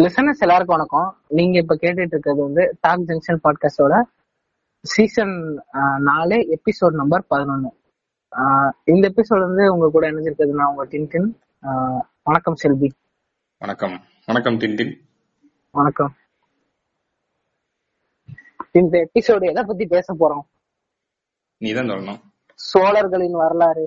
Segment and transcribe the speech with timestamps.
[0.00, 1.10] Listeners எல்லாருக்கும் வணக்கம்.
[1.28, 3.94] நீங்க இப்ப கேட்டுட்டு இருக்கிறது வந்து டாக் ஜங்ஷன் பாட்காஸ்டோட
[4.82, 5.32] சீசன்
[6.08, 7.70] நாலு எபிசோட் நம்பர் பதினொன்னு.
[8.84, 11.28] இந்த எபிசோட் வந்து உங்க கூட இணைஞ்சிருக்கிறது நான் உங்க டின்டின்.
[12.22, 12.88] வணக்கம் செல்வி.
[13.58, 13.96] வணக்கம்.
[14.26, 14.92] வணக்கம் டின்டின்.
[15.70, 16.12] வணக்கம்.
[18.72, 20.44] இந்த எபிசோடு எதை பத்தி பேச போறோம்?
[21.58, 22.20] நீதான் சொல்லணும்.
[22.54, 23.86] சோழர்களின் வரலாறு.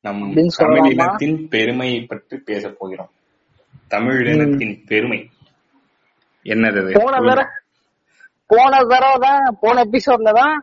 [0.00, 0.92] நம் அப்படின்னு தமிழ் சொல்லலாமா?
[0.92, 3.10] இனத்தின் பெருமையை பற்றி பேச போகிறோம்.
[3.94, 5.20] தமிழ் இனத்தின் பெருமை.
[6.46, 6.92] என்னது?
[7.00, 7.44] போன தடவை
[8.52, 10.54] போன தடவை தான் போன எபிசோட்ல தான்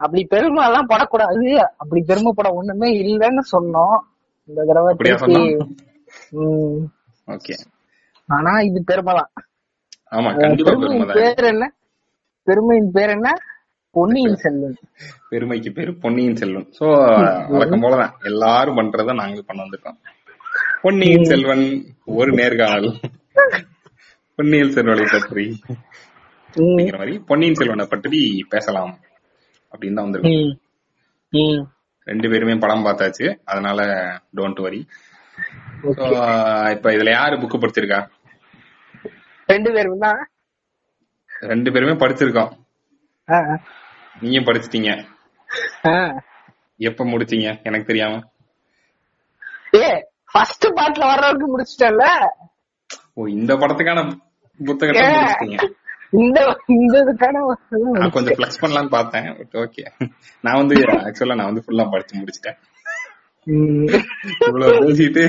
[0.00, 1.44] அப்படி பெருமை எல்லாம் படக்கூடாது.
[1.82, 3.96] அப்படி பெருமைப்பட ஒண்ணுமே இல்லைன்னு சொன்னோம்.
[4.48, 5.36] இந்த தடவை திருப்பி
[7.34, 7.54] ஓகே.
[8.28, 9.30] ஆனா இது பெருமை தான்
[10.16, 11.64] ஆமா கண்டிப்பா பெருமை பேர் என்ன?
[12.46, 13.28] பெருமையின் பேர் என்ன?
[13.96, 14.76] பொன்னியின் செல்வன்.
[15.30, 16.66] பெருமைக்கு பேரு பொன்னியின் செல்வன்.
[16.78, 16.86] சோ
[17.52, 18.12] வழக்கம் போலதான்.
[18.30, 19.98] எல்லாரும் பண்றத நாங்களும் பண்ண வந்திருக்கோம்.
[20.82, 21.64] பொன்னியின் செல்வன்
[22.18, 22.88] ஒரு நேர்காணல்.
[24.38, 25.44] பொன்னியின் செல்வனை பற்றி
[26.54, 28.20] உம், அப்படிங்கிற மாதிரி பொன்னியின் செல்வனை பற்றி
[28.52, 28.92] பேசலாம்
[29.72, 30.52] அப்படின்னு தான் வந்திருக்கோம்.
[32.10, 33.26] ரெண்டு பேருமே படம் பார்த்தாச்சு.
[33.52, 33.80] அதனால
[34.38, 34.80] டோன்ட் வரி
[36.74, 38.00] இப்ப இதுல யாரு புக் படிச்சிருக்கா?
[39.52, 40.20] ரெண்டு பேரும் தான்.
[41.52, 42.52] ரெண்டு பேருமே படிச்சிருக்கோம்.
[44.22, 44.92] நீங்க படிச்சிட்டீங்க.
[46.90, 47.48] எப்ப முடிச்சீங்க?
[47.68, 48.14] எனக்கு தெரியாம.
[49.80, 49.88] ஏ
[50.36, 52.04] ஃபர்ஸ்ட் பார்ட்ல வர்றவருக்கு முடிச்சிட்டல
[53.18, 54.00] ஓ இந்த படத்துக்கான
[54.60, 55.04] புத்தகத்தை
[56.18, 56.38] இந்த
[56.74, 57.40] இந்த இதுக்கான
[58.00, 59.28] நான் கொஞ்சம் ஃபிளக்ஸ் பண்ணலாம்னு பார்த்தேன்
[59.64, 59.84] ஓகே
[60.44, 62.58] நான் வந்து ஆக்சுவலா நான் வந்து ஃபுல்லா படிச்சு முடிச்சிட்டேன்.
[64.46, 65.24] இவ்வளவு பேசிட்டு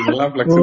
[0.00, 0.56] இதெல்லாம் ஃபிளக்ஸ்.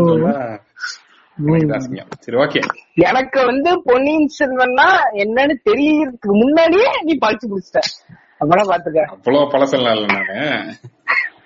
[2.25, 2.61] சரி ஓகே
[3.09, 4.87] எனக்கு வந்து பொன்னியின் செல்வன்னா
[5.23, 7.81] என்னன்னு தெரியறதுக்கு முன்னாடியே நீ படிச்சு முடிச்சிட்ட.
[8.41, 10.37] அப்பதான் பாத்துக்க அவ்வளவு பழசெல்லாம் இல்ல நானு.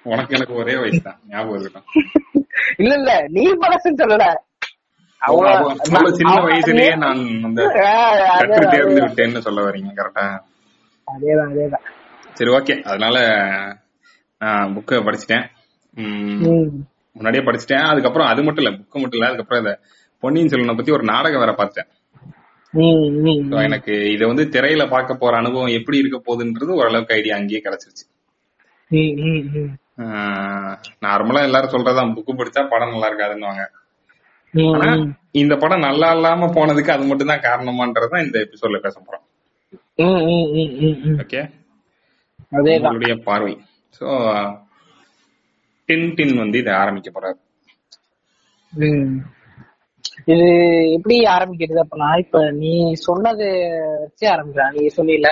[0.05, 1.87] உனக்கு எனக்கு ஒரே வயசு தான் ஞாபகம் இருக்கட்டும்.
[2.81, 4.27] இல்ல இல்ல நீ பழசுன்னு சொல்லல.
[6.19, 9.01] சின்ன வயசுலயே நான் அதேதான், கற்று தேர்ந்து.
[9.05, 10.25] விட்டேன்னு சொல்ல வரீங்க கரெக்டா
[11.07, 11.85] அதேதான் அதேதான்
[12.37, 13.17] சரி ஓகே அதனால
[14.41, 15.45] நான் புக்கை படிச்சிட்டேன்.
[17.15, 17.85] முன்னாடியே படிச்சிட்டேன்.
[17.91, 19.29] அதுக்கப்புறம் அது மட்டும் இல்ல புக்கு மட்டும் இல்ல.
[19.29, 19.73] அதுக்கப்புறம் இந்த
[20.23, 21.89] பொன்னியின் செல்வனை பத்தி ஒரு நாடகம் வேற பார்த்தேன்.
[23.67, 28.05] எனக்கு இத வந்து திரையில பார்க்க போற அனுபவம் எப்படி இருக்க போகுதுன்றது ஓரளவுக்கு ஐடியா அங்கேயே கிடைச்சிருச்சு.
[31.01, 33.63] நார்மலா எல்லாரும் சொல்றதான் புக்கு படிச்சா படம் நல்லா இருக்காதுன்னுவாங்க.
[34.53, 34.87] ஆனா.
[35.31, 39.25] இந்த படம் நல்லா இல்லாம போனதுக்கு அது மட்டும் தான் காரணமான்றதான் இந்த எபிசோட்ல பேச போறோம்.
[41.17, 41.41] ஓகே
[42.51, 42.85] அதேதான்.
[42.85, 43.53] உங்களுடைய பார்வை.
[43.99, 44.07] சோ
[45.85, 47.39] டின் டின் வந்து இதை ஆரம்பிக்க போறாரு.
[50.25, 50.47] இது
[50.91, 53.47] எப்படி ஆரம்பிக்கிறது அப்ப நான் இப்ப நீ சொன்னது
[53.99, 55.29] வச்சு ஆரம்பிக்கிறேன் நீ சொல்லில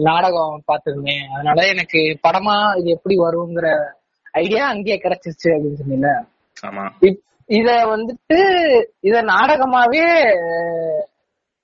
[0.00, 1.24] நாடகம் பார்த்திருந்தேன்.
[1.34, 3.68] அதனால எனக்கு படமா இது எப்படி வருங்கிற
[4.36, 6.08] ஐடியா அங்கேயே கிடைச்சிருச்சு அப்படின்னு சொன்னீங்க
[7.48, 8.38] இத வந்துட்டு
[9.00, 10.04] இத நாடகமாவே
[10.38, 11.02] அஹ்,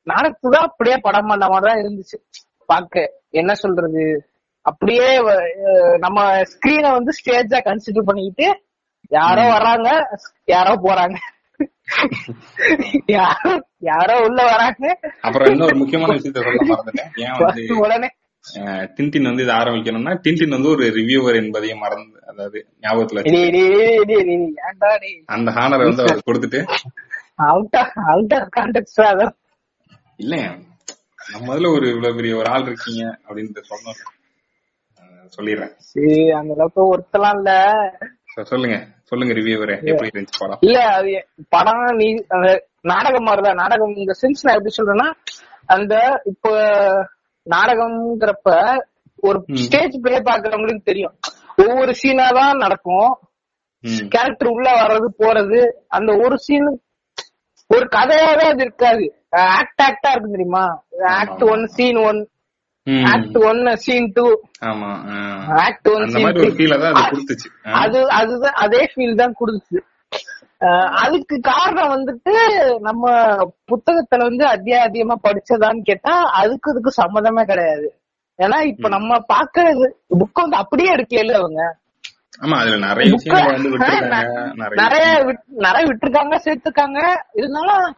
[0.07, 2.17] நாடகத்துல அப்படியே படம் பண்ண மாதிரிதான் இருந்துச்சு.
[2.69, 2.95] பாக்க
[3.35, 4.05] என்ன சொல்றது?
[4.67, 5.07] அப்படியே
[5.99, 6.19] நம்ம
[6.51, 8.49] ஸ்கிரீனை வந்து ஸ்டேஜா கன்சிடர் பண்ணிக்கிட்டு
[9.11, 9.89] யாரோ வர்றாங்க
[10.49, 11.17] யாரோ போறாங்க.
[13.13, 13.53] யாரோ
[13.85, 14.85] யாரோ உள்ள வராங்க.
[15.21, 17.11] அப்புறம் இன்னொரு முக்கியமான விஷயத்த சொல்ல மறந்துட்டேன்.
[17.19, 18.09] ஏன் வந்து உடனே
[18.97, 23.23] டின்டின் வந்து இதை ஆரம்பிக்கணும்னா டின்டின் வந்து ஒரு ரிவ்யூவர் என்பதையும் மறந்து அதாவது ஞாபகத்துல
[25.27, 26.61] அந்த ஹானரை வந்து அவர் கொடுத்துட்டு.
[30.17, 30.37] இல்ல
[31.33, 34.01] நம்ம முதல்ல ஒரு இவ்வளவு பெரிய ஒரு ஆள் இருக்கீங்க அப்படின்னு சொன்னோம்
[35.37, 36.33] சொல்லிடுறேன்.
[36.33, 37.53] அந்த அளவுக்கு ஒருத்தலாம் இல்ல.
[38.43, 38.87] சொல்லுங்க.
[39.03, 40.59] சொல்லுங்க ரிவ்யூவரே எப்படி இருந்துச்சு படம்?
[40.61, 43.55] இல்ல அது படம் நீ அந்த நாடகம் மாதிரிதான்.
[43.55, 45.11] நாடகம் இந்த சென்ஸ் நான் எப்படி சொல்றேன்னா
[45.67, 46.51] அந்த இப்ப
[47.47, 48.49] நாடகம்ங்கிறப்ப
[49.29, 51.15] ஒரு ஸ்டேஜ் பிளே பாக்குறவங்களுக்கு தெரியும்.
[51.65, 53.11] ஒவ்வொரு சீனா தான் நடக்கும்.
[54.15, 55.61] கேரக்டர் உள்ள வர்றது போறது
[55.97, 56.69] அந்த ஒரு சீன்
[57.71, 59.05] ஒரு கதையாவே அது இருக்காது.
[59.59, 60.65] ஆக்ட் ஆக்டா இருக்கு தெரியுமா?
[61.21, 62.21] Act one scene one
[63.13, 64.27] act one scene two
[65.67, 66.27] act one scene
[67.83, 69.81] அது அதுதான் அதே ஃபீல் தான் கொடுத்துச்சு.
[71.03, 72.33] அதுக்கு காரணம் வந்துட்டு
[72.81, 73.11] நம்ம
[73.71, 77.95] புத்தகத்துல வந்து அத்தியாயம் அதிகமா படிச்சதான்னு கேட்டா அதுக்கு இதுக்கு சம்மதமே கிடையாது.
[78.39, 81.77] ஏன்னா இப்ப நம்ம பாக்குறது புக் வந்து அப்படியே எடுக்கல அவங்க?
[83.81, 84.33] நிறைய நிறைய
[84.83, 86.99] நிறைய விட்- நிறைய விட்டுருக்காங்க சேர்த்துக்காங்க
[87.35, 87.97] இருந்தாலும்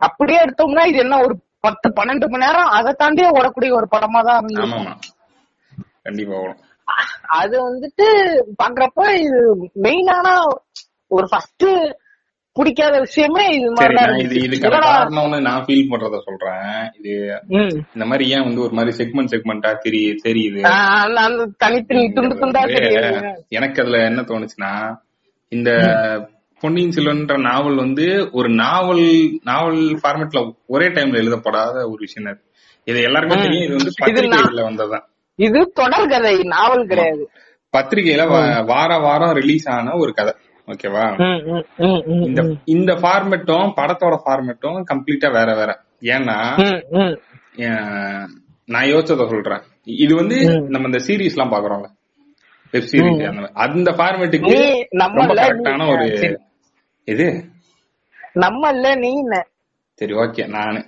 [0.00, 4.38] அப்படியே எடுத்தோம்னா இது என்ன ஒரு பத்து பன்னெண்டு மணி நேரம் அதை தாண்டியே ஓடக்கூடிய ஒரு படமா தான்
[4.38, 4.52] வரும்
[7.36, 8.04] அது வந்துட்டு
[8.58, 9.38] பாக்குறப்ப இது
[9.84, 10.44] மெயினான
[11.14, 11.66] ஒரு ஃபர்ஸ்ட்
[12.56, 13.94] பிடிக்காத விஷயமே இது மாதிரி
[14.82, 16.68] காரணம்னு நான் ஃபீல் பண்றத சொல்றேன்.
[16.98, 17.12] இது
[17.94, 20.60] இந்த மாதிரி ஏன் வந்து ஒரு மாதிரி செக்மெண்ட் செக்மெண்டா தெரிய தெரியுது?
[21.24, 22.62] அந்த தனித்தனி துண்டு துண்டா
[23.50, 24.72] எனக்கு அதுல என்ன தோணுச்சுன்னா
[25.52, 25.70] இந்த
[26.62, 29.04] பொன்னியின் செல்வன்ற நாவல் வந்து ஒரு நாவல்
[29.42, 32.40] நாவல் ஃபார்மேட்ல ஒரே டைம்ல எழுதப்படாத ஒரு விஷயம் அது.
[32.86, 33.42] இது எல்லாருக்கும் ம்.
[33.42, 35.04] தெரியும் இது வந்து பத்திரிகையில வந்ததுதான்.
[35.38, 37.24] இது தொடர்கதை நாவல் கிடையாது.
[37.74, 38.24] பத்திரிகையில
[38.64, 40.32] வார வாரம் ரிலீஸ் ஆன ஒரு கதை.
[40.66, 41.04] ஓகேவா?
[42.26, 45.70] இந்த இந்த ஃபார்மேட்டும் படத்தோட ஃபார்மேட்டும் கம்ப்ளீட்டா வேற வேற.
[46.00, 46.36] ஏன்னா
[48.74, 49.62] நான் யோசிச்சத சொல்றேன்.
[50.02, 50.36] இது வந்து
[50.74, 51.88] நம்ம இந்த சீரீஸ் எல்லாம் பாக்குறோம்ல
[52.70, 54.54] வெப் சீரிஸ் அந்த ஃபார்மேட்டுக்கு
[54.88, 56.06] ரொம்ப கரெக்டான ஒரு.
[57.04, 57.26] இது
[58.32, 59.12] நம்ம இல்ல நீ?
[59.98, 60.80] சரி ஓகே நானு.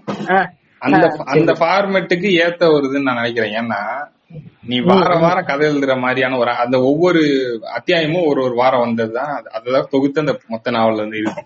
[0.79, 1.05] அந்த.
[1.35, 3.55] அந்த ஃபார்மேட்டுக்கு ஏத்த வருதுன்னு நான் நினைக்கிறேன்.
[3.61, 3.81] ஏன்னா
[4.67, 7.21] நீ வார வாரம் கதை எழுதுற மாதிரியான ஒரு அந்த ஒவ்வொரு
[7.75, 9.41] அத்தியாயமும் ஒரு ஒரு வாரம் வந்ததுதான்.
[9.41, 11.45] அது- அதுதான் தொகுத்து அந்த மொத்த நாவல் வந்து இருக்கும்.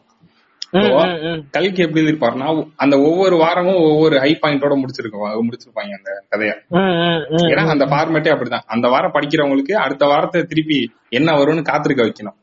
[1.51, 5.41] கல்கி எப்படி இருப்பாருன்னா அந்த ஒவ்வொரு வாரமும் ஒவ்வொரு ஹை பாயிண்டோட முடிச்சிருக்கோம்.
[5.41, 6.75] முடிச்சிருப்பாங்க அந்த கதைய.
[7.37, 8.61] ஏன்னா அந்த ஃபார்மேட்டே அப்படிதான்.
[8.67, 12.37] அந்த வாரம் படிக்கிறவங்களுக்கு அடுத்த வாரத்தை திருப்பி என்ன வரும்னு காத்திருக்க வைக்கணும்.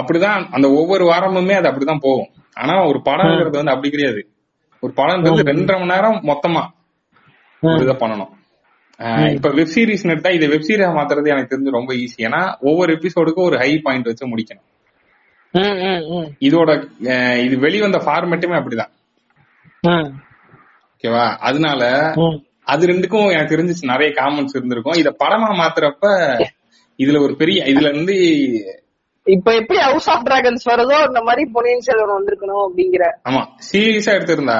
[0.00, 2.28] அப்படிதான் அந்த ஒவ்வொரு வாரமுமே அது அப்படிதான் போகும்.
[2.54, 4.28] ஆனா ஒரு படம்ங்கிறது வந்து அப்படி கிடையாது.
[4.80, 6.66] ஒரு படம்ன்றது ரெண்டரை மணி நேரம் மொத்தமா
[7.92, 8.42] பண்ணணும்.
[9.32, 13.44] இப்ப வெப் சீரிஸ் எடுத்தா இதை வெப் சீரிஸ் மாத்துறது எனக்கு தெரிஞ்சு ரொம்ப ஈஸி ஏன்னா ஒவ்வொரு எபிசோடுக்கும்
[13.44, 14.68] ஒரு ஹை பாயிண்ட் வச்சு முடிக்கணும்.
[16.40, 16.70] இதோட
[17.44, 18.92] இது வெளிவந்த ஃபார்மேட்டுமே அப்படிதான்.
[20.94, 21.82] ஓகேவா அதனால.
[22.66, 24.94] அது ரெண்டுக்கும் எனக்கு தெரிஞ்சு நிறைய காமன்ஸ் இருந்திருக்கும்.
[24.94, 26.04] இத படமா மாத்துறப்ப
[26.98, 28.16] இதுல ஒரு பெரிய இதுல இருந்து
[29.26, 33.04] இப்ப எப்படி ஹவுஸ் ஆஃப் டிராகன்ஸ் வருதோ அந்த மாதிரி பொன்னியின் செல்வன் வந்திருக்கணும் அப்படிங்கிற.
[33.24, 33.42] ஆமா.
[33.72, 34.58] சீரியஸா எடுத்திருந்தா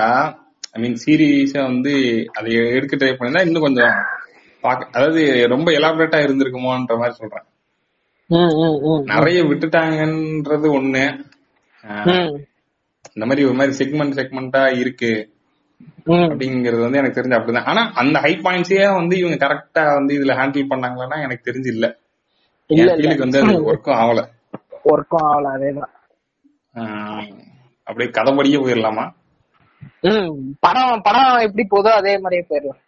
[0.73, 1.93] ஐ மீன் சீரியஸா வந்து
[2.33, 3.97] அதை எடுக்க ட்ரை பண்ணிருந்தா இன்னும் கொஞ்சம்
[4.69, 7.45] அதாவது ரொம்ப எலாபரேட்டா இருந்திருக்குமோன்ற மாதிரி சொல்றேன்.
[9.05, 11.05] நிறைய விட்டுட்டாங்கன்றது ஒண்ணு.
[13.13, 15.13] இந்த மாதிரி ஒரு மாதிரி செக்மெண்ட் செக்மெண்டா இருக்கு.
[16.07, 17.65] அப்படிங்கறது வந்து எனக்கு தெரிஞ்சு அப்படிதான்.
[17.65, 21.87] ஆனா அந்த ஹை பாயிண்ட்ஸே வந்து இவங்க கரெக்டா வந்து இதுல ஹேண்டில் பண்ணாங்களான்னா எனக்கு தெரிஞ்சு இல்ல.
[22.67, 24.21] இல்ல, என் ஃபீலுக்கு வந்து அது ஒர்க்கும் ஆகல
[24.85, 25.93] ஒர்க்கும் ஆகல அதேதான்.
[27.83, 29.05] அப்படியே கதைப்படியே போயிடலாமா?
[30.61, 32.83] படம் படம் எப்படி போதோ அதே மாதிரியே போயிடலாம்.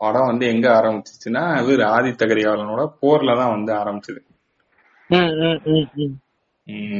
[0.00, 4.20] படம் வந்து எங்க ஆரம்பிச்சிச்சுன்னா இவர் ஆதித்த கரிகாலனோட போர்ல தான் வந்து ஆரம்பிச்சது.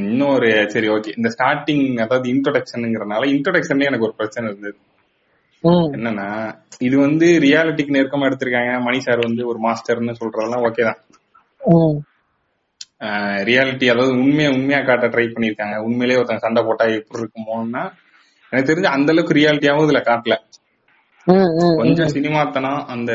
[0.08, 1.10] இன்னொரு சரி ஓகே.
[1.18, 4.76] இந்த ஸ்டார்டிங் அதாவது இன்ட்ரோடக்ஷனுங்கிறனால இன்ட்ரோடக்ஷன்ல எனக்கு ஒரு பிரச்சனை இருந்தது.
[5.96, 6.28] என்னன்னா
[6.86, 8.74] இது வந்து ரியாலிட்டிக்கு நெருக்கமா எடுத்திருக்காங்க.
[8.86, 11.00] மணி சார் வந்து ஒரு மாஸ்டர்னு சொல்றதெல்லாம் ஓகே தான்.
[13.48, 17.82] ரியாலிட்டி அதாவது உண்மையா உண்மையா காட்ட ட்ரை பண்ணிருக்காங்க உண்மையிலேயே ஒருத்தங்க சண்டை போட்டா எப்படி இருக்குமோன்னா
[18.52, 20.34] எனக்கு தெரிஞ்சு அந்த அளவுக்கு ரியாலிட்டியாவும் இதுல காட்டல.
[21.28, 23.12] கொஞ்சம் சினிமாத்தனம் அந்த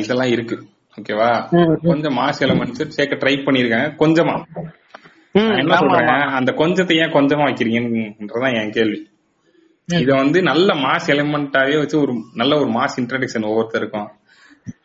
[0.00, 0.56] இதெல்லாம் இருக்கு.
[0.96, 1.30] ஓகேவா?
[1.82, 4.34] கொஞ்சம் மாஸ் எலமெண்ட்ஸ் சேர்க்க ட்ரை பண்ணிருக்காங்க கொஞ்சமா.
[5.60, 6.24] என்ன சொல்றேன்.
[6.38, 9.00] அந்த கொஞ்சத்தை ஏன் கொஞ்சமா வைக்கிறீங்கன்றதான் என் கேள்வி.
[10.00, 14.10] இத வந்து நல்ல மாஸ் எலிமெண்டாவே வச்சு ஒரு நல்ல ஒரு மாஸ் இன்ட்ரடக்ஷன் ஒவ்வொருத்தருக்கும்.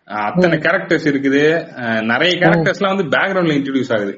[0.05, 1.43] அத்தனை கேரக்டர்ஸ் இருக்குது.
[2.11, 4.13] நிறைய கேரக்டர்ஸ் எல்லாம் வந்து பேக்ரவுண்ட்ல இன்ட்ரடியூஸ் ஆகுது.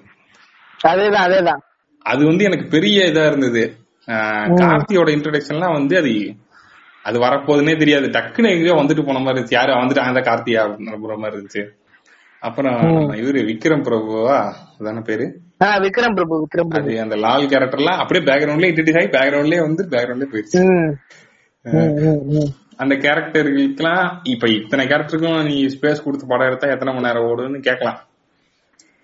[0.84, 1.62] அதேதான் அதேதான்.
[2.06, 3.64] அது வந்து எனக்கு பெரிய இதா இருந்தது.
[4.62, 6.14] கார்த்தியோட இன்ட்ரடக்ஷன்லாம் வந்து அது
[7.10, 8.08] அது வரப்போகுதுன்னே தெரியாது.
[8.08, 9.58] டக்குன்னு எங்கேயோ வந்துட்டு போன மாதிரி இருந்துச்சு.
[9.58, 11.64] யாரு வந்துட்டு அந்த கார்த்தியா அப்படின்ற மாதிரி இருந்துச்சு.
[12.42, 12.78] அப்புறம்
[13.16, 14.38] இவரு விக்ரம் பிரபுவா?
[14.78, 15.26] அதான பேரு?
[15.82, 16.92] விக்ரம் பிரபு விக்ரம் பிரபு.
[17.00, 20.64] அந்த லால் கேரக்டர்லாம் அப்படியே பேக்ரவுண்ட்ல இன்ட்ரடியூஸ் ஆகி பேக்ரவுண்ட்லயே வந்து பேக்ரவுண்ட்லயே
[21.66, 21.96] ம்,
[22.34, 22.52] ம்.
[22.78, 28.00] அந்த கேரக்டர்களுக்கெல்லாம் இப்ப இத்தனை கேரக்டருக்கும் நீ ஸ்பேஸ் கொடுத்து படம் எடுத்தா எத்தனை மணி நேரம் ஓடுன்னு கேட்கலாம்.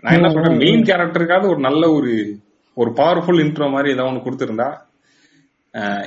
[0.04, 2.12] நான் என்ன சொல்றேன் மெயின் கேரக்டருக்காவது ஒரு நல்ல ஒரு
[2.78, 4.70] ஒரு பவர்ஃபுல் இன்ட்ரோ மாதிரி ஏதாவது ஒண்ணு கொடுத்திருந்தா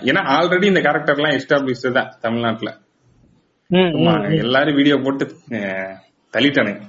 [0.09, 2.71] ஏன்னா ஆல்ரெடி இந்த கேரக்டர் எல்லாம் எஸ்டாப்ளிஷ்டு தான் தமிழ்நாட்டுல.
[4.45, 5.25] எல்லாரும் வீடியோ போட்டு
[6.35, 6.83] தள்ளிட்டானுங்க.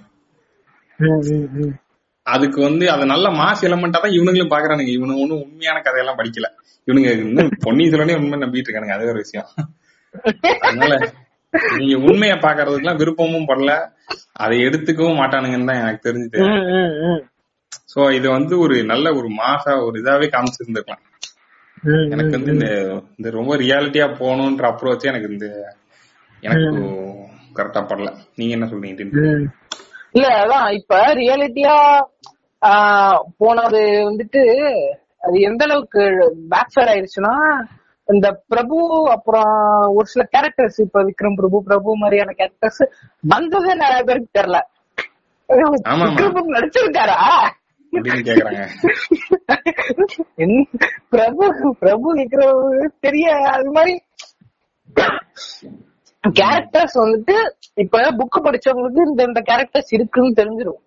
[2.33, 4.91] அதுக்கு வந்து அது நல்ல மாஸ் எலமெண்டா தான் இவனுங்களும் பாக்குறானுங்க.
[4.97, 6.49] இவனுங்க ஒண்ணும் உண்மையான கதையெல்லாம் படிக்கல.
[6.87, 8.97] இவனுங்க இன்னும் பொன்னியின் செல்வனே உண்மை நம்பிட்டு இருக்கானுங்க.
[8.97, 9.49] அது ஒரு விஷயம்.
[10.67, 10.93] அதனால
[11.79, 13.71] நீங்க உண்மையை பாக்குறதுக்குலாம் விருப்பமும் படல.
[14.43, 16.39] அதை எடுத்துக்கவும் மாட்டானுங்கன்னு தான் எனக்கு தெரிஞ்சுது.
[17.93, 21.03] சோ இது வந்து ஒரு நல்ல ஒரு மாசா ஒரு இதாவே காமிச்சிருந்திருக்கலாம்.
[21.83, 22.67] எனக்கு வந்து இந்த
[23.17, 25.75] இந்த ரொம்ப ரியாலிட்டியா போகணுன்ற அப்ரோச் எனக்கு இந்த
[26.39, 26.79] எனக்கு
[27.55, 28.13] கரெக்டா படல.
[28.35, 29.49] நீங்க என்ன சொல்றீங்க.
[30.11, 31.75] இல்ல அதான் இப்ப ரியாலிட்டியா
[33.37, 34.41] போனது வந்துட்டு
[35.19, 36.01] அது எந்த அளவுக்கு
[36.49, 37.33] பேக் ஃபயர் ஆயிருச்சுன்னா
[38.07, 39.51] இந்த பிரபு அப்புறம்
[39.95, 42.81] ஒரு சில கேரக்டர்ஸ் இப்ப விக்ரம் பிரபு பிரபு மாதிரியான கேரக்டர்ஸ்
[43.19, 44.59] வந்ததே நிறைய பேருக்கு தெரியல.
[45.85, 46.05] ஆமா.
[46.05, 47.17] விக்ரம் பிரபு நடிச்சிருக்காரா?
[47.93, 48.63] அப்படின்னு கேக்குறாங்க.
[50.35, 50.63] என்ன
[51.13, 51.45] பிரபு
[51.79, 52.61] பிரபு விக்ரம்
[52.99, 53.93] தெரிய அது மாதிரி
[56.23, 57.35] கேரக்டர்ஸ் வந்துட்டு
[57.83, 60.81] இப்ப புக் படிச்சவங்களுக்கு இந்த இந்த கேரக்டர்ஸ் இருக்குன்னு தெரிஞ்சிரும்.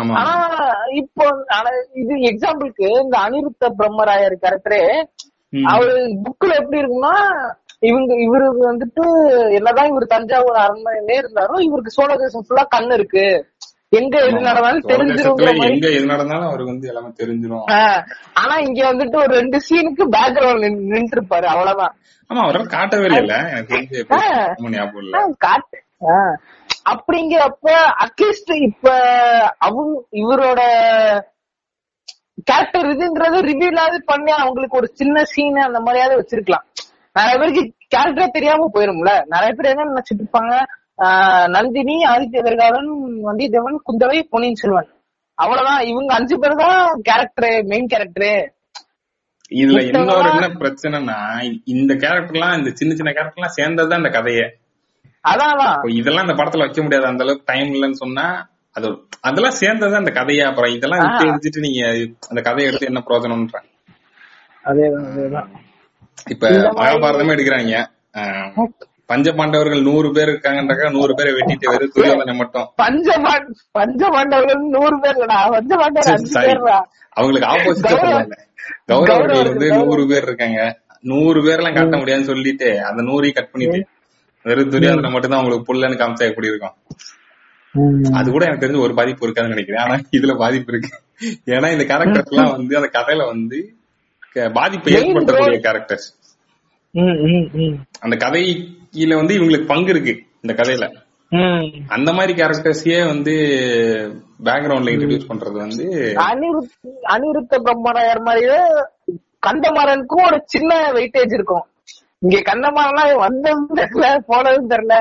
[0.00, 0.14] ஆமா.
[0.18, 0.34] ஆனா
[1.02, 1.24] இப்போ
[1.56, 1.70] ஆனா
[2.02, 4.82] இது எக்ஸாம்பிளுக்கு இந்த அனிருத்த பிரம்மராயர் கேரக்டரே.
[5.72, 5.94] அவரு
[6.26, 7.14] புக்ல எப்படி இருக்குன்னா
[7.88, 9.04] இவங்க இவருக்கு வந்துட்டு
[9.58, 13.24] என்னதான் இவர் தஞ்சாவூர் அரண்மனையிலே இருந்தாலும் இவருக்கு சோழ தேசம் ஃபுல்லா கண்ணு இருக்கு.
[13.92, 14.40] எங்க எது.
[14.40, 17.64] நடந்தாலும் தெரிஞ்சிருங்கிற எங்க எது நடந்தாலும் அவருக்கு வந்து எல்லாமே தெரிஞ்சிரும்.
[18.32, 21.94] ஆனா இங்க வந்துட்டு ஒரு ரெண்டு சீனுக்கு பேக்ரவுண்ட் நின்று இருப்பாரு அவ்வளவுதான்.
[22.30, 23.78] ஆமா அவரால் காட்டவே இல்ல எனக்கு
[26.90, 27.68] அப்படிங்கிறப்ப
[28.04, 28.92] அட்லீஸ்ட் இப்ப
[29.58, 30.60] அவங்க இவரோட
[32.44, 36.64] கேரக்டர் இதுன்றது ரிவீலாவது பண்ணி அவங்களுக்கு ஒரு சின்ன சீன் அந்த மாதிரியாவது வச்சிருக்கலாம்.
[37.16, 37.62] நிறைய பேருக்கு
[37.96, 39.12] கேரக்டரே தெரியாம போயிரும்ல.
[39.26, 40.54] நிறைய பேர் என்ன நினைச்சிட்டு இருப்பாங்க?
[41.46, 42.90] நந்தினி ஆதித்ய கரிகாலன்
[43.24, 44.88] வந்தியத்தேவன் குந்தவை பொன்னியின் செல்வன்.
[45.34, 45.80] அவ்வளவுதான்.
[45.80, 48.54] இவங்க அஞ்சு பேர் தான் கேரக்டர் மெயின் கேரக்டர்
[49.50, 51.16] இதுல இன்னொரு எல்லாம் என்ன பிரச்சனைனா
[51.64, 54.58] இந்த கேரக்டர்லாம் இந்த சின்ன சின்ன கேரக்டர்லாம் சேர்ந்ததுதான் இந்த கதையே.
[55.28, 57.06] அதான் இதெல்லாம் இந்த படத்துல வைக்க முடியாது.
[57.06, 60.42] அந்த அளவுக்கு டைம் இல்லைன்னு சொன்னா அது அதெல்லாம் சேர்ந்ததுதான் இந்த கதையே.
[60.42, 61.18] அப்புறம் இதெல்லாம்.
[61.20, 63.58] எடுத்துட்டு நீங்க அந்த கதையை எடுத்து என்ன பிரயோஜனம்ன்ற.
[64.64, 65.50] அதேதான் அதேதான்.
[66.30, 67.86] இப்ப மகாபாரதமே எடுக்கிறாங்க.
[69.10, 72.66] பஞ்ச பாண்டவர்கள் நூறு பேர் இருக்காங்கன்றக்கா நூறு பேரை வெட்டிட்டு வெறும் துரியோதனை மட்டும்.
[72.82, 73.48] பஞ்சபாண்ட்
[73.78, 76.46] பஞ்சபாண்டவர்கள் நூறு பேர் இல்லடா பஞ்சபாண்டவர் அஞ்சு சரி.
[76.48, 76.76] பேர்டா
[77.16, 77.48] அவங்களுக்கு
[77.84, 78.36] சொல்லுவாங்க
[78.90, 80.60] கௌரவர்கள் வந்து நூறு பேர் இருக்காங்க.
[81.04, 83.80] நூறு பேர்லாம் கட்ட முடியாதுன்னு சொல்லிட்டு அந்த நூறையும் கட் பண்ணிட்டு
[84.44, 86.74] வெறும் துரியோதனை மட்டும் தான் உங்களுக்கு புல்லன்னு காமிச்சா எப்படி இருக்கும்?
[88.18, 89.82] அது கூட எனக்கு தெரிஞ்சு ஒரு பாதிப்பு இருக்காதுன்னு நினைக்கிறேன்.
[89.84, 90.90] ஆனா இதுல பாதிப்பு இருக்கு.
[91.54, 93.58] ஏன்னா இந்த கேரக்டர்ஸ் எல்லாம் வந்து அந்த கதையில வந்து
[94.56, 95.60] பாதிப்பை ஏற்படுத்தக்கூடிய.
[95.66, 96.08] கேரக்டர்ஸ்
[96.94, 97.18] ம்,
[97.58, 97.76] ம்,
[98.94, 100.86] கதையில வந்து இவங்களுக்கு பங்கு இருக்கு இந்த கதையில.
[101.32, 101.66] ம்.
[101.88, 103.34] அந்த மாதிரி கேரக்டர்ஸையே வந்து
[104.44, 105.84] பேக்ரவுண்ட்ல இன்ட்ரடியூஸ் பண்றது வந்து
[106.24, 106.72] அனிருத்
[107.10, 108.58] அனிருத்த பிரம்மராயர் மாதிரியே
[109.46, 111.64] கந்தமாறனுக்கும் ஒரு சின்ன வெயிட்டேஜ் இருக்கும்.
[112.22, 114.96] இங்க கந்தமாறன்லாம் வந்ததும் தெரியல போனதும் தெரியல.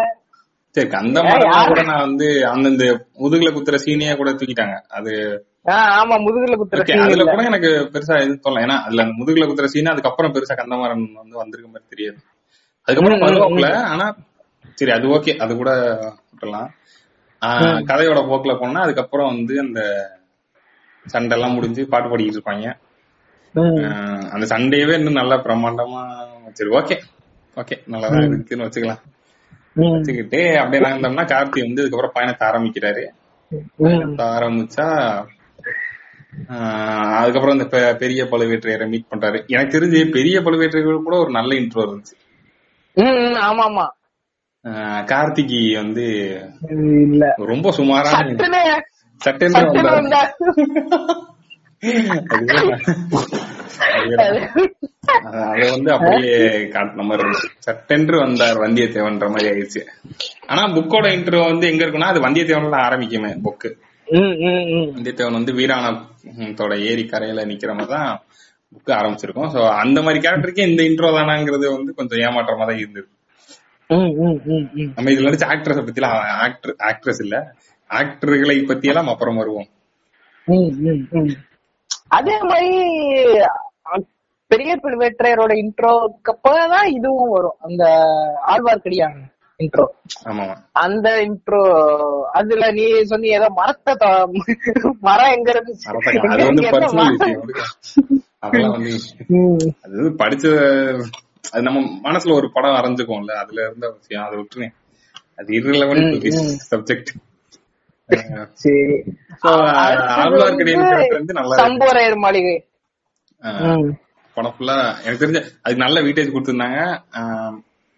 [0.75, 0.87] சரி?
[1.25, 2.83] மாதிரி கூட நான் வந்து அந்தந்த
[3.19, 4.75] முதுகுல குத்துற சீனியா கூட தூக்கிட்டாங்க.
[4.89, 5.13] அது
[5.65, 7.23] ஆஹ் ஆமா முதுகுல குத்துற அதுல.
[7.31, 8.63] கூட எனக்கு பெருசா எதுவும் தோணல.
[8.65, 12.19] ஏன்னா அதுல அந்த முதுகுல குத்துற சீன் அதுக்கப்புறம் பெருசா கந்தமாறன் வந்து வந்திருக்க மாதிரி தெரியாது.
[12.89, 14.05] அதுக்கப்புறம் வருவாப்புல ஆனா
[14.79, 15.71] சரி அது ஓகே அது கூட
[16.29, 16.69] விட்டுலாம்
[17.89, 19.81] கதையோட போக்குல போனா அதுக்கப்புறம் வந்து அந்த
[21.05, 22.67] சண்டை எல்லாம் முடிஞ்சு பாட்டு பாடிக்கிட்டு இருப்பாங்க.
[24.33, 26.01] அந்த சண்டையவே இன்னும் நல்லா பிரம்மாண்டமா
[26.57, 26.97] சரி ஓகே
[27.57, 29.01] ஓகே நல்லா இருக்குன்னு வச்சுக்கலாம்.
[29.93, 33.03] வச்சுக்கிட்டு அப்படியே நாங்க கார்த்தி வந்து அதுக்கப்புறம் பயணத்தை ஆரம்பிக்கிறாரு.
[33.81, 34.87] பயணத்தை ஆரம்பிச்சா
[37.19, 37.67] அதுக்கப்புறம் இந்த
[38.03, 39.37] பெரிய பழுவேற்றையரை மீட் பண்றாரு.
[39.53, 42.15] எனக்கு தெரிஞ்சு பெரிய பழுவேற்றையர்கள் கூட ஒரு நல்ல இன்ட்ரோ இருந்துச்சு.
[43.43, 43.85] ஆமா ஆமா.
[45.09, 46.05] கார்த்திகி வந்து
[47.05, 47.23] இல்ல.
[47.45, 48.17] ரொம்ப சுமாரான
[49.21, 50.21] சட்டென்று வந்தார் வந்தா.
[54.21, 56.33] அதை அப்படியே
[56.73, 59.81] காட்டின மாதிரி இருந்துச்சு சட்டென்று வந்தார் வந்தியத்தேவன்ற மாதிரி ஆயிடுச்சு.
[60.47, 63.69] ஆனா புக்கோட இன்ட்ரோ வந்து எங்க இருக்குன்னா அது வந்தியத்தேவன்ல ஆரம்பிக்குமே புக்கு.
[64.91, 68.11] வந்தியத்தேவன் வந்து வீராணத்தோட ஏரி கரையில நிக்கிற மாதிரி தான்
[68.73, 69.49] புக்கு ஆரம்பிச்சிருக்கோம்.
[69.53, 73.07] சோ அந்த மாதிரி கேரக்டருக்கே இந்த இன்ட்ரோ தானாங்கிறது வந்து கொஞ்சம் ஏமாற்றமா தான் இருந்தது.
[73.89, 74.89] ம், ம், ம், ம்.
[74.97, 77.37] நம்ம இதுல நடிச்ச ஆக்ட்ரஸ பத்தி எல்லாம் ஆக்டர் ஆக்ட்ரஸ் இல்ல.
[77.89, 79.69] ஆக்டர்களை பத்தி எல்லாம் அப்புறம் வருவோம்.
[80.47, 81.31] ம், ம், ம்.
[82.17, 82.69] அதே மாதிரி
[84.51, 87.57] பெரிய பழுவேற்றையரோட இன்ட்ரோக்கு அப்பதான் இதுவும் வரும்.
[87.61, 87.83] அந்த
[88.47, 89.17] ஆழ்வார்க்கடியான்
[89.59, 89.85] இன்ட்ரோ
[90.29, 90.45] ஆமா
[90.81, 91.59] அந்த இன்ட்ரோ
[92.31, 93.93] அதுல நீ சொன்னி ஏதோ மரத்தை
[95.01, 95.87] மரம் எங்க இருந்துச்சு
[98.43, 98.49] அது.
[98.49, 98.91] அதெல்லாம் வந்து.
[99.81, 100.45] அது படிச்ச
[101.51, 104.69] அது நம்ம மனசுல ஒரு படம் வரைஞ்சுக்கோம்ல அதுல இருந்த விஷயம் அதை விட்டுருங்க.
[105.35, 106.05] அது irrelevant
[106.71, 107.11] சப்ஜெக்ட்
[112.17, 112.55] மாளிகை.
[114.37, 116.79] படம் ஃபுல்லா எனக்கு தெரிஞ்ச அதுக்கு நல்ல வீட்டேஜ் கொடுத்திருந்தாங்க.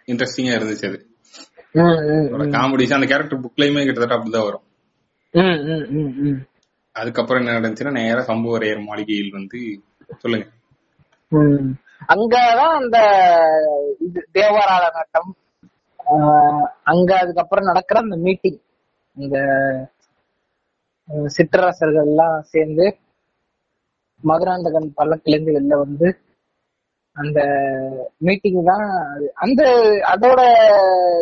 [0.07, 0.99] இன்ட்ரெஸ்டிங்கா இருந்துச்சு அது.
[2.55, 4.65] காமெடிஸ் அந்த கேரக்டர் புக்லயுமே கிட்டத்தட்ட அப்படிதான் வரும்.
[6.95, 9.59] அதுக்கப்புறம் என்ன நடந்துச்சுன்னா நேரா சம்புவரையர் மாளிகையில் வந்து
[10.17, 10.45] சொல்லுங்க.
[12.07, 12.97] அங்கதான் அந்த
[13.99, 15.29] இது தேவாராத நாட்டம்
[16.05, 18.59] ஆஹ் அங்க அதுக்கப்புறம் நடக்கிற அந்த மீட்டிங்
[19.17, 19.37] இந்த
[21.29, 22.85] சிற்றரசர்கள் எல்லாம் சேர்ந்து
[24.23, 26.07] மதுராந்தகன் பல்லக்குல இருந்து வெளில வந்து
[27.15, 27.39] அந்த
[28.17, 28.85] மீட்டிங் தான்
[29.35, 29.61] அந்த
[30.11, 30.41] அதோட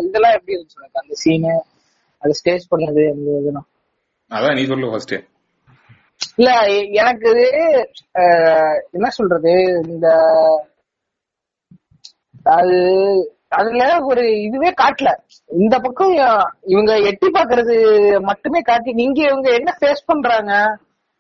[0.04, 1.54] இதெல்லாம் எப்படி இருந்துச்சு அந்த சீனு
[2.22, 3.68] அது ஸ்டேஜ் பண்ணது அந்த இதெல்லாம்.
[4.32, 5.16] அதான் நீ சொல்லு ஃபர்ஸ்ட்
[6.40, 6.50] இல்ல
[7.02, 7.32] எனக்கு
[8.94, 9.54] என்ன சொல்றது
[9.88, 10.08] இந்த
[12.56, 12.78] அது
[13.58, 15.10] அதுல ஒரு இதுவே காட்டல.
[15.50, 16.14] இந்த பக்கம்
[16.74, 17.76] இவங்க எட்டி பாக்குறது
[18.30, 20.52] மட்டுமே காட்டி நீங்க இவங்க என்ன ஃபேஸ் பண்றாங்க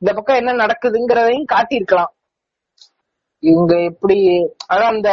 [0.01, 2.11] இந்த பக்கம் என்ன நடக்குதுங்கிறதையும் காட்டியிருக்கலாம்.
[3.43, 4.17] இவங்க எப்படி
[4.71, 5.11] அதான் அந்த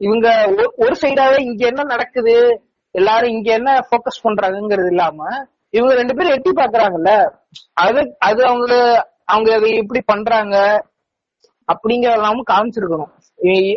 [0.00, 0.28] இவங்க
[0.76, 2.34] ஒரு சைடாவே இங்க என்ன நடக்குது
[2.94, 5.18] எல்லாரும் இங்க என்ன போக்கஸ் பண்றாங்கிறது இல்லாம
[5.74, 7.12] இவங்க ரெண்டு பேரும் எட்டி பாக்குறாங்கல்ல?
[7.80, 8.72] அது அது அவங்க
[9.26, 10.56] அவங்க அதை எப்படி பண்றாங்க
[11.68, 13.12] அப்படிங்கறதெல்லாமும் காமிச்சிருக்கணும்.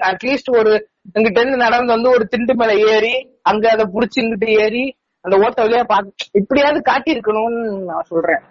[0.09, 0.71] அட்லீஸ்ட் ஒரு
[1.15, 4.83] இங்கிட்ட இருந்து நடந்து வந்து ஒரு திண்டு மேல ஏறி அங்க அதை புடிச்சு இங்கிட்டு ஏறி
[5.25, 5.97] அந்த ஓட்ட வழியா பா
[6.33, 8.41] இப்படியாவது காட்டியிருக்கணும்னு நான் சொல்றேன்.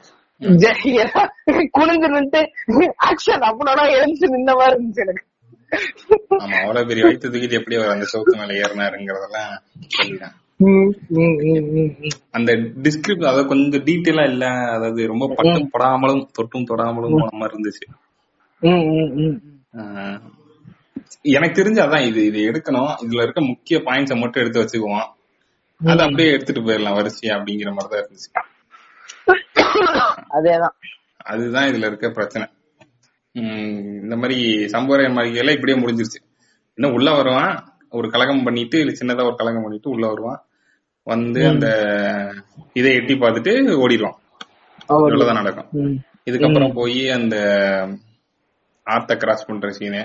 [1.77, 2.41] குனிஞ்சு நின்று
[3.09, 5.25] ஆக்ஷன் அப்படின்னா எழுந்து நின்ன மாதிரி இருந்துச்சு எனக்கு.
[6.37, 9.53] ஆமா அவ்வளவு பெரிய வயிற்று தூக்கிட்டு எப்படி அந்த சோக்கு மேல ஏறினாருங்கிறதெல்லாம்
[10.05, 10.33] ம்.
[12.31, 17.87] அந்த டிஸ்கிரிப்ட் அதாவது கொஞ்சம் டீட்டெயிலா இல்ல அதாவது ரொம்ப பட்டும் படாமலும் தொட்டும் தொடாமலும் போன மாதிரி இருந்துச்சு.
[21.23, 22.95] எனக்கு தெரிஞ்சு அதான் இது இது எடுக்கணும்.
[23.03, 25.09] இதுல இருக்க முக்கிய பாயிண்ட்ஸை மட்டும் எடுத்து வச்சுக்குவோம்.
[25.85, 28.51] அதை அப்படியே எடுத்துட்டு போயிடலாம் வரிசையா அப்படிங்கிற மாதிரி தான் இருந்துச்சு.
[30.31, 30.77] அதேதான்.
[31.17, 32.49] அதுதான் இதுல இருக்க பிரச்சனை.
[34.03, 36.21] இந்த மாதிரி சம்பவ மாதிரிகளை இப்படியே முடிஞ்சிருச்சு.
[36.75, 37.67] இன்னும் உள்ள வருவான்.
[37.91, 40.45] ஒரு கலகம் பண்ணிட்டு சின்னதா ஒரு கலகம் பண்ணிட்டு உள்ள வருவான்.
[41.07, 41.69] வந்து அந்த
[42.73, 43.53] இதை எட்டி பார்த்துட்டு
[43.85, 44.19] ஓடிடுவான்
[44.89, 45.69] இவ்வளவுதான் நடக்கும்.
[46.29, 47.37] இதுக்கப்புறம் போய் அந்த
[48.87, 50.03] ஆத்த கிராஸ் பண்ற சீனு.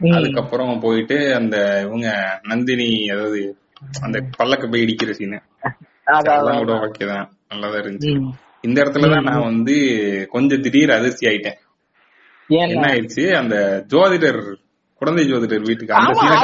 [0.00, 1.56] அதுக்கப்புறம் போயிட்டு அந்த
[1.86, 2.08] இவங்க
[2.42, 3.40] நந்தினி அதாவது
[4.00, 5.38] அந்த பல்லக்க போய் இடிக்கிற சீனு
[6.16, 7.26] அதெல்லாம் கூட ஓகே தான்.
[7.50, 8.12] நல்லாதான் இருந்துச்சு.
[8.66, 9.74] இந்த இடத்துலதான் நான் வந்து
[10.30, 11.58] கொஞ்சம் திடீர் அதிர்ச்சி ஆயிட்டேன்.
[12.50, 13.24] என்ன ஆயிடுச்சு?
[13.40, 13.56] அந்த
[13.92, 14.40] ஜோதிடர்
[15.02, 16.36] குழந்தை ஜோதிடர் வீட்டுக்கு அந்த சீனை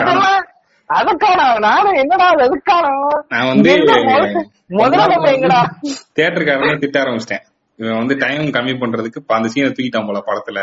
[0.95, 2.87] அதுக்கான நானும் என்னடா அது எதுக்கான?
[3.29, 3.71] நான் வந்து
[4.81, 5.61] முதல்ல நம்ம எங்கடா?
[6.17, 7.45] தியேட்டருக்காரனே திட்ட ஆரம்பிச்சிட்டேன்.
[7.79, 10.61] இவன் வந்து டைம் கம்மி பண்றதுக்கு இப்ப அந்த சீனை தூக்கிட்டான் போல படத்துல.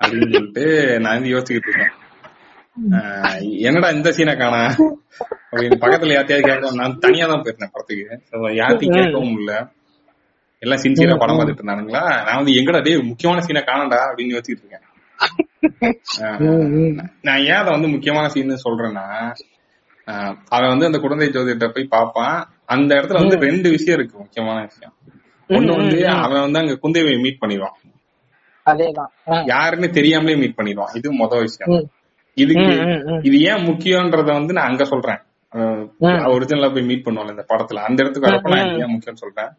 [0.00, 0.64] அப்படின்னு சொல்லிட்டு
[1.00, 1.94] நான் வந்து யோசிச்சுக்கிட்டு இருக்கேன்.
[2.92, 4.62] ஆஹ் என்னடா இந்த சீனை காணா?
[5.50, 8.06] அப்படின்னு பக்கத்துல யார்த்தையாவது கேட்க நான் தனியா தான் போயிருந்தேன் படத்துக்கு.
[8.62, 9.52] யார்த்தையும் கேட்கவும் இல்ல
[10.62, 12.02] எல்லாம் சின்சியரா படம் பார்த்துட்டு இருந்தானுங்களா?
[12.26, 14.84] நான் வந்து எங்கடா டேய் முக்கியமான சீனை காணடா அப்படின்னு யோசிச்சுட்டு இருக்கேன்.
[17.20, 19.06] நான் ஏன் அதை வந்து முக்கியமான சீன் சொல்றேன்னா
[20.48, 24.94] அவன் வந்து அந்த குழந்தை ஜோதிட்ட போய் பாப்பான் அந்த இடத்துல வந்து ரெண்டு விஷயம் இருக்கு முக்கியமான விஷயம்.
[25.48, 27.76] ஒண்ணு வந்து அவன் வந்து அங்க குந்தேவியை மீட் பண்ணிடுவான்.
[29.46, 30.96] யாருன்னு தெரியாமலே மீட் பண்ணிடுவான்.
[30.96, 31.70] இது மொதல் விஷயம்.
[32.36, 32.68] இதுக்கு.
[33.22, 35.20] இது ஏன் முக்கியம்ன்றத வந்து நான் அங்க சொல்றேன்.
[36.26, 37.74] ஒரிஜினலா போய் மீட் பண்ணுவாங்க இந்த படத்துல.
[37.74, 39.50] அந்த இடத்துக்கு வரப்ப நான் ஏன் முக்கியம் சொல்றேன்?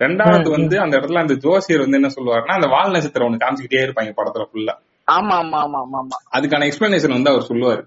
[0.00, 4.12] ரெண்டாவது வந்து அந்த இடத்துல அந்த ஜோசியர் வந்து என்ன சொல்லுவாருன்னா அந்த வால் நட்சத்திரம் ஒண்ணு காமிச்சுக்கிட்டே இருப்பாங்க
[4.16, 4.74] படத்துல ஃபுல்லா
[5.08, 6.16] ஆமா ஆமா ஆமா ஆமா ஆமா.
[6.32, 7.82] அதுக்கான எக்ஸ்பிளனேஷன் வந்து அவர் சொல்லுவாரு.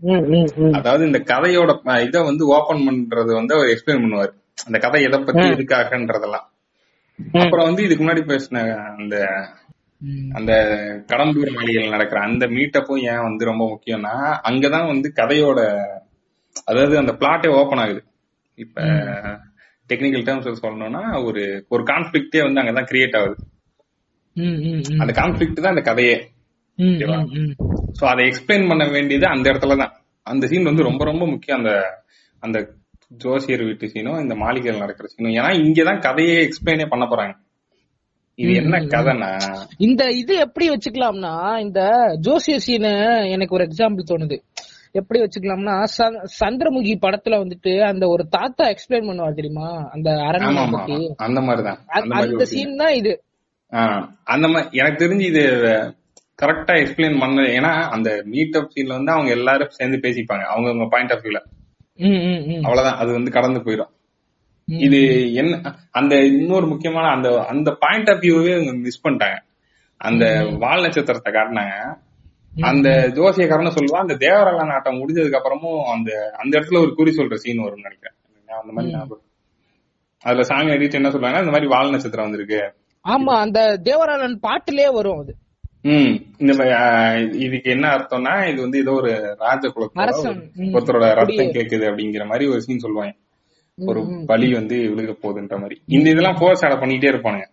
[0.00, 0.72] ம், ம், ம்.
[0.72, 4.32] அதாவது இந்த கதையோட இத வந்து ஓபன் பண்றது வந்து அவர் எக்ஸ்பிளைன் பண்ணுவாரு.
[4.66, 6.46] அந்த கதை எதை பத்தி எதுக்காகன்றதெல்லாம்
[7.34, 8.60] அப்புறம் வந்து இதுக்கு முன்னாடி பேசின
[8.96, 9.16] அந்த.
[10.32, 10.52] அந்த
[11.08, 14.14] கடம்பூர் மாளிகையில் நடக்கிற அந்த மீட்டப்பும் ஏன் வந்து ரொம்ப முக்கியம்னா
[14.48, 15.60] அங்கதான் வந்து கதையோட
[16.64, 18.00] அதாவது அந்த பிளாட்டே ஓபன் ஆகுது.
[18.58, 18.80] இப்ப
[19.90, 23.36] டெக்னிக்கல் டேர்ம்ஸ் சொல்லணும்னா ஒரு ஒரு கான்ஃபிளிக்டே வந்து அங்கதான் கிரியேட் ஆகுது.
[24.36, 25.00] ம், ம், ம்.
[25.00, 26.16] அந்த கான்ஃபிளிக்ட் தான் அந்த கதையே.
[27.98, 29.92] சோ அதை எக்ஸ்பிளைன் பண்ண வேண்டியது அந்த இடத்துல தான்.
[30.26, 31.58] அந்த சீன் வந்து ரொம்ப ரொம்ப முக்கியம்.
[31.60, 31.72] அந்த
[32.42, 32.58] அந்த
[33.22, 37.34] ஜோசியர் வீட்டு சீனும் இந்த மாளிகையில் நடக்கிற சீனும் ஏன்னா இங்கதான் கதையே எக்ஸ்பிளைனே பண்ண போறாங்க.
[38.38, 39.30] இது என்ன கதைன்னா
[39.78, 41.80] இந்த இது எப்படி வச்சுக்கலாம்னா இந்த
[42.26, 42.92] ஜோசிய சீனு
[43.34, 44.36] எனக்கு ஒரு எக்ஸாம்பிள் தோணுது.
[44.92, 45.74] எப்படி வச்சுக்கலாம்னா
[46.40, 49.68] சந்திரமுகி படத்துல வந்துட்டு அந்த ஒரு தாத்தா எக்ஸ்பிளைன் பண்ணுவார் தெரியுமா?
[49.94, 52.46] அந்த அரண்மனை அந்த மாதிரிதான் அந்த.
[52.52, 53.12] சீன் தான் இது.
[54.24, 55.44] அந்த மாதிரி எனக்கு தெரிஞ்சு இது
[56.42, 57.40] கரெக்டா எக்ஸ்பிளைன் பண்ண.
[57.42, 60.44] ஏன்னா அந்த மீட் அப் சீன்ல வந்து அவங்க எல்லாரும் சேர்ந்து பேசிப்பாங்க.
[60.44, 61.40] அவங்க அவங்க பாயிண்ட் ஆஃப் வியூல.
[62.62, 62.98] அவ்வளவுதான்.
[62.98, 63.92] அது வந்து கடந்து போயிடும்.
[64.66, 69.38] இது என்ன அந்த இன்னொரு முக்கியமான அந்த அந்த பாயிண்ட் ஆஃப் வியூவே மிஸ் பண்ணிட்டாங்க.
[69.96, 70.24] அந்த
[70.58, 71.96] வால் நட்சத்திரத்தை காட்டினாங்க
[72.60, 77.58] அந்த ஜோசியக்காரன்னு சொல்லுவா அந்த தேவரல நாட்டம் முடிஞ்சதுக்கு அப்புறமும் அந்த அந்த இடத்துல ஒரு குறி சொல்ற சீன்
[77.58, 78.16] வரும்னு நினைக்கிறேன்.
[78.60, 79.20] அந்த மாதிரி ஞாபகம்.
[80.22, 82.74] அதுல சாமி அடிட்டு என்ன சொல்றாங்க இந்த மாதிரி வால் நட்சத்திரம் வந்திருக்கு.
[83.08, 85.36] ஆமா அந்த தேவராளன் பாட்டுலயே வரும் அது.
[85.84, 86.10] ம்.
[86.42, 86.52] இந்த
[87.38, 90.02] இதுக்கு என்ன அர்த்தம்னா இது வந்து ஏதோ ஒரு ராஜ குலத்தோட.
[90.74, 93.14] ஒருத்தரோட ரத்தம் கேக்குது அப்படிங்கிற மாதிரி ஒரு சீன் சொல்லுவாங்க.
[93.78, 95.76] ஒரு பலி வந்து விழுக போகுதுன்ற மாதிரி.
[95.88, 97.46] இந்த இதெல்லாம் ஃபோர்ஸ் ஆட பண்ணிட்டே இருப்பானுங்க.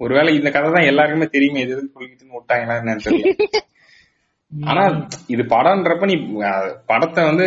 [0.00, 3.34] ஒருவேளை இந்த கதை தான் எல்லாருக்குமே தெரியுமே இது எதுக்கு சொல்லிக்கிட்டுன்னு விட்டாங்களா என்னன்னு தெரியல.
[4.52, 4.84] ஆனா
[5.28, 6.16] இது படம்ன்றப்ப நீ
[6.86, 7.46] படத்தை வந்து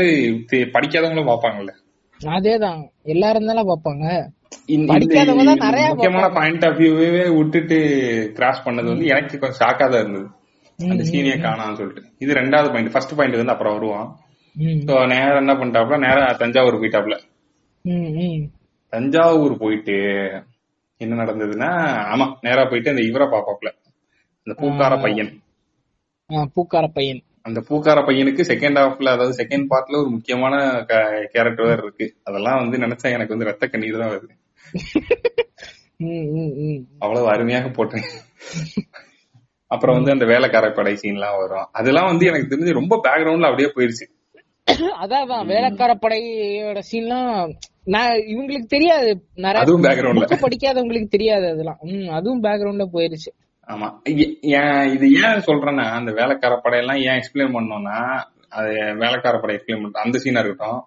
[0.75, 1.73] படிக்காதவங்களும் பாப்பாங்கல்ல
[2.19, 2.81] அதேதான்.
[3.05, 4.05] எல்லாரும் தானே பாப்பாங்க
[5.89, 7.77] முக்கியமான பாயிண்ட் ஆஃப் வியூவே விட்டுட்டு
[8.37, 10.27] கிராஸ் பண்ணது வந்து எனக்கு கொஞ்சம் ஷாக்கா தான் இருந்தது.
[10.93, 12.03] அந்த சீனியை காணான்னு சொல்லிட்டு.
[12.23, 14.07] இது ரெண்டாவது பாயிண்ட் ஃபர்ஸ்ட் பாயிண்ட் வந்து அப்புறம் வருவான்.
[14.87, 17.15] சோ நேரா என்ன பண்ணிட்டாப்ல நேரா தஞ்சாவூர் போயிட்டாப்ல.
[18.93, 19.95] தஞ்சாவூர் போயிட்டு
[21.01, 21.69] என்ன நடந்ததுன்னா
[22.13, 23.69] ஆமா நேரா போயிட்டு அந்த இவரை பாப்பாப்ல
[24.47, 25.31] அந்த பூக்கார பையன்.
[26.55, 27.21] பூக்கார பையன்.
[27.47, 30.53] அந்த பூக்கார பையனுக்கு செகண்ட் ஹாஃப்ல அதாவது செகண்ட் பார்ட்ல ஒரு முக்கியமான
[31.33, 32.05] கேரக்டர் இருக்கு.
[32.27, 34.33] அதெல்லாம் வந்து நினைச்சா எனக்கு வந்து ரத்த கண்ணீர் தான் வருது.
[36.99, 38.07] அவ்வளவு அருமையாக போட்டேன்
[39.71, 41.69] அப்புறம் வந்து அந்த வேலைக்கார படை சீன்லாம் வரும்.
[41.71, 44.05] அதெல்லாம் வந்து எனக்கு தெரிஞ்சு ரொம்ப பேக்ரவுண்ட்ல அப்படியே போயிருச்சு.
[45.03, 47.53] அதான் வேலைக்கார படையோட சீன்லாம்
[47.86, 49.09] நான் இவங்களுக்கு தெரியாது.
[49.62, 51.79] அதுவும் பேக்ரவுண்ட்ல படிக்காதவங்களுக்கு தெரியாது அதெல்லாம்.
[51.81, 53.31] ம் அதுவும் பேக்ரவுண்ட்ல போயிருச்சு.
[53.67, 53.88] ஆமா.
[54.93, 57.97] இது ஏன் சொல்றேன்னா அந்த வேலைக்கார படையெல்லாம் ஏன் எக்ஸ்பிளைன் பண்ணோம்னா
[58.49, 58.71] அது
[59.03, 60.81] வேலைக்கார படை எக்ஸ்பிளைன் பண்ற அந்த சீனா இருக்கட்டும்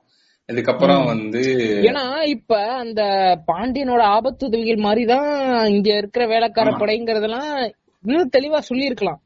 [0.53, 1.41] இதுக்கப்புறம் வந்து
[1.83, 3.03] ஏன்னா இப்ப அந்த
[3.47, 5.31] பாண்டியனோட ஆபத்துதவிகள் மாதிரிதான்
[5.67, 6.71] இங்க இருக்கிற வேலைக்கார.
[6.71, 9.21] படைங்கிறதெல்லாம் இன்னும் தெளிவா சொல்லியிருக்கலாம்.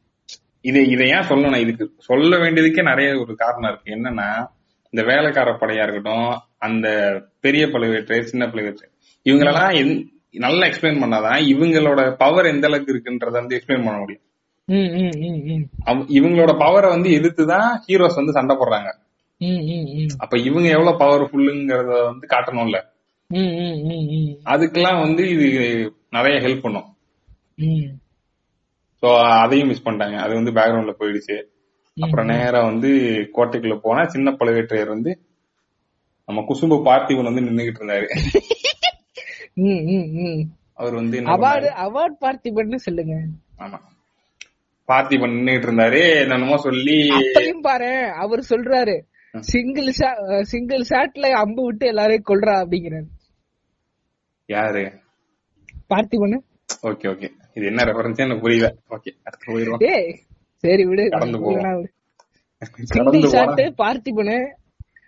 [0.60, 1.60] இதை இதை ஏன் சொல்லணும்?
[1.60, 3.90] இதுக்கு சொல்ல வேண்டியதுக்கே நிறைய ஒரு காரணம் இருக்கு.
[3.92, 4.30] என்னன்னா
[4.92, 6.88] இந்த வேலைக்கார படையா இருக்கட்டும் அந்த
[7.40, 8.86] பெரிய பழுவேற்று சின்ன பழுவேற்று
[9.24, 10.08] இவங்களெல்லாம்
[10.44, 14.26] நல்லா எக்ஸ்பிளைன் பண்ணாதான் இவங்களோட பவர் எந்த அளவுக்கு இருக்குன்றத வந்து எக்ஸ்பிளைன் பண்ண முடியும்.
[16.16, 18.90] இவங்களோட பவரை வந்து எதிர்த்துதான் ஹீரோஸ் வந்து சண்டை போடுறாங்க.
[20.18, 22.78] அப்ப இவங்க எவ்வளவு பவர்ஃபுல்லுங்கிறத வந்து காட்டணும்ல.
[24.44, 25.48] அதுக்கெல்லாம் வந்து இது
[26.10, 26.88] நிறைய ஹெல்ப் பண்ணும்.
[29.02, 30.16] சோ அதையும் மிஸ் பண்ணிட்டாங்க.
[30.16, 31.42] அது வந்து பேக்ரவுண்ட்ல போயிடுச்சு.
[31.96, 32.88] அப்புறம் நேரா வந்து
[33.36, 35.20] கோட்டைக்குள்ள போனா சின்ன பழுவேற்றையர் வந்து
[36.26, 38.06] நம்ம குசும்பு பார்த்திபன் வந்து நின்னுகிட்டு இருந்தாரு.
[40.74, 41.68] அவர் வந்து அவார்டு?
[41.86, 43.14] அவார்ட் பார்த்திபன்னு சொல்லுங்க.
[43.58, 43.78] ஆமா.
[44.88, 46.20] பார்த்திபன் நின்னுகிட்டு இருந்தாரு.
[46.20, 47.08] என்னமோ சொல்லி
[47.60, 49.00] பாரு அவர் சொல்றாரு.
[49.38, 49.92] சிங்கிள்
[50.42, 53.08] சிங்கிள் ஷாட்ல அம்பு விட்டு எல்லாரையும் கொல்றா அப்படிங்கிறாரு.
[54.46, 54.82] யாரு?
[55.94, 56.38] பார்த்திபன்னு
[56.82, 57.28] ஓகே ஓகே.
[57.54, 58.68] இது என்ன ரெஃபரன்ஸ் எனக்கு புரியல.
[58.90, 60.18] ஓகே அடுத்து போயிருவோம் ஏய்
[60.56, 61.08] சரி விடு.
[61.08, 61.88] கடந்து போவோம்.
[62.82, 64.38] சிங்கிள் ஷாட் பார்த்திபனு.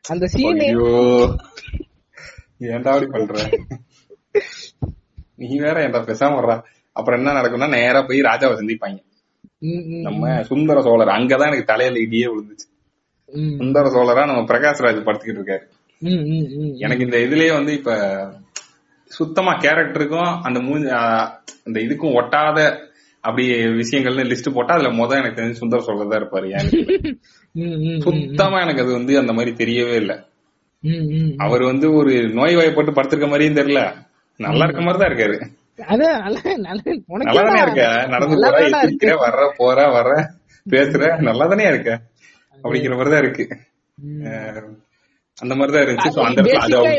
[0.08, 0.68] அந்த சீனு
[2.60, 3.48] ஏன்டா அப்படி பண்ற?
[5.36, 6.62] நீ வேற ஏன்டா பேசாம வர்றா?
[6.92, 8.98] அப்புறம் என்ன நடக்கும்னா நேரா போய் ராஜாவை சந்திப்பாங்க.
[10.02, 11.08] நம்ம சுந்தர சோழர்.
[11.08, 12.66] அங்கதான் எனக்கு தலையில இடியே விழுந்துச்சு.
[13.56, 15.64] சுந்தர சோழரா நம்ம பிரகாஷ்ராஜ் படுத்துக்கிட்டு இருக்காரு.
[16.78, 17.92] எனக்கு இந்த இதுலயே வந்து இப்ப
[19.10, 20.88] சுத்தமா கேரக்டருக்கும் அந்த மூஞ்சி
[21.64, 22.58] அந்த இதுக்கும் ஒட்டாத
[23.20, 26.48] அப்படி விஷயங்கள்னு லிஸ்ட் போட்டா அதுல முத எனக்கு தெரிஞ்சு சுந்தர சோழர் தான் இருப்பாரு.
[28.00, 30.12] சுத்தமா எனக்கு அது வந்து அந்த மாதிரி தெரியவே இல்ல.
[31.38, 33.80] அவர் வந்து ஒரு நோய் வாய்ப்பட்டு படுத்திருக்க மாதிரியும் தெரியல.
[34.40, 35.36] நல்லா இருக்க மாதிரி தான் இருக்காரு
[37.24, 37.60] நல்ல- தானே?
[37.62, 38.06] இருக்க?
[38.06, 38.58] நடந்து போற
[39.16, 40.12] வர்ற போற வர்ற
[40.70, 41.90] பேசுற நல்லா தானே இருக்க?
[42.62, 43.44] அப்படிங்கிற மாதிரி தான் இருக்கு
[45.38, 46.42] அந்த மாதிரி தான் இருந்துச்சு அந்த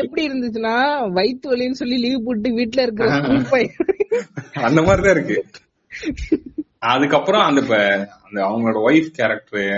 [0.02, 0.74] எப்படி இருந்துச்சுன்னா
[1.18, 3.08] வயித்து வலின்னு சொல்லி லீவ் போட்டு வீட்ல இருக்கிற
[4.68, 5.38] அந்த மாதிரி தான் இருக்கு.
[6.92, 7.76] அதுக்கப்புறம் அந்த இப்ப
[8.24, 9.68] அந்த அவங்களோட wife character.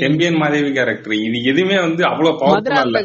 [0.00, 3.00] Sembiyan Madevi character இது எதுவுமே வந்து அவ்வளவு பவர்ஃபுல்லா இல்ல.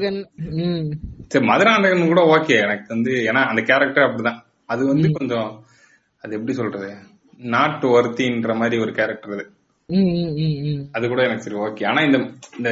[1.31, 4.39] சரி மதுராந்தகன் கூட ஓகே எனக்கு வந்து ஏன்னா அந்த கேரக்டர் அப்படிதான்.
[4.73, 5.49] அது வந்து கொஞ்சம்
[6.23, 6.89] அது எப்படி சொல்றது?
[7.53, 9.45] நாட் ஒர்த்தின்ற மாதிரி ஒரு கேரக்டர் அது.
[10.91, 12.19] அது கூட எனக்கு சரி ஓகே ஆனா இந்த
[12.57, 12.69] இந்த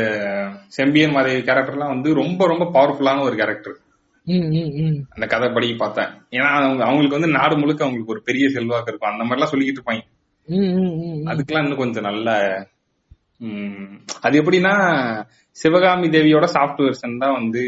[0.67, 3.77] செம்பியன் மாதேவி கேரக்டர்லாம் வந்து ரொம்ப ரொம்ப பவர்ஃபுல்லான ஒரு கேரக்டர்.
[5.09, 6.11] அந்த கதைப்படி பார்த்தேன்.
[6.31, 9.11] ஏன்னா அவங்க அவங்களுக்கு வந்து நாடு முழுக்க அவங்களுக்கு ஒரு பெரிய செல்வாக்கு இருக்கும்.
[9.11, 10.03] அந்த மாதிரிலாம் சொல்லிக்கிட்டு இருப்பாங்க.
[11.29, 12.29] அதுக்கெல்லாம் இன்னும் கொஞ்சம் நல்ல
[14.21, 14.73] அது எப்படின்னா
[15.57, 17.63] சிவகாமி தேவியோட சாஃப்ட் வெர்ஷன் தான் வந்து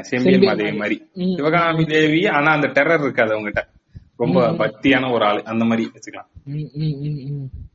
[0.00, 0.96] செம்பியன் மாதிரி.
[1.36, 3.62] சிவகாமி தேவி ஆனா அந்த டெரர் இருக்காது அவங்ககிட்ட.
[4.22, 5.40] ரொம்ப பக்தியான ஒரு ஆளு.
[5.44, 6.30] அந்த மாதிரி வச்சுக்கலாம்.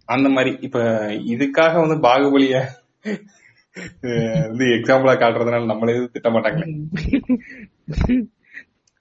[0.05, 0.79] அந்த மாதிரி இப்ப
[1.33, 2.57] இதுக்காக வந்து பாகுபலிய
[4.47, 6.67] வந்து எக்ஸாம்பிளா காட்டுறதுனால நம்மள எதுவும் திட்ட மாட்டாங்களே.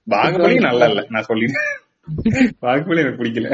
[0.07, 1.01] பாகுபலி நல்லா இல்ல.
[1.09, 1.71] நான் சொல்லிட்டேன்
[2.61, 3.49] பாகுபலி எனக்கு பிடிக்கல.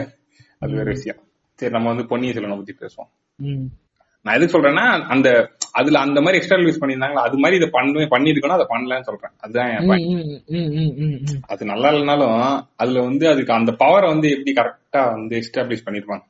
[0.61, 1.21] அது வேற விஷயம்.
[1.59, 3.11] சரி நம்ம வந்து பொன்னியின் செல்வனை பத்தி பேசுவோம்.
[4.25, 5.29] நான் எதுக்கு சொல்றேன்னா அந்த
[5.71, 9.71] அதுல அந்த மாதிரி எக்ஸ்ட்ரா யூஸ் பண்ணியிருந்தாங்களா அது மாதிரி இதை பண்ணவே பண்ணிருக்கணும் அதை பண்ணலன்னு சொல்றேன் அதுதான்.
[11.47, 12.35] அது நல்லா இல்லைனாலும்
[12.77, 16.23] அதுல வந்து அதுக்கு அந்த பவரை வந்து எப்படி கரெக்டா வந்து எஸ்டாப்ளிஷ் பண்ணிருப்பாங்க.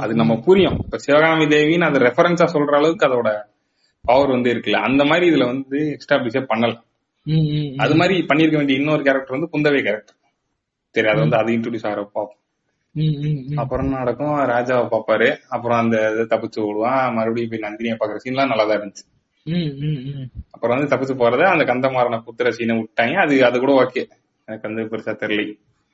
[0.00, 3.30] அது நம்ம புரியும் இப்ப சிவகாமி தேவின்னு அது ரெஃபரன்ஸா சொல்ற அளவுக்கு அதோட
[4.04, 6.72] பவர் வந்து இருக்குல்ல அந்த மாதிரி இதுல வந்து எஸ்டாப்ளிஷே பண்ணல.
[7.78, 10.16] அது மாதிரி பண்ணிருக்க வேண்டிய இன்னொரு கேரக்டர் வந்து குந்தவை கேரக்டர்
[10.94, 12.39] சரி அது வந்து அது இன்ட்ரோடியூஸ் ஆகிற பார்ப்போம் ம், ம், ம்.
[13.56, 14.36] அப்புறம் நடக்கும்?
[14.46, 19.04] ராஜாவை பாப்பாரு அப்புறம் அந்த இதை தப்பிச்சு விடுவான் மறுபடியும் போய் நந்தினியை பாக்குற சீன்லாம் நல்லா தான் இருந்துச்சு.
[19.46, 20.26] ம், ம், ம்.
[20.50, 23.14] அப்புறம் வந்து தப்பிச்சு போறத அந்த கந்தமாறன புத்திர சீனை விட்டாங்க.
[23.16, 24.02] அது அது கூட ஓகே
[24.48, 25.52] எனக்கு வந்து பெருசா தெரியல.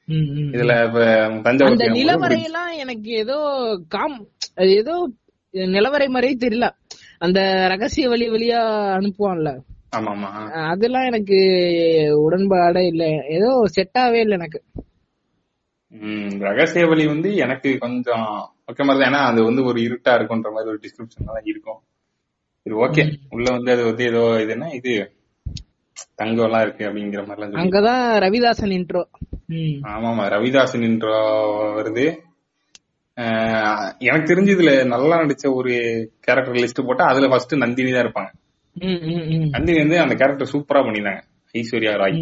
[0.08, 0.50] ம், ம்.
[0.52, 1.04] இதுல இப்ப
[1.42, 3.38] தஞ்சாவூர் நிலவரையெல்லாம் எனக்கு ஏதோ
[3.88, 4.18] காம்
[4.56, 4.96] அது ஏதோ
[5.54, 6.66] நிலவரை மாதிரியே தெரியல.
[7.18, 8.60] அந்த ரகசிய வழி வழியா
[8.96, 9.50] அனுப்புவான்ல.
[9.90, 10.30] ஆமா ஆமா
[10.68, 11.36] அதெல்லாம் எனக்கு
[12.24, 13.04] உடன்பாடே இல்ல.
[13.28, 14.60] ஏதோ செட்டாவே இல்ல எனக்கு.
[16.38, 18.26] ரகசிய வழி வந்து எனக்கு கொஞ்சம்
[18.72, 19.12] ஓகே மாதிரி தான்.
[19.12, 21.80] ஏன்னா அது வந்து ஒரு இருட்டா இருக்குன்ற மாதிரி ஒரு டிஸ்கிரிப்ஷன் தான் இருக்கும்.
[22.66, 24.70] இது ஓகே உள்ள வந்து அது வந்து ஏதோ இது என்ன?
[24.74, 25.12] இது
[26.14, 29.02] தங்கம் எல்லாம் இருக்கு அப்படிங்கிற மாதிரி அங்கதான் ரவிதாசன் இன்ட்ரோ
[29.48, 29.76] ம்.
[29.82, 31.18] ஆமா ஆமா ரவிதாசன் இன்ட்ரோ
[31.76, 32.06] வருது.
[33.16, 35.74] ஆஹ் எனக்கு தெரிஞ்சு இதுல நல்லா நடிச்ச ஒரு
[36.20, 38.30] கேரக்டர் லிஸ்ட் போட்டா அதுல ஃபர்ஸ்ட் நந்தினி தான் இருப்பாங்க.
[38.76, 39.48] ம், ம், ம்.
[39.50, 41.22] நந்தினி வந்து அந்த கேரக்டர் சூப்பரா பண்ணிருந்தாங்க.
[41.54, 42.16] ஐஸ்வர்யா ராய்.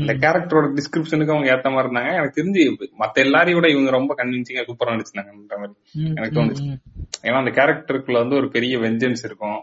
[0.00, 2.10] அந்த கேரக்டரோட டிஸ்கிரிப்ஷனுக்கு அவங்க ஏத்த மாதிரி இருந்தாங்க.
[2.18, 2.62] எனக்கு தெரிஞ்சு
[3.02, 5.74] மத்த எல்லாரையும் விட இவங்க ரொம்ப கன்வின்சிங்கா சூப்பரா நடிச்சிருந்தாங்கன்ற மாதிரி
[6.16, 6.66] எனக்கு தோணுச்சு.
[7.22, 9.60] ஏன்னா அந்த கேரக்டருக்குள்ள வந்து ஒரு பெரிய வெஞ்சன்ஸ் இருக்கும்.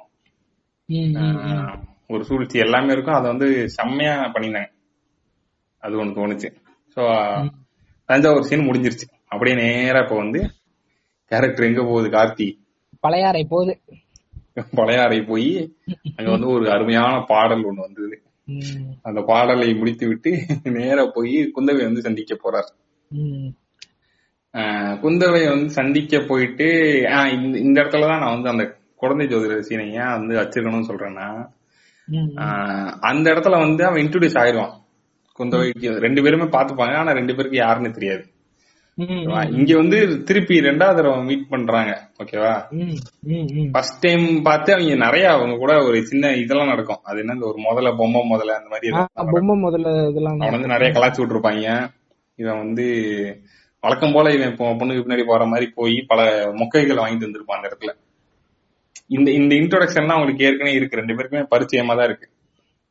[2.07, 3.17] ஒரு சூழ்ச்சி எல்லாமே இருக்கும்.
[3.17, 4.71] அதை வந்து செம்மையா பண்ணியிருந்தாங்க.
[5.77, 6.49] அது ஒண்ணு தோணுச்சு.
[6.97, 7.01] சோ
[8.09, 9.07] தஞ்சாவூர் சீன் முடிஞ்சிருச்சு.
[9.27, 10.39] அப்படியே நேரா இப்ப வந்து
[11.31, 12.47] கேரக்டர் எங்க போகுது கார்த்தி?
[12.99, 13.73] பழையாறை போகுது.
[14.75, 15.77] பழையாறை போய்
[16.17, 18.17] அங்க வந்து ஒரு அருமையான பாடல் ஒண்ணு வந்தது.
[19.01, 22.71] அந்த பாடலை முடித்து விட்டு நேரா போய் குந்தவை வந்து சந்திக்க போறார்.
[25.03, 26.65] குந்தவை வந்து சந்திக்க போயிட்டு
[27.09, 31.27] ஆஹ் இந்த இந்த இடத்துலதான் நான் வந்து அந்த குழந்தை ஜோதிடர் சீனை ஏன் வந்து வச்சிருக்கணும்னு சொல்றேன்னா
[32.99, 34.79] அந்த இடத்துல வந்து அவன் இன்ட்ரோடியூஸ் ஆயிடுவான்.
[35.39, 38.23] குந்தவைக்கு ரெண்டு பேருமே பாத்துப்பாங்க ஆனா ரெண்டு பேருக்கு யாருன்னு தெரியாது?
[38.97, 41.91] இங்க வந்து திருப்பி ரெண்டாவது தடவை மீட் பண்றாங்க
[42.23, 42.53] ஓகேவா.
[43.71, 46.99] ஃபர்ஸ்ட் டைம் பார்த்து அவங்க நிறைய அவங்க கூட ஒரு சின்ன இதெல்லாம் நடக்கும்.
[47.03, 48.91] அது என்ன இந்த ஒரு முதல்ல பொம்மை முதல்ல அந்த மாதிரி.
[49.31, 51.89] பொம்மை முதல்ல இதெல்லாம் அவன் வந்து நிறைய கலாச்சி விட்டுருப்பாங்க.
[52.35, 52.85] இவன் வந்து
[53.79, 57.93] வழக்கம் போல இவன் இப்போ பொண்ணுக்கு பின்னாடி போற மாதிரி போய் பல மொக்கைகளை வாங்கிட்டு வந்திருப்பான் அந்த இடத்துல.
[59.07, 60.99] இந்த இந்த இன்ட்ரோடக்ஷன்லாம் அவங்களுக்கு ஏற்கனவே இருக்கு.
[60.99, 62.27] ரெண்டு பேருக்குமே பரிச்சயமா தான் இருக்கு.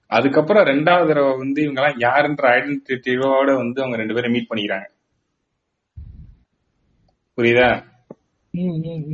[0.06, 4.88] அதுக்கப்புறம் ரெண்டாவது தடவை வந்து இவங்க எல்லாம் யாருன்ற ஐடென்டிட்டியோட வந்து அவங்க ரெண்டு பேரும் மீட் பண்ணிக்கிறாங்க.
[7.38, 7.88] புரியுதா.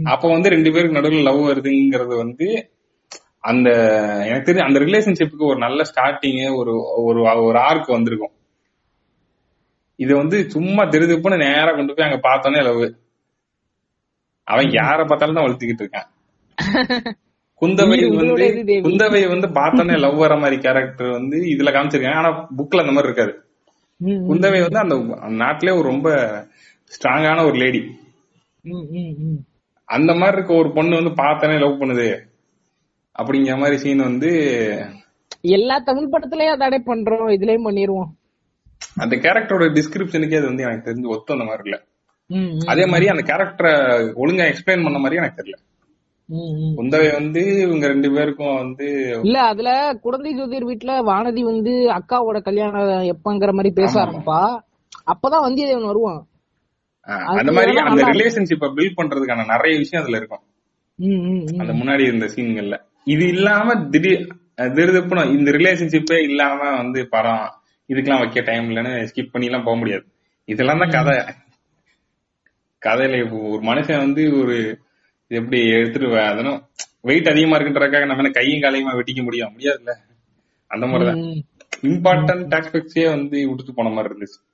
[0.04, 2.70] அப்ப வந்து ரெண்டு பேருக்கு நடுவில் லவ் வருதுங்கிறது வந்து
[3.40, 3.70] அந்த
[4.26, 6.74] எனக்கு தெரிஞ்சு அந்த ரிலேஷன்ஷிப்புக்கு ஒரு நல்ல ஸ்டார்டிங் ஒரு
[7.04, 8.30] ஒரு ஒரு ஆர்க் வந்திருக்கும்.
[9.96, 12.92] இது வந்து சும்மா திருதுப்புன்னு நேரா கொண்டு போய் அங்க பார்த்தோன்னே லவ்
[14.44, 16.08] அவன் யார பார்த்தாலும் தான் வளர்த்துக்கிட்டு இருக்கான்.
[17.62, 18.88] குந்தவை வந்து.
[18.88, 23.32] குந்தவை வந்து பார்த்தோன்னே லவ் வர மாதிரி கேரக்டர் வந்து இதுல காமிச்சிருக்காங்க ஆனா புக்ல அந்த மாதிரி இருக்காது.
[23.96, 26.08] ம், குந்தவை வந்து அந்த நாட்டிலே ஒரு ரொம்ப
[26.90, 27.98] ஸ்ட்ராங்கான ஒரு லேடி.
[29.84, 32.08] அந்த மாதிரி இருக்க ஒரு பொண்ணு வந்து பார்த்தனே லவ் பண்ணுது.
[33.18, 34.30] அப்படிங்கிற மாதிரி சீன் வந்து
[35.40, 38.08] எல்லா தமிழ் படத்துலயும் அதை பண்றோம் இதுலயும் பண்ணிருவோம்.
[38.96, 41.78] அந்த கேரக்டரோட டிஸ்கிரிப்ஷனுக்கே அது வந்து எனக்கு தெரிஞ்சு ஒத்து அந்த மாதிரி இல்ல.
[42.66, 43.72] அதே மாதிரி அந்த கேரக்டரை
[44.22, 45.56] ஒழுங்கா எக்ஸ்பிளைன் பண்ண மாதிரி எனக்கு தெரியல.
[46.76, 48.86] குந்தவை வந்து இவங்க ரெண்டு பேருக்கும் வந்து
[49.22, 54.00] இல்ல அதுல குழந்தை ஜோதிர் வீட்டுல வானதி வந்து அக்காவோட கல்யாணம் எப்பங்கிற மாதிரி பேச.
[54.00, 54.40] ஆரம்பிப்பா.
[55.12, 56.26] அப்பதான் வந்தியத்தேவன் வருவான்.
[57.06, 60.44] அந்த மாதிரி அந்த ரிலேஷன்ஷிப்பை பில்ட் பண்றதுக்கான நிறைய விஷயம் அதுல இருக்கும்.
[61.58, 67.50] அந்த முன்னாடி இருந்த சீன்கள்ல இது இல்லாம திடீர் திடுதிப்புன்னு இந்த ரிலேஷன்ஷிப்பே இல்லாம வந்து படம்
[67.88, 70.04] இதுக்கெல்லாம் வைக்க டைம் இல்லைன்னு ஸ்கிப் பண்ணி எல்லாம் போக முடியாது.
[70.44, 71.34] இதெல்லாம் தான் கதை.
[72.86, 74.78] கதையில ஒரு மனுஷன் வந்து ஒரு
[75.28, 76.62] எப்படி எடுத்துட்டு அதனும்
[77.00, 79.58] வெயிட் அதிகமா இருக்குன்றதுக்காக நம்ம என்ன கையும் காலையுமா வெட்டிக்க முடியும்?
[79.58, 79.92] முடியாதுல்ல.
[80.66, 81.44] அந்த மாதிரிதான்.
[81.82, 84.45] இம்பார்ட்டன்ட் ஆஸ்பெக்ட்ஸே வந்து விட்டுட்டு போன மாதிரி இருந்துச்சு.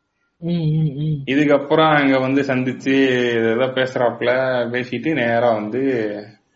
[1.33, 2.95] இதுக்கப்புறம் அங்க வந்து சந்திச்சு
[3.51, 4.31] ஏதோ பேசுறாப்புல
[4.73, 5.81] பேசிட்டு நேரா வந்து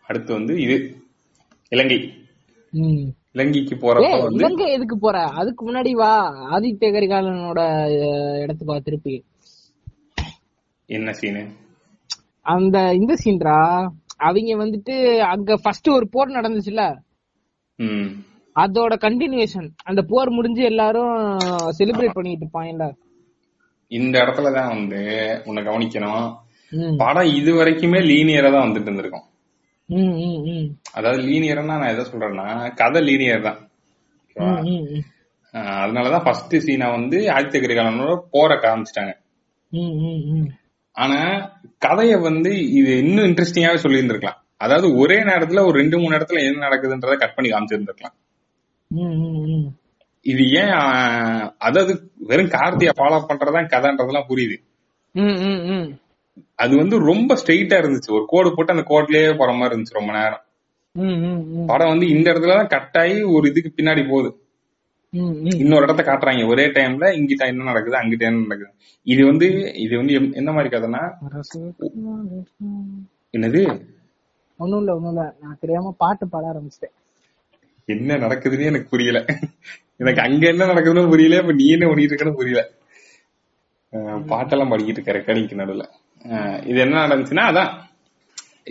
[0.09, 0.75] அடுத்து வந்து இது
[1.71, 1.99] இலங்கை.
[3.35, 5.17] இலங்கைக்கு போறப்ப வந்து இலங்கை எதுக்கு போற?
[5.39, 6.11] அதுக்கு முன்னாடி வா.
[6.55, 7.61] ஆதித்ய கரிகாலனோட
[8.43, 9.15] இடத்துக்கு வா திருப்பி.
[10.89, 11.43] என்ன சீனு
[12.45, 13.57] அந்த இந்த சீன்ரா
[14.19, 14.93] அவங்க வந்துட்டு
[15.31, 16.83] அங்க ஃபர்ஸ்ட் ஒரு போர் நடந்துச்சுல
[18.55, 21.17] அதோட கண்டினியூஷன் அந்த போர் முடிஞ்சு எல்லாரும்
[21.77, 22.85] செலிப்ரேட் பண்ணிட்டு இருப்பாங்கல்ல?
[23.91, 25.01] இந்த இடத்துலதான் வந்து
[25.47, 26.27] உன்னை கவனிக்கணும்.
[27.01, 29.25] படம் இது வரைக்குமே லீனியரா தான் வந்துட்டு இருந்திருக்கும்.
[30.97, 32.47] அதாவது லீனியர்னா நான் எதை சொல்றேன்னா
[32.81, 33.59] கதை லீனியர் தான்.
[35.83, 39.13] அதனாலதான் ஃபர்ஸ்ட் சீனை வந்து ஆதித்ய கரிகாலனோட போற காமிச்சிட்டாங்க.
[40.95, 41.19] ஆனா
[41.85, 46.63] கதைய வந்து இது இன்னும் இன்ட்ரெஸ்டிங்காவே சொல்லி இருந்திருக்கலாம் அதாவது ஒரே நேரத்துல ஒரு ரெண்டு மூணு இடத்துல என்ன
[46.67, 48.15] நடக்குதுன்றத கட் பண்ணி காமிச்சிருந்திருக்கலாம்.
[50.21, 50.69] இது ஏன்
[51.57, 54.55] அதாவது வெறும் கார்த்தியை ஃபாலோ பண்றதுதான் கதைன்றதெல்லாம் புரியுது.
[55.11, 55.99] ம், ம், ம்.
[56.55, 58.11] அது வந்து ரொம்ப ஸ்ட்ரெயிட்டா இருந்துச்சு.
[58.11, 60.41] ஒரு கோடு போட்டு அந்த கோட்லயே போற மாதிரி இருந்துச்சு ரொம்ப நேரம்.
[60.91, 61.65] ம், ம், ம்.
[61.65, 64.41] படம் வந்து இந்த இடத்துல தான் கட் ஆகி ஒரு இதுக்கு பின்னாடி போகுது.
[65.57, 66.47] இன்னொரு இடத்த காட்டுறாங்க.
[66.47, 68.71] ஒரே டைம்ல இங்கிட்ட என்ன நடக்குது அங்கிட்ட என்ன நடக்குது.
[69.03, 71.13] இது வந்து இது வந்து எம்- என்ன மாதிரி கதைன்னா
[73.31, 73.85] என்னது?
[74.57, 75.35] ஒண்ணும் இல்ல ஒண்ணும் இல்ல.
[75.41, 76.93] நான் தெரியாம பாட்டு பாட ஆரம்பிச்சிட்டேன்.
[77.85, 79.25] என்ன நடக்குதுன்னு எனக்கு புரியல.
[79.99, 82.61] எனக்கு அங்க என்ன நடக்குதுன்னு புரியல இப்ப நீ என்ன பண்ணிட்டு இருக்கன்னு புரியல.
[84.31, 85.83] பாட்டெல்லாம் படிக்கிட்டு இருக்க ரெக்கார்டிங்க்கு நடுவுல.
[86.69, 87.71] இது என்ன நடந்துச்சுன்னா அதான்.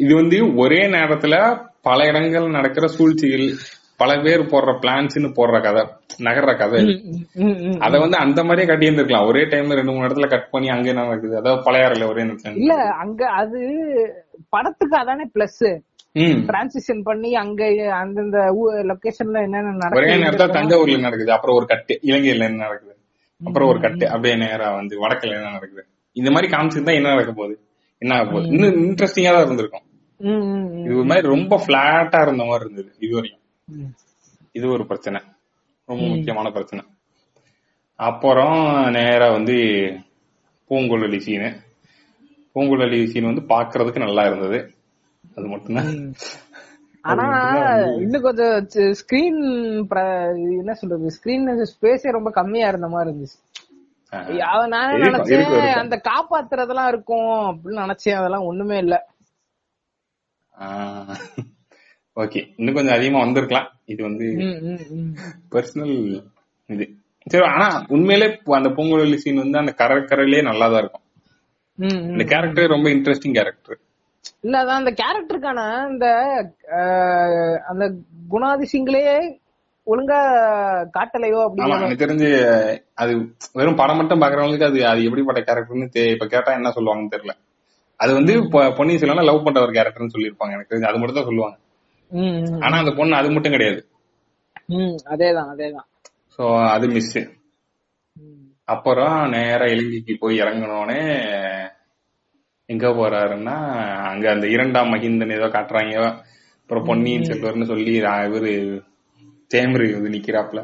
[0.03, 1.35] இது வந்து ஒரே நேரத்துல
[1.83, 3.47] பல இடங்கள் நடக்கிற சூழ்ச்சிகள்
[4.01, 5.83] பல பேர் போடுற பிளான்ஸ்னு போடுற கதை
[6.27, 6.81] நகர்ற கதை.
[7.87, 9.29] அத வந்து அந்த மாதிரியே கட்டி இருந்திருக்கலாம்.
[9.31, 11.35] ஒரே டைம்ல ரெண்டு மூணு இடத்துல கட் பண்ணி அங்க என்ன நடக்குது?
[11.41, 13.61] அதாவது பழையாறுல ஒரே இல்ல நிமிஷம் அங்க அது
[14.55, 15.63] படத்துக்கு அதானே பிளஸ்
[16.17, 18.39] டிரான்சிஷன் பண்ணி அங்க அந்தந்த
[18.91, 21.33] லொகேஷன்ல என்னென்ன நடக்குது தஞ்சாவூர்ல நடக்குது.
[21.33, 22.01] அப்புறம் ஒரு கட்டு.
[22.03, 22.95] இலங்கையில என்ன நடக்குது?
[23.45, 24.09] அப்புறம் ஒரு கட்டு.
[24.09, 25.87] அப்படியே நேரா வந்து வடக்குல என்ன நடக்குது?
[26.13, 27.61] இந்த மாதிரி காமிச்சிருந்தா என்ன நடக்க போகுது?
[27.99, 28.49] என்ன ஆக போகுது?
[28.49, 29.85] இன்னும் இன்ட்ரெஸ்டிங்கா தான் இருந்திருக்கும்.
[30.85, 33.43] இது ஒரு மாதிரி ரொம்ப பிளாட்டா இருந்த மாதிரி இருந்தது இது வரையும்.
[34.53, 35.21] இது ஒரு பிரச்சனை.
[35.85, 36.85] ரொம்ப முக்கியமான பிரச்சனை.
[37.95, 39.57] அப்புறம் நேரா வந்து
[40.71, 41.51] பூங்குழலி சீனு
[42.55, 44.59] பூங்குழலி சீன் வந்து பாக்குறதுக்கு நல்லா இருந்தது.
[45.37, 45.91] அது மட்டும்தான்.
[47.11, 47.27] ஆனா
[48.05, 48.55] இன்னும் கொஞ்சம்
[49.01, 49.41] ஸ்கிரீன்
[50.61, 51.13] என்ன சொல்றது?
[51.19, 53.39] ஸ்கிரீன் ஸ்பேஸே ரொம்ப கம்மியா இருந்த மாதிரி இருந்துச்சு.
[54.73, 55.81] நான் நினைச்சேன்.
[55.83, 58.97] அந்த காப்பாத்துறதெல்லாம் இருக்கும் அப்படின்னு நினைச்சேன் அதெல்லாம் ஒண்ணுமே இல்ல.
[62.23, 63.69] ஓகே இன்னும் கொஞ்சம் அதிகமா வந்திருக்கலாம்.
[63.93, 64.27] இது வந்து.
[65.55, 65.97] பர்சனல்
[66.75, 66.87] இது.
[67.33, 71.07] சரி ஆனா உண்மையிலே அந்த பூங்குழலி சீன் வந்து அந்த கரக்கரையிலே நல்லா தான் இருக்கும்.
[72.13, 73.79] இந்த கேரக்டர் ரொம்ப இன்ட்ரெஸ்டிங் கேரக்டர்
[74.45, 76.07] இல்ல அதான் அந்த கேரக்டருக்கான அந்த
[76.77, 77.85] அஹ், அந்த
[78.31, 79.03] குணாதிசயங்களே
[79.87, 80.21] ஒழுங்கா
[80.95, 81.41] காட்டலையோ
[81.79, 82.29] எனக்கு தெரிஞ்சு
[82.97, 83.13] அது
[83.55, 87.35] வெறும் படம் மட்டும் பாக்குறவங்களுக்கு அது அது எப்படிப்பட்ட கேரக்டர்னு இப்ப கேட்டா என்ன சொல்லுவாங்கன்னு தெரியல.
[88.01, 91.29] அது வந்து பொ- பொன்னியின் செல்வன் லவ் பண்ற ஒரு கேரக்டர்னு சொல்லியிருப்பாங்க எனக்கு தெரிஞ்சு அது மட்டும் தான்
[91.29, 91.57] சொல்லுவாங்க
[92.63, 93.81] ஆனா அந்த பொண்ணு அது மட்டும் கிடையாது.
[95.11, 95.87] அதேதான் அதேதான்.
[96.39, 97.15] சோ அது மிஸ்
[98.69, 101.01] அப்புறம் நேரா இலங்கைக்கு போய் இறங்கினோடனே
[102.69, 103.57] எங்க போறாருன்னா
[104.11, 105.97] அங்க அந்த இரண்டாம் மகிந்தன் ஏதோ காட்டுறாங்க.
[106.63, 107.93] அப்புறம் பொன்னியின் செல்வர்னு சொல்லி
[108.29, 108.53] இவரு
[109.51, 110.61] தேமரு வந்து நிக்கிறாப்ல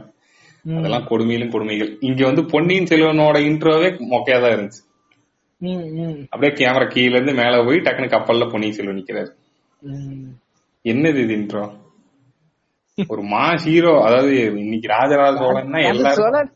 [0.79, 1.91] அதெல்லாம் கொடுமையிலும் கொடுமைகள்.
[2.09, 4.83] இங்க வந்து பொன்னியின் செல்வனோட இன்ட்ரோவே மொக்கையா தான் இருந்துச்சு
[6.33, 9.31] அப்படியே கேமரா கீழ இருந்து மேல போய் டக்குனு கப்பல்ல பொன்னியின் செல்வன் நிக்கிறாரு.
[10.85, 11.65] என்னது இது இன்ட்ரோ
[13.12, 13.93] ஒரு மா ஹீரோ.
[14.07, 16.51] அதாவது இன்னைக்கு ராஜராஜ சோழன்னா அந்த எல்லாரும் சோழன்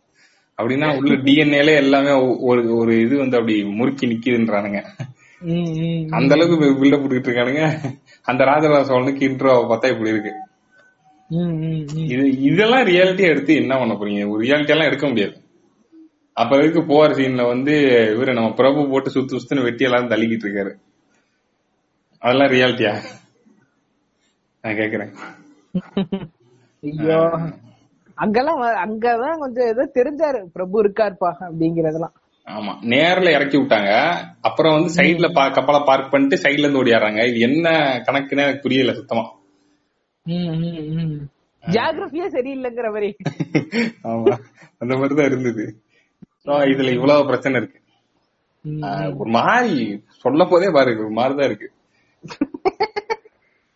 [0.59, 2.13] அப்படின்னா உள்ள டிஎன்ஏல எல்லாமே
[2.51, 4.81] ஒரு ஒரு இது வந்து அப்படி முறுக்கி நிக்குதுன்றானுங்க.
[6.11, 7.93] அந்த அளவுக்கு பில்டப் போட்டுக்கிட்டு இருக்கானுங்க.
[8.23, 10.33] அந்த ராஜராஜ சோழனுக்கு இன்ட்ரோ பார்த்தா இப்படி இருக்கு.
[11.95, 14.29] இது இதெல்லாம் ரியாலிட்டியா எடுத்து என்ன பண்ண போறீங்க?
[14.29, 15.41] ஒரு ரியாலிட்டி எல்லாம் எடுக்க முடியாது.
[16.33, 17.73] அப்ப இருக்கு போற சீன்ல வந்து
[18.17, 20.73] இவரு நம்ம பிரபு போட்டு சுத்து சுத்துன்னு வெட்டி எல்லாரும் தள்ளிக்கிட்டு இருக்காரு.
[22.19, 23.03] அதெல்லாம் ரியாலிட்டியா
[24.63, 25.13] நான் கேக்குறேன்.
[26.83, 27.39] ஐயோ.
[28.15, 30.45] அங்கெல்லாம் அங்கதான் கொஞ்சம் ஏதோ தெரிஞ்சாரு.
[30.53, 32.15] பிரபு இருக்காருப்பா அப்படிங்கறதெல்லாம்.
[32.47, 33.93] ஆமா நேர்ல இறக்கி விட்டாங்க.
[34.41, 37.29] அப்புறம் வந்து சைடுல கப்பலை பார்க் பண்ணிட்டு சைடுல இருந்து ஓடியாடுறாங்க.
[37.29, 37.69] இது என்ன
[38.07, 39.25] கணக்குன்னு எனக்கு புரியல சுத்தமா.
[41.65, 43.09] ஜியாகிரபியே சரியில்லைங்கிற மாதிரி.
[44.05, 44.35] ஆமா
[44.79, 45.65] அந்த மாதிரிதான் இருந்தது.
[46.73, 47.79] இதுல இவ்வளவு பிரச்சனை இருக்கு.
[49.19, 49.77] ஒரு மாதிரி
[50.23, 51.69] சொல்ல போதே பாரு ஒரு மாதிரிதான் இருக்கு.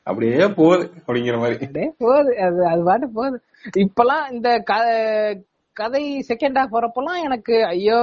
[0.07, 1.67] அப்படியே போகுது அப்படிங்கிற மாதிரி.
[1.99, 3.39] போகுது அது அது பாட்டு போகுது.
[3.77, 4.51] இப்பெல்லாம் இந்த
[5.77, 8.01] கதை செகண்ட் ஹாஃப் வரப்பெல்லாம் எனக்கு ஐயோ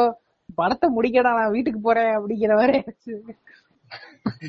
[0.55, 2.83] படத்தை முடிக்கடா நான் வீட்டுக்கு போறேன் அப்படிங்கிற மாதிரி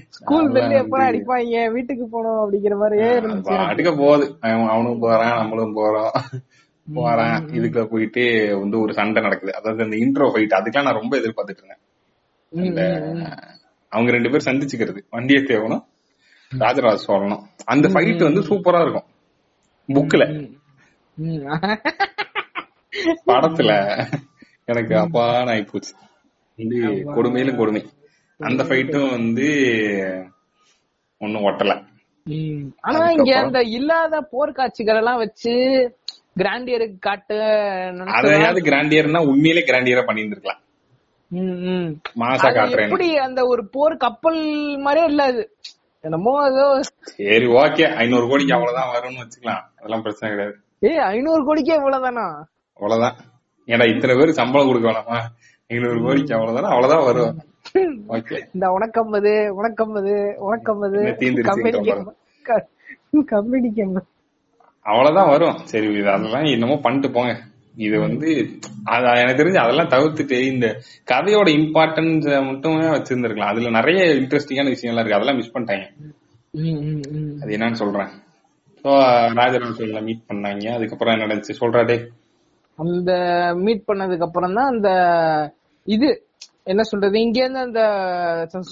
[0.09, 3.19] ஸ்கூல் பெல்லு எப்ப அடிப்பாங்க வீட்டுக்கு போகணும் அப்படிங்கிற மாதிரியே.
[3.19, 4.37] பாட்டுக்க போகுது.
[4.41, 6.11] அவன் அவனும் போறான் நம்மளும் போறோம்.
[6.95, 7.47] போறான்.
[7.47, 9.55] இதுக்குள்ள போயிட்டு வந்து ஒரு சண்டை நடக்குது.
[9.55, 11.79] அதாவது அந்த இன்ட்ரோ ஃபைட் அதுக்கெல்லாம் நான் ரொம்ப எதிர்பார்த்துட்டு
[12.47, 13.25] இருந்தேன்.
[13.89, 15.01] அவங்க ரெண்டு பேரும் சந்திச்சுக்கிறது.
[15.13, 15.85] வந்தியத்தேவனும்
[16.59, 17.43] ராஜராஜ சோழனும்.
[17.65, 19.09] அந்த ஃபைட் வந்து சூப்பரா இருக்கும்.
[19.89, 20.23] புக்ல.
[23.27, 24.05] படத்துல.
[24.69, 25.93] எனக்கு அப்பான்னு ஆயிப்போச்சு.
[26.59, 26.79] வந்து
[27.15, 27.83] கொடுமையிலும் கொடுமை.
[28.41, 29.47] அந்த ஃபைட்டும் வந்து
[31.21, 31.75] ஒன்னும் ஒட்டல.
[32.81, 35.53] ஆனா இங்க அந்த இல்லாத போர்க்காட்சிகள் எல்லாம் வச்சு
[36.37, 37.37] கிராண்டியருக்கு காட்டு
[38.17, 40.61] அதையாவது கிராண்டியர்னா உண்மையிலே கிராண்டியரா பண்ணியிருந்திருக்கலாம்.
[41.31, 41.89] ம், ம்.
[42.21, 44.41] மாசா அது காட்டுறேன் எப்படி அந்த ஒரு போர் கப்பல்
[44.79, 45.43] மாதிரியே இல்ல அது.
[46.05, 46.67] என்னமோ ஏதோ
[47.15, 47.85] சரி ஓகே.
[47.95, 49.63] ஐநூறு கோடிக்கு அவ்வளவுதான் வரும்னு வச்சுக்கலாம்.
[49.79, 50.57] அதெல்லாம் பிரச்சனை கிடையாது.
[50.81, 52.27] ஏய் ஐநூறு கோடிக்கே இவ்வளவுதானா?
[52.77, 53.17] அவ்வளவுதான்.
[53.69, 55.19] ஏடா இத்தனை பேருக்கு சம்பளம் கொடுக்க வேணாமா?
[55.71, 57.35] ஐநூறு கோடிக்கு அவ்வளவுதானே அவ்வளவுதான் வரும்.
[58.17, 60.13] ஓகே இந்த உனக்கம்பது உனக்கம்பது
[60.47, 61.01] உனக்கம்பது
[63.33, 63.85] கம்பெனிக்கு
[64.87, 65.57] அவ்வளவுதான் வரும்.
[65.65, 67.33] சரி இது அதெல்லாம் என்னமோ பண்ணிட்டு போங்க.
[67.87, 68.29] இது வந்து
[68.85, 70.67] அது எனக்கு தெரிஞ்சு அதெல்லாம் தவிர்த்துட்டு இந்த
[71.11, 73.53] கதையோட இம்பார்ட்டன்ஸ் மட்டுமே வச்சிருந்திருக்கலாம்.
[73.53, 75.19] அதுல நிறைய இன்ட்ரெஸ்டிங்கான விஷயம்லாம் இருக்கு.
[75.19, 75.87] அதெல்லாம் மிஸ் பண்ணிட்டாங்க.
[77.43, 78.11] அது என்னன்னு சொல்றேன்.
[78.85, 78.91] ஸோ
[79.79, 80.67] சோழனை மீட் பண்ணாங்க.
[80.71, 81.61] அதுக்கப்புறம் என்ன நடந்துச்சு?
[81.63, 81.97] சொல்றா டே
[82.79, 83.11] அந்த
[83.57, 84.91] மீட் பண்ணதுக்கு அப்புறம் தான் அந்த
[85.87, 86.09] இது
[86.64, 87.83] என்ன சொல்றது இங்க இருந்து அந்த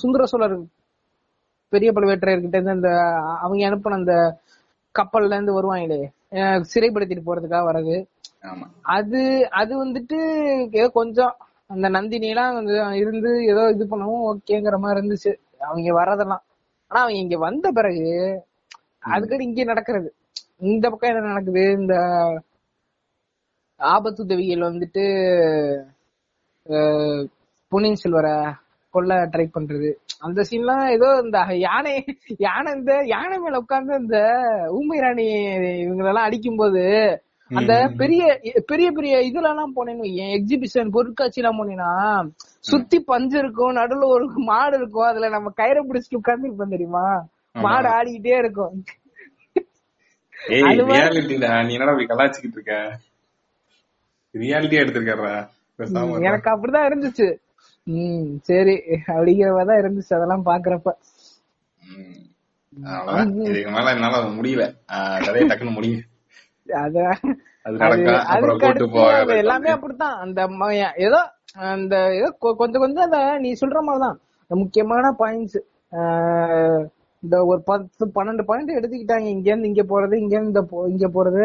[0.01, 0.57] சுந்தர சோழர்
[1.73, 2.91] பெரிய பழுவேட்டரையர்கிட்ட இருந்து அந்த
[3.43, 4.15] அவங்க அனுப்பின அந்த
[4.95, 6.01] கப்பல்ல இருந்து வருவாங்களே
[6.73, 7.97] சிறைப்படுத்திட்டு போறதுக்காக வர்றது
[8.97, 9.21] அது
[9.61, 10.19] அது வந்துட்டு
[10.73, 11.35] ஏதோ கொஞ்சம்
[11.71, 15.33] அந்த நந்தினி எல்லாம் கொஞ்சம் இருந்து ஏதோ இது பண்ணவும் ஓகேங்கிற மாதிரி இருந்துச்சு.
[15.61, 16.43] அவங்க வர்றதெல்லாம்.
[16.91, 18.05] ஆனா அவங்க இங்க வந்த பிறகு
[19.09, 20.09] அதுக்கடி இங்க நடக்கிறது.
[20.67, 21.95] இந்த பக்கம் என்ன நடக்குது இந்த
[23.81, 25.05] ஆபத்துதவிகள் வந்துட்டு
[27.73, 28.35] பொன்னியின் செல்வரை
[28.95, 29.89] கொல்ல ட்ரை பண்றது.
[30.21, 31.93] அந்த சீன்லாம் ஏதோ இந்த யானை
[32.47, 34.19] யானை இந்த யானை மேல உட்கார்ந்து இந்த
[34.71, 35.27] ஊமை ராணி
[35.83, 36.85] இவங்களெல்லாம் அடிக்கும்போது
[37.51, 38.23] அந்த பெரிய
[38.67, 41.93] பெரிய பெரிய இதுல எல்லாம் போனேன்னு எக்ஸிபிஷன் பொருட்காட்சி எல்லாம் போனீங்கன்னா
[42.71, 47.05] சுத்தி பஞ்சு இருக்கும் நடுவுல ஒரு மாடு இருக்கும் அதுல நம்ம கயிறை பிடிச்சிட்டு உட்கார்ந்து இருப்போம் தெரியுமா
[47.57, 48.75] மாடு ஆடிக்கிட்டே இருக்கும்.
[50.49, 50.57] நீ
[51.77, 52.75] என்னடா கலாச்சிக்கிட்டு இருக்க?
[54.39, 55.49] ரியாலிட்டியா எடுத்திருக்காரா.
[56.21, 57.37] எனக்கு அப்படிதான் இருந்துச்சு.
[57.85, 60.91] உம் சரி அப்படிங்கிற இருந்துச்சு அதெல்லாம் பாக்குறப்ப.
[63.27, 64.63] இதுக்கு மேல என்னால முடியல.
[65.25, 65.99] கதையை டக்குன்னு
[69.37, 70.19] எல்லாமே அப்படித்தான்.
[70.19, 70.47] அந்த
[70.97, 71.21] ஏதோ
[71.55, 74.21] அந்த ஏதோ கொஞ்சம் கொஞ்சம் அந்த நீ சொல்ற மாதிரிதான்.
[74.49, 75.59] முக்கியமான பாயிண்ட்ஸ்
[77.23, 79.27] இந்த ஒரு பத்து பன்னெண்டு பாயிண்ட் எடுத்துக்கிட்டாங்க.
[79.27, 81.45] இங்க இருந்து இங்க போறது இங்க இருந்து இங்க போறது.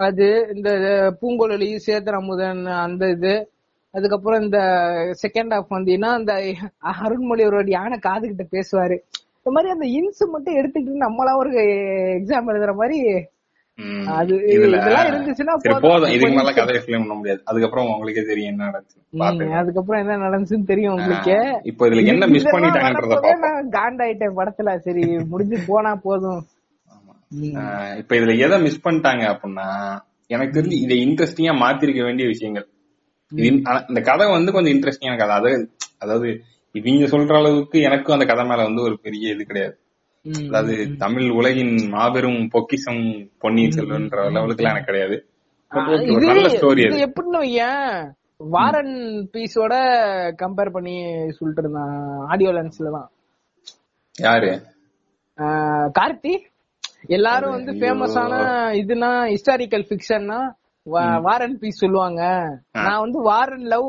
[0.00, 0.70] அது இந்த
[1.20, 3.50] பூங்கொழலி சேத்தன் அமுதன் அந்த இது.
[3.90, 4.58] அதுக்கப்புறம் இந்த
[5.22, 6.32] செகண்ட் ஹாஃப் வந்தீங்கன்னா அந்த
[7.02, 8.96] அருண்மொழி ஒரு யானை காதுகிட்ட பேசுவாரு.
[9.36, 11.50] இந்த மாதிரி அந்த இன்ஸ் மட்டும் எடுத்துக்கிட்டு நம்மளா ஒரு
[12.20, 12.98] எக்ஸாம் எழுதுற மாதிரி.
[14.06, 15.52] அது இதுல இதெல்லாம் இருந்துச்சுன்னா
[16.54, 16.74] கதை
[17.14, 17.40] முடியாது.
[17.44, 19.52] அதுக்கப்புறம் உங்களுக்கே தெரியும் என்ன நடந்துச்சு.
[19.52, 21.36] அதுக்கப்புறம் என்ன நடந்துச்சுன்னு தெரியும் உங்களுக்கு.
[21.62, 24.76] இப்போ இதுல என்ன மிஸ் பண்ணிட்டாங்கன்றத நான் காண்டாயிட்டேன் படத்துல.
[24.76, 26.42] சரி முடிஞ்சு போனா போதும்.
[27.98, 32.68] இப்ப இதுல எதை மிஸ் பண்ணிட்டாங்க அப்படின்னா எனக்கு தெரிஞ்சு இதை இன்ட்ரெஸ்டிங்கா மாத்திருக்க வேண்டிய விஷயங்கள்.
[33.32, 35.34] இந்த கதை வந்து கொஞ்சம் இன்ட்ரெஸ்டிங்கான கதை.
[35.34, 39.78] அதாவது அதாவது இவங்க சொல்ற அளவுக்கு எனக்கும் அந்த கதை மேல வந்து ஒரு பெரிய இது கிடையாது.
[40.48, 45.16] அதாவது தமிழ் உலகின் மாபெரும் பொக்கிஷம் பொன்னியின் செல்வன்ற லெவலுக்கு எல்லாம் எனக்கு கிடையாது.
[45.72, 46.48] நல்ல
[47.06, 47.68] எப்படின்னு
[48.36, 49.74] வாரன் பீஸோட
[50.42, 50.94] கம்பேர் பண்ணி
[51.30, 52.18] சொல்லிட்டு இருந்தான்.
[52.28, 53.10] ஆடியோ லென்ஸ்ல தான்.
[54.18, 54.62] யாரு?
[55.98, 56.32] கார்த்தி?
[57.16, 58.32] எல்லாரும் வந்து ஃபேமஸான
[58.80, 60.38] இதுனா ஹிஸ்டாரிக்கல் ஃபிக்ஷன்னா
[61.26, 62.22] வாரன் பீஸ் சொல்லுவாங்க.
[62.86, 63.88] நான் வந்து வாரன் லவ்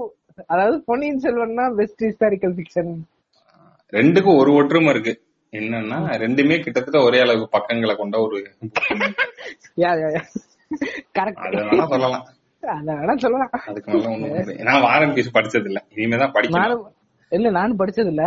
[0.53, 2.91] அதாவது பொன்னியின் செல்வன்னா பெஸ்ட் ஹிஸ்டாரிக்கல் ஃபிக்ஷன்
[3.93, 5.13] ரெண்டுக்கும் ஒரு ஒற்றுமை இருக்கு.
[5.53, 8.37] என்னன்னா ரெண்டுமே கிட்டத்தட்ட ஒரே அளவு பக்கங்களை கொண்ட ஒரு
[11.17, 12.25] கரெக்ட் சொல்லலாம்.
[14.69, 15.79] நான் வாரன் பீஸ் படிச்சது இல்ல.
[15.95, 16.85] இனிமே தான் படிக்கணும்.
[17.37, 18.23] இல்ல நானும் படிச்சது இல்ல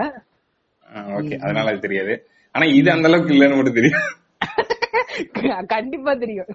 [1.19, 1.35] ஓகே.
[1.45, 2.15] அதனால அது தெரியாது.
[2.55, 4.05] ஆனா இது அந்த அளவுக்கு இல்லன்னு மட்டும் தெரியும்.
[5.67, 6.51] கண்டிப்பா தெரியும்.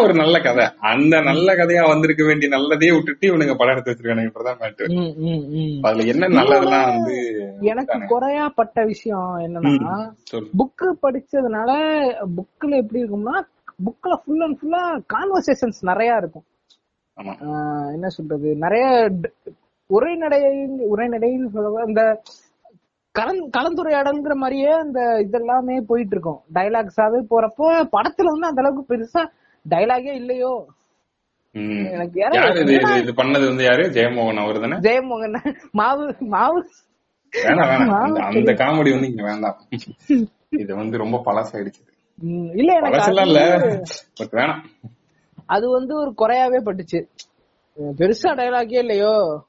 [0.00, 0.64] ஒரு நல்ல கதை.
[0.82, 5.80] அந்த நல்ல கதையா வந்திருக்க வேண்டிய நல்லதையே விட்டுட்டு இவனுங்க படம் எடுத்து ம்.
[5.82, 7.16] அதுல என்ன நல்லதெல்லாம் வந்து
[7.64, 9.96] எனக்கு குறையா பட்ட விஷயம் என்னன்னா
[10.56, 11.70] புக்கு படிச்சதுனால
[12.36, 13.36] புக்ல எப்படி இருக்கும்னா
[13.84, 14.82] புக்ல ஃபுல் அண்ட் ஃபுல்லா
[15.14, 16.46] கான்வர்சேஷன்ஸ் நிறைய இருக்கும்.
[17.92, 18.48] என்ன சொல்றது?
[18.56, 18.84] நிறைய
[19.90, 20.38] உரைநடை
[20.90, 22.02] உரைநடைன்னு சொல்ல இந்த
[23.18, 29.30] கலந் கலந்துரையாடல்ங்கிற மாதிரியே அந்த இதெல்லாமே போயிட்டு இருக்கும் டைலாக்ஸாவே போறப்போ படத்துல வந்து அந்த அளவுக்கு பெருசா
[29.70, 30.66] டைலாகே இல்லையோ.
[32.30, 33.82] எனக்கு இது பண்ணது வந்து யாரு?
[33.82, 34.76] ஜெயமோகன் அவர் தானே?
[34.76, 36.68] ஜெயமோகன் மாவு மாவு.
[38.22, 39.56] அந்த- காமெடி வந்து இங்க வேண்டாம்.
[40.48, 41.88] இது வந்து ரொம்ப பழசாயிடுச்சு.
[42.56, 43.56] இல்ல எனக்கு இல்ல.
[44.16, 44.64] பட் வேணாம்.
[45.46, 47.06] அது வந்து ஒரு குறையாவே பட்டுச்சு.
[47.98, 49.42] பெருசா டைலாகே இல்லையோ.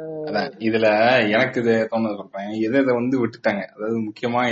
[0.00, 0.86] அதான் இதுல
[1.28, 2.50] எனக்கு இது தோணுது சொல்றேன்.
[2.50, 3.62] எதை எதை வந்து விட்டுட்டாங்க.
[3.76, 4.42] அதாவது முக்கியமா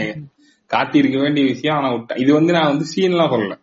[0.71, 3.57] காட்டியிருக்க வேண்டிய விஷயம் ஆனா விட்டேன் இது வந்து நான் வந்து சீன்லாம் சொல்லல.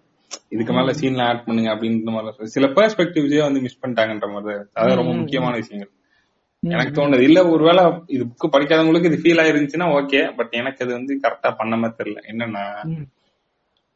[0.50, 2.48] இதுக்கு மேல சீன்லாம் ஆட் பண்ணுங்க அப்படின்ற மாதிரி.
[2.48, 4.72] சில பெர்ஸ்பெக்டிவ்ஸே வந்து மிஸ் பண்ணிட்டாங்கன்ற மாதிரி தான் இருக்கு.
[4.74, 5.92] அது ரொம்ப முக்கியமான விஷயங்கள்.
[6.64, 11.20] எனக்கு தோணுது இல்ல ஒருவேளை இது புக்கு படிக்காதவங்களுக்கு இது ஃபீல் ஆயிருந்துச்சுன்னா ஓகே பட் எனக்கு அது வந்து
[11.24, 12.20] கரெக்டா பண்ண மாதிரி தெரியல.
[12.28, 12.64] என்னன்னா.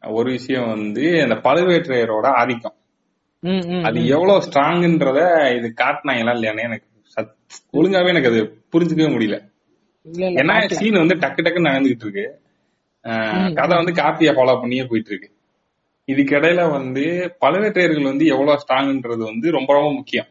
[0.01, 2.75] ஒரு விஷயம் வந்து அந்த பழுவேற்றையரோட ஆதிக்கம்.
[3.83, 5.19] அது எவ்வளவு ஸ்ட்ராங்ன்றத
[5.57, 6.87] இது காட்டினாங்களா இல்லையானே எனக்கு
[7.73, 9.53] ஒழுங்காவே எனக்கு அது புரிஞ்சுக்கவே முடியல.
[10.13, 12.39] ஏன்னா சீன் வந்து டக்கு டக்குன்னு நடந்துகிட்டு இருக்கு.
[13.53, 15.33] கதை வந்து காப்பிய ஃபாலோ பண்ணியே போயிட்டு இருக்கு.
[16.11, 20.25] இதுக்கிடையில வந்து பழுவேற்றையர்கள் வந்து எவ்வளவு ஸ்ட்ராங்ன்றது வந்து ரொம்ப ரொம்ப முக்கியம்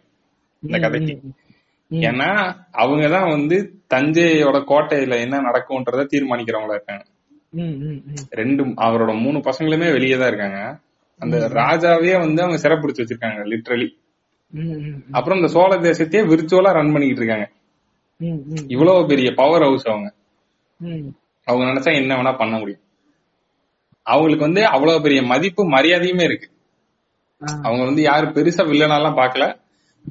[0.61, 1.21] இந்த கதைக்கு.
[1.91, 7.05] ஏன்னா அவங்கதான் வந்து தஞ்சையோட கோட்டையில என்ன நடக்கும்ன்றத தீர்மானிக்கிறவங்களா இருக்காங்க.
[7.51, 8.15] ம், ம், ம்.
[8.31, 10.79] ரெண்டு அவரோட மூணு பசங்களுமே வெளியே தான் இருக்காங்க.
[11.19, 13.89] அந்த ராஜாவே வந்து அவங்க சிறப்பிடிச்சு வச்சிருக்காங்க லிட்ரலி
[15.11, 17.51] அப்புறம் இந்த சோழ தேசத்தையே விர்ச்சுவலா ரன் பண்ணிட்டு இருக்காங்க.
[18.69, 20.15] இவ்வளவு பெரிய பவர் ஹவுஸ் அவங்க.
[21.45, 22.81] அவங்க நினைச்சா என்ன வேணா பண்ண முடியும்.
[24.03, 26.51] அவங்களுக்கு வந்து அவ்வளவு பெரிய மதிப்பு மரியாதையுமே இருக்கு.
[27.63, 29.61] அவங்க வந்து யாரும் பெருசா வில்லனாலாம் பார்க்கல.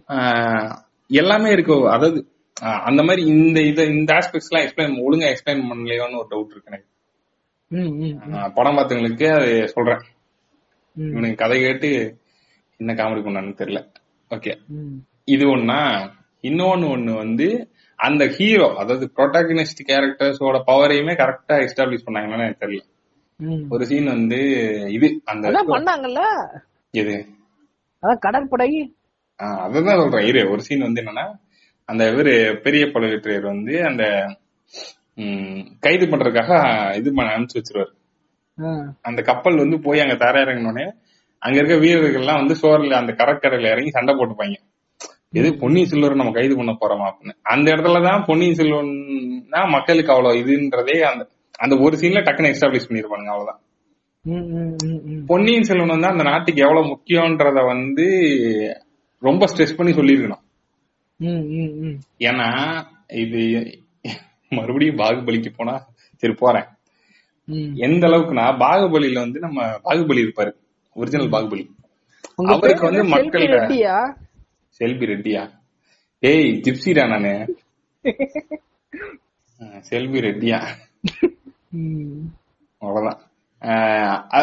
[0.08, 0.76] ஆஹ்
[1.08, 1.90] எல்லாமே இருக்கு.
[1.90, 2.28] அதாவது
[2.62, 6.92] அந்த மாதிரி இந்த இத இந்த ஆஸ்பெக்ட்ஸ் எல்லாம் எக்ஸ்பிளைன் ஒழுங்கா எக்ஸ்பிளைன் பண்ணலையோன்னு ஒரு டவுட் இருக்கு எனக்கு.
[8.54, 10.02] படம் பார்த்தவங்களுக்கு அது சொல்றேன்.
[10.96, 12.18] இவனுக்கு கதை கேட்டு
[12.78, 13.93] என்ன காமெடி பண்ணான்னு தெரியல.
[14.32, 14.54] ஓகே.
[15.26, 15.80] இது ஒண்ணா
[16.44, 17.48] இன்னொன்னு ஒண்ணு வந்து
[18.00, 22.84] அந்த ஹீரோ அதாவது ப்ரொட்டாகனிஸ்ட் கேரக்டர்ஸோட பவரையுமே கரெக்டா எஸ்டாப்ளிஷ் பண்ணாங்கன்னு எனக்கு தெரியல.
[23.70, 24.40] ஒரு சீன் வந்து
[24.90, 26.24] இது அந்த பண்ணாங்கல்ல?
[26.94, 27.16] இது
[28.04, 28.70] அதான் கடற்படை.
[29.40, 30.28] அதான் சொல்றேன்.
[30.30, 31.26] இரு ஒரு சீன் வந்து என்னன்னா
[31.90, 32.34] அந்த இவரு
[32.66, 34.04] பெரிய பழுவேற்றையர் வந்து அந்த
[35.80, 36.52] கைது பண்றதுக்காக
[37.00, 37.92] இது அனுப்பிச்சு வச்சிருவாரு.
[39.02, 40.86] அந்த கப்பல் வந்து போய் அங்க தர இறங்கினோடனே
[41.44, 44.58] அங்க இருக்க வீரர்கள்லாம் வந்து சோர்ல அந்த கடற்கரையில இறங்கி சண்டை போட்டுப்பாங்க
[45.34, 50.98] எது பொன்னியின் செல்வரை நம்ம கைது பண்ண போறோமா அப்படின்னு அந்த இடத்துலதான் பொன்னியின் செல்வன்னா மக்களுக்கு அவ்வளவு இதுன்றதே
[51.08, 51.24] அந்த
[51.60, 53.60] அந்த ஒரு சீன்ல டக்குன்னு எஸ்டாப்ளிஷ் பண்ணிருப்பானுங்க அவ்வளவுதான்.
[55.28, 58.06] பொன்னியின் செல்வன் வந்து அந்த நாட்டுக்கு எவ்வளவு முக்கியன்றத வந்து
[59.22, 60.44] ரொம்ப ஸ்ட்ரெஸ் பண்ணி சொல்லியிருக்கணும்
[61.20, 61.98] ம், ம், ம்.
[62.22, 62.48] ஏன்னா
[63.18, 63.42] இது
[64.52, 65.76] மறுபடியும் பாகுபலிக்கு போனா
[66.24, 66.68] சரி போறேன்.
[67.82, 70.52] எந்த அளவுக்குன்னா பாகுபலியில வந்து நம்ம பாகுபலி இருப்பாரு
[70.96, 71.64] ஒரிஜினல் பாகுபலி
[72.54, 73.96] அவருக்கு வந்து மக்கள் ரெட்டியா
[74.80, 75.44] செல்வி ரெட்டியா
[76.24, 77.34] ஏய் ஜிப்சிடா நானு
[79.60, 80.58] ஆ, செல்வி ரெட்டியா.
[82.82, 83.20] அவ்வளவுதான்.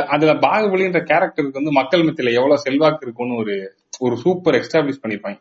[0.09, 3.55] அதுல பாகுபலின்ற கேரக்டருக்கு வந்து மக்கள் மத்தியில எவ்வளவு செல்வாக்கு இருக்கும்னு ஒரு
[4.01, 5.39] ஒரு சூப்பர் எஸ்டாப்ளிஷ் பண்ணிருப்பாங்க.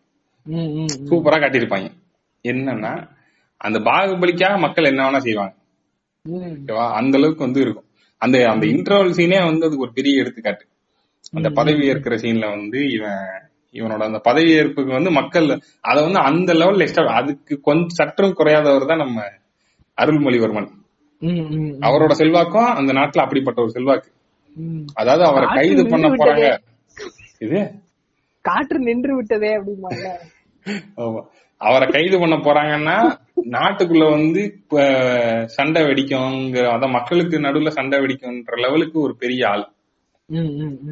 [1.10, 1.88] சூப்பரா காட்டியிருப்பாங்க.
[2.46, 2.94] என்னன்னா
[3.62, 5.54] அந்த பாகுபலிக்காக மக்கள் என்ன வேணா செய்வாங்க.
[6.26, 6.86] ஓகேவா?
[6.94, 7.88] அந்த அளவுக்கு வந்து இருக்கும்.
[8.22, 10.66] அந்த அந்த இன்டர்வல் சீனே வந்து அதுக்கு ஒரு பெரிய எடுத்துக்காட்டு.
[11.34, 13.24] அந்த பதவி ஏற்கிற சீன்ல வந்து இவன்
[13.76, 15.48] இவனோட அந்த பதவி ஏற்புக்கு வந்து மக்கள்
[15.90, 16.86] அத வந்து அந்த லெவல்ல
[17.20, 19.18] அதுக்கு கொஞ்சம் சற்றும் குறையாதவர் தான் நம்ம
[19.98, 20.70] அருள்மொழிவர்மன்.
[21.88, 24.10] அவரோட செல்வாக்கும் அந்த நாட்டுல அப்படிப்பட்ட ஒரு செல்வாக்கு.
[25.00, 26.46] அதாவது அவரை கைது பண்ண போறாங்க
[27.46, 27.60] இது
[28.46, 30.06] காற்று நின்று விட்டதே அப்படிம்பாங்க
[31.04, 31.22] ஆமா.
[31.62, 32.96] அவரை கைது பண்ண போறாங்கன்னா
[33.54, 34.42] நாட்டுக்குள்ள வந்து
[35.56, 39.66] சண்டை வெடிக்கும்ங்கிற அதான் மக்களுக்கு நடுவுல சண்டை வெடிக்கும்ன்ற லெவலுக்கு ஒரு பெரிய ஆள்.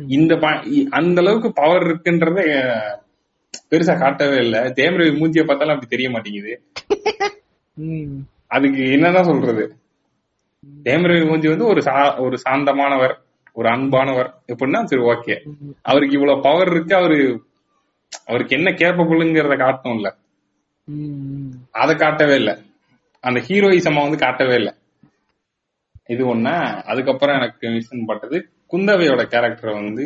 [0.07, 0.35] இந்த
[0.89, 2.39] அந்த அளவுக்கு பவர் இருக்குன்றத
[3.69, 4.61] பெருசா காட்டவே இல்ல.
[4.61, 6.61] தேமரவி மூஞ்சிய பார்த்தாலும் அப்படி தெரிய மாட்டேங்குது.
[8.47, 9.75] அதுக்கு என்னதான் சொல்றது?
[10.83, 13.15] தேமரவி மூஞ்சி வந்து ஒரு சா- ஒரு சாந்தமானவர்
[13.53, 14.33] ஒரு அன்பானவர்.
[14.47, 15.51] எப்படின்னா சரி ஓகே.
[15.81, 17.43] அவருக்கு இவ்வளவு பவர் இருக்கு அவரு
[18.25, 20.11] அவருக்கு என்ன கேப்பபிள்ங்கிறத காட்டணும்ல.
[20.83, 21.51] ம், ம்.
[21.71, 22.59] அதை காட்டவே இல்ல.
[23.19, 24.75] அந்த ஹீரோயிசமா வந்து காட்டவே இல்ல.
[26.07, 30.05] இது ஒண்ணா அதுக்கப்புறம் எனக்கு மிஷன் பட்டது குந்தவையோட கேரக்டரை வந்து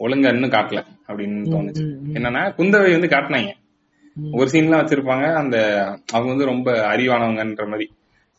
[0.00, 1.84] ஒழுங்கா இன்னும் காட்டல அப்படின்னு தோணுச்சு.
[2.16, 3.52] என்னன்னா குந்தவை வந்து காட்டினாங்க.
[4.38, 5.26] ஒரு சீன்லாம் வச்சிருப்பாங்க.
[5.42, 5.56] அந்த
[6.14, 7.86] அவங்க வந்து ரொம்ப அறிவானவங்கன்ற மாதிரி.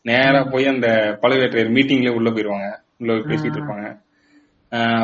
[0.04, 0.88] நேரா போய் அந்த
[1.22, 2.68] பழுவேற்றையர் மீட்டிங்ல உள்ள போயிருவாங்க.
[3.00, 3.88] உள்ள போய் பேசிட்டு இருப்பாங்க.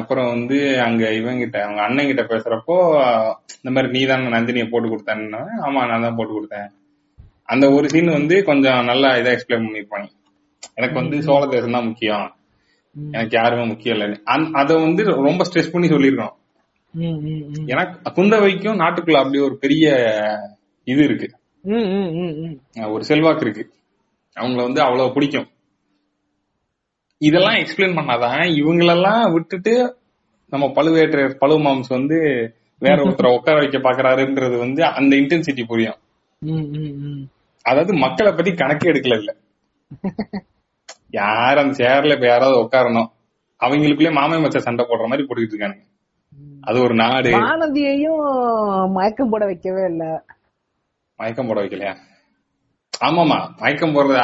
[0.00, 2.74] அப்புறம் வந்து அங்க இவங்கிட்ட அவங்க அண்ணன் கிட்ட பேசுறப்போ
[3.58, 6.68] இந்த மாதிரி நீ தான் நந்தினியை போட்டு கொடுத்தேன்னா ஆமா நான் தான் போட்டு கொடுத்தேன்.
[7.52, 10.08] அந்த ஒரு சீன் வந்து கொஞ்சம் நல்லா இதா எக்ஸ்பிளைன் பண்ணிருப்பாங்க
[10.78, 12.26] எனக்கு வந்து சோழ தேசம் தான் முக்கியம்.
[13.10, 14.18] எனக்கு யாருமே முக்கியம் இல்லைன்னு
[14.52, 16.34] அதை வந்து ரொம்ப ஸ்ட்ரெஸ் பண்ணி சொல்லியிருக்கோம்
[16.94, 17.66] ம், ம், ம்.
[17.66, 17.82] ஏன்னா
[18.14, 19.86] குந்தவைக்கும் நாட்டுக்குள்ள அப்படி ஒரு பெரிய
[20.86, 21.28] இது இருக்கு.
[22.90, 23.64] ஒரு செல்வாக்கு இருக்கு.
[24.36, 25.48] அவங்கள வந்து அவ்வளவு பிடிக்கும்.
[27.20, 29.74] இதெல்லாம் எக்ஸ்பிளைன் பண்ணாதான் இவங்களெல்லாம் விட்டுட்டு
[30.52, 32.18] நம்ம பழுவேற்றையர் பழு மாம்ஸ் வந்து
[32.82, 35.98] வேற ஒருத்தரை உட்கார வைக்க பாக்குறாருன்றது வந்து அந்த இன்டென்சிட்டி புரியும்.
[37.64, 39.30] அதாவது மக்களை பத்தி கணக்கே எடுக்கல இல்ல
[41.16, 43.10] யார் அந்த சேர்ல இப்ப யாராவது உட்காரணும்?
[43.60, 45.84] அவங்களுக்குள்ளே மாமே மச்ச சண்டை போடுற மாதிரி போட்டுக்கிட்டு இருக்கானுங்க.
[46.60, 47.30] அது ஒரு நாடு.
[47.36, 48.22] வானதியையும்
[48.92, 50.04] மயக்கம் போட வைக்கவே இல்ல.
[51.18, 51.94] மயக்கம் போட வைக்கலையா?
[53.00, 54.20] ஆமாமா மயக்கம் போடுறது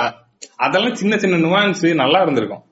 [0.57, 2.64] அதெல்லாம் சின்ன சின்ன நுவான்ஸ் நல்லா இருந்திருக்கும்.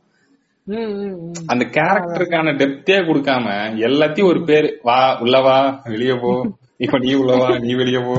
[1.46, 3.46] அந்த கேரக்டருக்கான டெப்தே கொடுக்காம
[3.80, 6.32] எல்லாத்தையும் ஒரு பேரு வா உள்ளவா வெளிய போ.
[6.76, 8.14] இப்ப நீ உள்ளவா நீ வெளிய போ.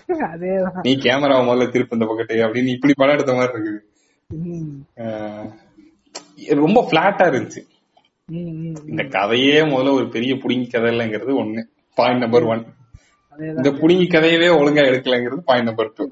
[0.86, 3.80] நீ கேமராவை முதல்ல திருப்பு இந்த பக்கத்து அப்படின்னு இப்படி படம் எடுத்த மாதிரி இருக்குது.
[3.80, 3.93] அஹ்
[6.62, 7.62] ரொம்ப பிளாட்டா இருந்துச்சு.
[8.90, 11.62] இந்த கதையே முதல்ல ஒரு பெரிய புடுங்கி கதை இல்லைங்கிறது ஒண்ணு
[11.96, 12.62] பாயிண்ட் நம்பர் ஒன்
[13.58, 16.04] இந்த புடுங்கி கதையவே ஒழுங்கா எடுக்கலைங்கிறது பாயிண்ட் நம்பர் டூ.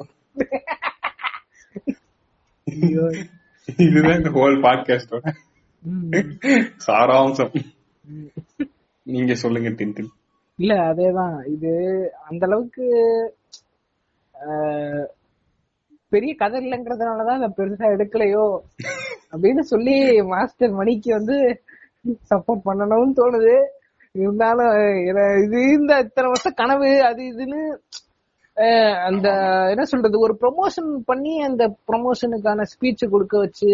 [3.85, 5.27] இதுதான் இந்த ஹோல் பாட்காஸ்டோட
[6.87, 7.55] சாராம்சம்.
[9.07, 10.11] நீங்க சொல்லுங்க டின்டின்
[10.59, 11.37] இல்ல அதேதான்.
[11.55, 11.73] இது
[12.29, 12.85] அந்த அளவுக்கு
[16.13, 18.47] பெரிய கதை இல்லைங்கிறதுனாலதான் நான் பெருசா எடுக்கலையோ
[19.33, 19.95] அப்படின்னு சொல்லி
[20.31, 21.37] மாஸ்டர் மணிக்கு வந்து
[22.31, 23.55] சப்போர்ட் பண்ணணும்னு தோணுது.
[24.15, 24.73] இருந்தாலும்
[25.43, 27.61] இது இந்த இத்தனை வருஷம் கனவு அது இதுன்னு
[28.57, 29.29] ஆஹ், அந்த
[29.73, 33.71] என்ன சொல்றது ஒரு ப்ரொமோஷன் பண்ணி அந்த ப்ரொமோஷனுக்கான ஸ்பீச் கொடுக்க வச்சு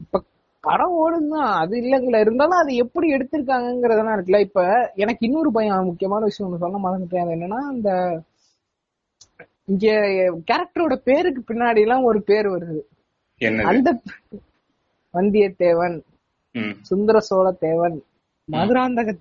[0.00, 0.20] இப்ப
[0.64, 0.98] படம்
[1.30, 4.40] தான் அது இல்லைங்கல இருந்தாலும் அது எப்படி எடுத்திருக்காங்கிறதெல்லாம் இருக்குல்ல.
[4.40, 4.60] இப்ப
[4.96, 7.32] எனக்கு இன்னொரு பயம் முக்கியமான விஷயம் ஒன்று சொல்ல மறந்துட்டேன்.
[7.36, 7.88] என்னன்னா அந்த
[9.64, 9.90] இங்க
[10.52, 12.80] கேரக்டரோட பேருக்கு பின்னாடி எல்லாம் ஒரு பேர் வருது.
[13.62, 14.02] அந்த
[15.12, 16.02] வந்தியத்தேவன்.
[16.80, 18.02] சுந்தர சோழ தேவன்
[18.52, 19.18] மதுராந்தக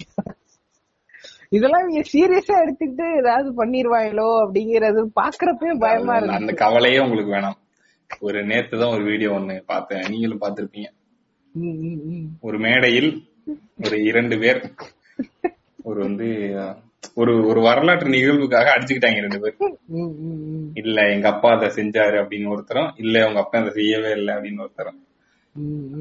[1.50, 7.58] இதெல்லாம் நீங்க சீரியஸா எடுத்துக்கிட்டு ஏதாவது பண்ணிருவாங்களோ அப்படிங்கறது பாக்குறப்பே பயமா அந்த- அந்த இருக்கு கவலையே உங்களுக்கு வேணாம்.
[8.20, 10.02] ஒரு நேத்து தான் ஒரு வீடியோ ஒண்ணு பார்த்தேன்.
[10.10, 10.40] நீங்களும்
[11.54, 12.26] ம்.
[12.42, 13.24] ஒரு மேடையில்
[13.86, 14.74] ஒரு இரண்டு பேர்.
[15.84, 16.26] ஒரு வந்து
[17.16, 19.56] ஒரு ஒரு வரலாற்று நிகழ்வுக்காக அடிச்சுக்கிட்டாங்க ரெண்டு பேர்.
[19.60, 20.68] ம், ம், ம்.
[20.74, 25.00] இல்ல எங்க அப்பா அதை செஞ்சாரு அப்படின்னு ஒருத்தரும் இல்ல உங்க அப்பா அதை செய்யவே இல்லை அப்படின்னு ஒருத்தரும்.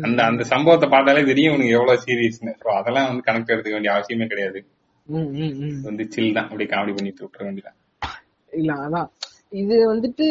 [0.02, 2.52] அந்த அந்த சம்பவத்தை பார்த்தாலே தெரியும் உனக்கு எவ்வளவு சீரியஸ்னு.
[2.76, 4.60] அதெல்லாம் வந்து கணக்கு எடுத்துக்க வேண்டிய அவசியமே கிடையாது.
[5.82, 6.44] வந்து சில் தான்.
[6.44, 7.78] அப்படி காமெடி பண்ணிட்டு விட்டுற வேண்டியதான்
[8.52, 9.08] இல்ல அதான்
[9.52, 10.26] இது வந்துட்டு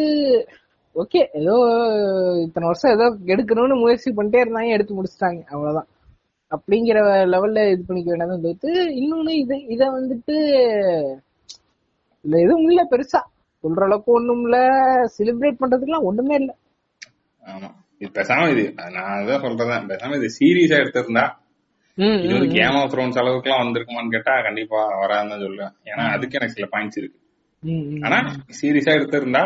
[0.96, 1.54] ஓகே ஏதோ
[2.42, 5.40] இத்தனை வருஷம் ஏதோ எடுக்கணும்னு முயற்சி பண்ணிட்டே இருந்தாங்க எடுத்து முடிச்சிட்டாங்க.
[5.46, 5.88] அவ்வளவுதான்.
[6.52, 6.98] அப்படிங்கிற
[7.34, 10.34] லெவல்ல இது பண்ணிக்க வேண்டாம் தவிர்த்து இன்னொன்னு இது இத வந்துட்டு
[12.24, 13.20] இல்ல எதுவும் இல்ல பெருசா.
[13.64, 14.56] சொல்ற அளவுக்கு ஒண்ணும் இல்ல.
[15.16, 16.50] செலிப்ரேட் பண்றதுக்குலாம் ஒண்ணுமே இல்ல.
[17.44, 17.70] ஆமா.
[18.00, 18.62] இது பேசாம இது
[18.96, 19.88] நான் அதான் சொல்றேன்.
[19.90, 21.24] பேசாம இது சீரியஸா எடுத்திருந்தா
[22.22, 25.74] இது வந்து கேம் ஆஃப் த்ரோன்ஸ் அளவுக்கு எல்லாம் வந்திருக்குமான்னு கேட்டா கண்டிப்பா வராதுன்னு தான் சொல்லுவேன்.
[25.90, 27.18] ஏன்னா அதுக்கு எனக்கு சில பாயிண்ட்ஸ் இருக்கு.
[28.06, 28.18] ஆனா
[28.60, 29.42] சீரியஸா எடுத்திருந்தா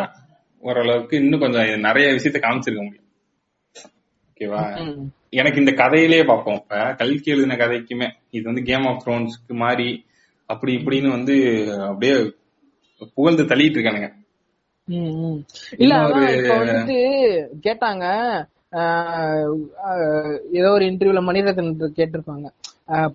[0.63, 3.06] ஓரளவுக்கு இன்னும் கொஞ்சம் நிறைய விஷயத்த காமிச்சிருக்க முடியும்.
[4.37, 4.63] ஓகேவா?
[5.41, 6.59] எனக்கு இந்த கதையிலே பார்ப்போம்.
[6.63, 9.87] இப்ப கல்கி எழுதின கதைக்குமே இது வந்து கேம் ஆஃப் த்ரோன்ஸ்க்கு மாதிரி
[10.49, 11.35] அப்படி இப்படின்னு வந்து
[11.87, 12.17] அப்படியே
[13.15, 14.11] புகழ்ந்து தள்ளிட்டு இருக்கானுங்க.
[15.83, 16.99] இல்ல வந்துட்டு
[17.67, 18.05] கேட்டாங்க
[20.59, 22.47] ஏதோ ஒரு இன்டர்வியூல மணிரத்னம் கேட்டிருப்பாங்க.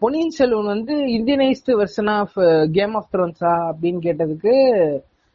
[0.02, 2.38] பொன்னியின் செல்வன் வந்து Indianised version of
[2.78, 4.56] game of த்ரோன்ஸா அப்படின்னு கேட்டதுக்கு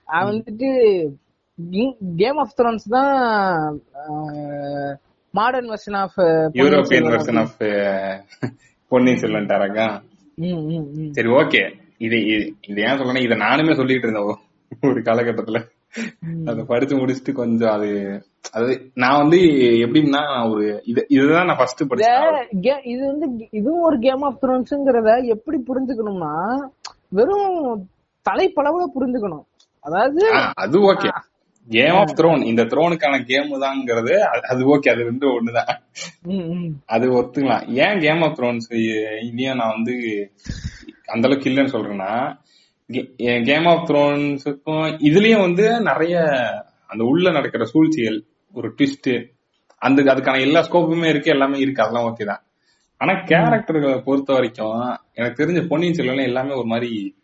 [0.09, 0.69] வந்துட்டு
[2.23, 3.13] கேம் ஆஃப் த்ரோன்ஸ் தான்
[5.37, 6.19] modern version of
[6.59, 7.57] European version of
[8.93, 9.87] Ponniyin Selvan டாரக்கா
[11.11, 11.63] சரி ஓகே
[11.99, 12.51] இது இது-
[12.83, 14.43] ஏன் சொல்றேன்னா இதை நானுமே சொல்லிட்டு இருந்தேன்
[14.83, 15.59] ஒரு காலகட்டத்துல.
[16.47, 17.89] அதை படிச்சு முடிச்சுட்டு கொஞ்சம் அது
[18.53, 19.39] அது நான் வந்து
[19.85, 22.83] எப்படின்னா ஒரு இது இதுதான் நான் ஃபர்ஸ்ட் படிச்சேன்.
[22.85, 26.33] இது வந்து இதுவும் ஒரு கேம் ஆஃப் த்ரோன்ஸ்ங்கிறத எப்படி புரிஞ்சுக்கணும்னா
[27.11, 27.49] வெறும்
[28.27, 29.45] தலைப்பளவுல புரிஞ்சுக்கணும்.
[29.85, 30.23] அதாவது
[30.57, 31.11] அது ஓகே
[31.69, 35.73] கேம் ஆஃப் த்ரோன் இந்த த்ரோனுக்கான கேம் தான்ங்கிறது அது- ஓகே அது ரெண்டும் ஒண்ணுதான்.
[36.87, 37.69] அது ஒத்துக்கலாம்.
[37.69, 38.75] ஏன் கேம் ஆஃப் த்ரோன்ஸ்
[39.23, 39.95] இதையும் நான் வந்து
[41.07, 42.37] அந்த அளவுக்கு இல்லைன்னு சொல்றேன்னா
[43.43, 46.19] கேம் ஆஃப் த்ரோன்ஸுக்கும் இதுலயும் வந்து நிறைய
[46.87, 49.31] அந்த உள்ள நடக்கிற சூழ்ச்சிகள் ஒரு ட்விஸ்ட்
[49.79, 52.43] அந்த அதுக்கான எல்லா ஸ்கோப்புமே இருக்கு எல்லாமே இருக்கு அதெல்லாம் ஓகே தான்.
[52.99, 57.17] ஆனா கேரக்டர்களை பொறுத்த வரைக்கும் எனக்கு தெரிஞ்ச பொன்னியின் செல்வன் எல்லாமே ஒரு மாதிரி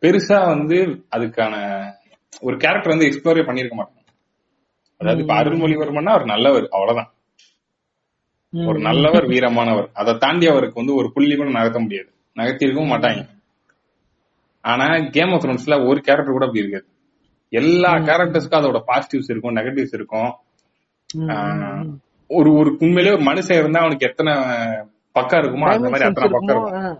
[0.00, 0.76] பெருசா வந்து
[1.16, 1.54] அதுக்கான
[2.40, 4.00] ஒரு கேரக்டர் வந்து எக்ஸ்ப்ளோரே பண்ணிருக்க மாட்டாங்க
[5.00, 7.10] அதாவது இப்ப அருள்மொழிவர்மன்னா அவர் நல்லவர் அவ்வளவுதான்.
[8.52, 9.88] ஒரு நல்லவர் வீரமானவர்.
[9.92, 12.08] அதை தாண்டி அவருக்கு வந்து ஒரு புள்ளி கூட நகர்த்த முடியாது.
[12.36, 13.22] நகர்த்திருக்கவும் மாட்டாங்க.
[14.64, 16.86] ஆனா கேம் ஆஃப் த்ரோன்ஸ்ல ஒரு கேரக்டர் கூட அப்படி இருக்காது.
[17.52, 20.30] எல்லா கேரக்டர்ஸ்க்கும் அதோட பாசிட்டிவ்ஸ் இருக்கும் நெகட்டிவ்ஸ் இருக்கும்.
[22.30, 24.32] ஒரு ஒரு உண்மையிலேயே ஒரு மனுஷன் இருந்தா அவனுக்கு எத்தனை
[25.12, 26.92] பக்கம் இருக்குமோ அந்த மாதிரி அத்தனை பக்கம் இருக்குமோ?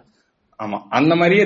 [0.62, 0.82] இருக்கும்.
[0.82, 1.44] ஆமா அந்த மாதிரியே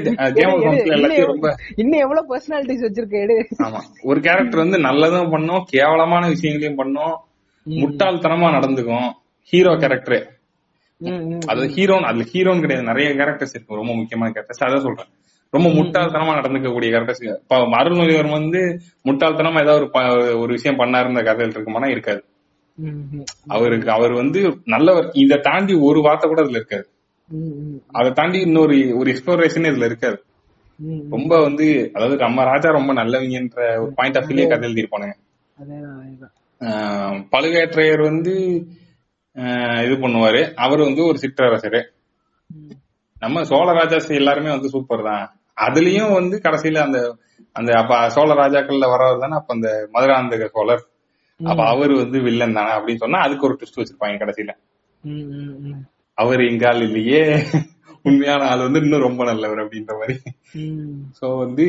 [1.82, 3.36] இன்னும் எவ்வளவு பர்சனாலிட்டிஸ் வச்சிருக்க எடு.
[3.66, 7.14] ஆமா ஒரு கேரக்டர் வந்து நல்லதும் பண்ணும் கேவலமான விஷயங்களையும் பண்ணும்
[7.66, 9.08] முட்டாள்தனமா நடந்துக்கும்.
[9.52, 10.18] Hero character.
[11.52, 15.10] அது ஹீரோன் அதுல ஹீரோன் கிடையாது நிறைய கேரக்டர்ஸ் இருக்கு ரொம்ப முக்கியமான கேரக்டர்ஸ் அதான் சொல்றேன்.
[15.52, 18.60] ரொம்ப முட்டாள்தனமா நடந்துக்கக்கூடிய கேரக்டர்ஸ் இப்ப அருள்மொழிவர்மன் வந்து
[19.04, 22.22] முட்டாள்தனமா ஏதாவது ஒரு ஒரு விஷயம் பண்ணாருந்த கதையில் இருக்குமானா இருக்காது.
[23.46, 25.06] அவருக்கு அவர் வந்து நல்லவர்.
[25.14, 26.86] இதை தாண்டி ஒரு வார்த்தை கூட அதுல இருக்காது.
[27.98, 30.18] அதை தாண்டி இன்னொரு ஒரு எக்ஸ்ப்ளோரேஷன் இதுல இருக்காது.
[31.14, 35.14] ரொம்ப வந்து அதாவது நம்ம ராஜா ரொம்ப நல்லவங்கன்ற ஒரு பாயிண்ட் ஆஃப் வியூலே கதை எழுதியிருப்பானுங்க.
[37.32, 38.34] பழுவேற்றையர் வந்து
[39.86, 40.42] இது பண்ணுவாரு.
[40.64, 41.80] அவர் வந்து ஒரு சிற்றரசரு.
[43.24, 45.24] நம்ம சோழ ராஜாஸ் எல்லாருமே வந்து சூப்பர் தான்.
[45.66, 46.98] அதுலயும் வந்து கடைசியில அந்த
[47.56, 50.82] அந்த அப்ப சோழ ராஜாக்கள்ல வரவர் தானே அப்ப அந்த மதுராந்தக சோழர்.
[51.40, 54.52] அப்ப அவர் வந்து வில்லன் தானே அப்படின்னு சொன்னா அதுக்கு ஒரு ட்விஸ்ட் வச்சிருப்பாங்க கடைசியில.
[56.18, 57.22] அவர் எங்கால் இல்லையே.
[58.08, 60.16] உண்மையான ஆள் வந்து இன்னும் ரொம்ப நல்லவர் அப்படின்ற மாதிரி.
[61.18, 61.66] சோ வந்து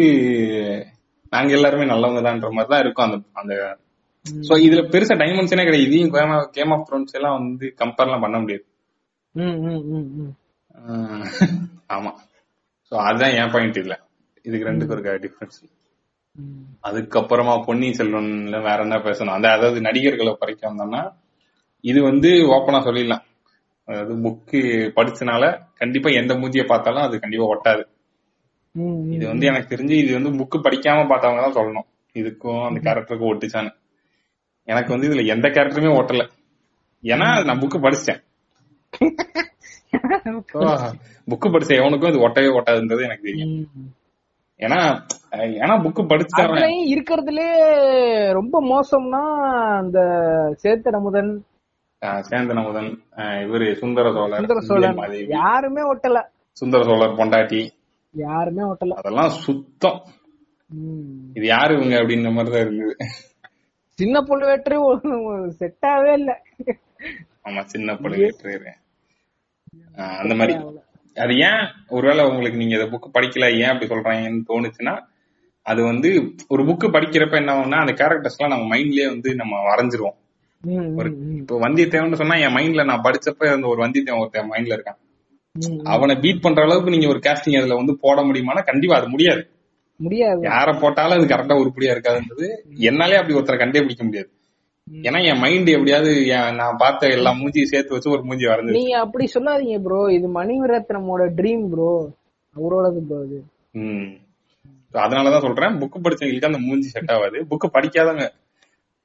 [1.34, 3.06] நாங்க எல்லாருமே நல்லவங்க தான்ற மாதிரி தான் இருக்கும்.
[3.08, 3.54] அந்த அந்த.
[4.48, 5.88] சோ இதுல பெருசா டைமென்ஷனே கிடையாது.
[5.88, 6.14] இதையும்
[6.58, 8.66] கேம் ஆஃப் த்ரோன்ஸ் எல்லாம் வந்து கம்பேர்லாம் பண்ண முடியாது.
[11.96, 12.12] ஆமா.
[12.92, 13.96] சோ அதுதான் என் பாயிண்ட் இல்ல
[14.46, 15.60] இதுக்கு ரெண்டுக்கும் இருக்க டிஃபரன்ஸ்.
[16.88, 19.36] அதுக்கப்புறமா பொன்னியின் செல்வன்ல வேற என்ன பேசணும்?
[19.38, 21.02] அந்த அதாவது நடிகர்களை பறிக்க வந்தோம்னா
[21.84, 23.24] இது வந்து ஓப்பனா சொல்லிடலாம்.
[23.88, 24.60] அதாவது புக்கு
[24.96, 27.84] படிச்சனால கண்டிப்பா எந்த மூஞ்சிய பார்த்தாலும் அது கண்டிப்பா ஒட்டாது.
[29.10, 29.28] இது.
[29.28, 31.88] வந்து எனக்கு தெரிஞ்சு இது வந்து புக்கு படிக்காம பார்த்தவங்க தான் சொல்லணும்.
[32.16, 33.72] இதுக்கும் அந்த கேரக்டருக்கும் ஒட்டுச்சான்னு.
[34.68, 36.24] எனக்கு வந்து இதுல எந்த கேரக்டருமே ஒட்டல.
[37.04, 38.22] ஏன்னா நான் புக்கு படிச்சேன்.
[41.28, 43.54] புக்கு படிச்ச எவனுக்கும் இது ஒட்டவே ஒட்டாதுன்றது எனக்கு தெரியும்.
[44.60, 44.80] ஏன்னா
[45.58, 47.48] ஏன்னா புக்கு படிச்சவன் இருக்கிறதுலே
[48.32, 49.22] ரொம்ப மோசம்னா
[49.78, 50.00] அந்த
[50.64, 51.57] சேத்தன முதன் அஹ்
[52.02, 52.90] சேந்தன முதன்
[53.44, 56.20] இவரு சுந்தர சோழர் சுந்தர மாதேவி, யாருமே ஒட்டல.
[56.58, 57.62] சுந்தர சோழர் பொண்டாட்டி.
[58.14, 58.94] யாருமே ஒட்டல.
[58.94, 60.00] அதெல்லாம் சுத்தம்.
[61.36, 62.96] இது யாரு இவங்க அப்படின்ற மாதிரி தான் இருந்தது
[64.00, 64.76] சின்ன புள்ளவேற்று
[65.60, 66.32] செட்டாவே இல்ல.
[67.46, 68.68] ஆமா சின்ன பழுவேற்றையர்
[69.98, 70.56] அஹ் அந்த மாதிரி.
[71.18, 74.96] அது ஏன் ஒருவேளை உங்களுக்கு நீங்க இந்த புக் படிக்கல ஏன் அப்படி சொல்றாங்கன்னு தோணுச்சுன்னா
[75.66, 76.10] அது வந்து
[76.48, 80.18] ஒரு புக்கு படிக்கிறப்ப என்ன ஆகும்னா அந்த கேரக்டர்ஸ் எல்லாம் நம்ம மைண்ட்லயே வந்து நம்ம வரைஞ்சிருவோம்.
[80.64, 80.86] ம்.
[81.40, 85.00] இப்போ வந்தியத்தேவன் சொன்னா என் மைண்ட்ல நான் படிச்சப்ப அந்த ஒரு வந்தியத்தேவன் ஒருத்தன் மைண்ட்ல இருக்கான்.
[85.92, 89.44] அவனை பீட் பண்ற அளவுக்கு நீங்க ஒரு கேஸ்டிங் அதுல வந்து போட முடியுமானா கண்டிப்பா அது முடியாது.
[90.00, 90.42] முடியாது.
[90.48, 92.48] யார போட்டாலும் அது கரெக்டா உருப்படியா இருக்காதுன்றது
[92.88, 94.30] என்னாலே அப்படி ஒருத்தரை கண்டே பிடிக்க முடியாது
[95.04, 96.12] ஏன்னா என் மைண்ட் எப்படியாவது
[96.60, 101.24] நான் பார்த்த எல்லா மூஞ்சியும் சேர்த்து வச்சு ஒரு மூஞ்சி வரைஞ்சு நீங்க அப்படி சொல்லாதீங்க ப்ரோ இது மணிரத்னமோட
[101.40, 101.92] ட்ரீம் ப்ரோ
[102.56, 103.20] அவரோடது ப்ரோ
[104.94, 107.38] So அதனாலதான் சொல்றேன் புக் படிச்சவங்களுக்கு அந்த மூஞ்சி செட் ஆகாது.
[107.50, 108.26] புக் படிக்காதவங்க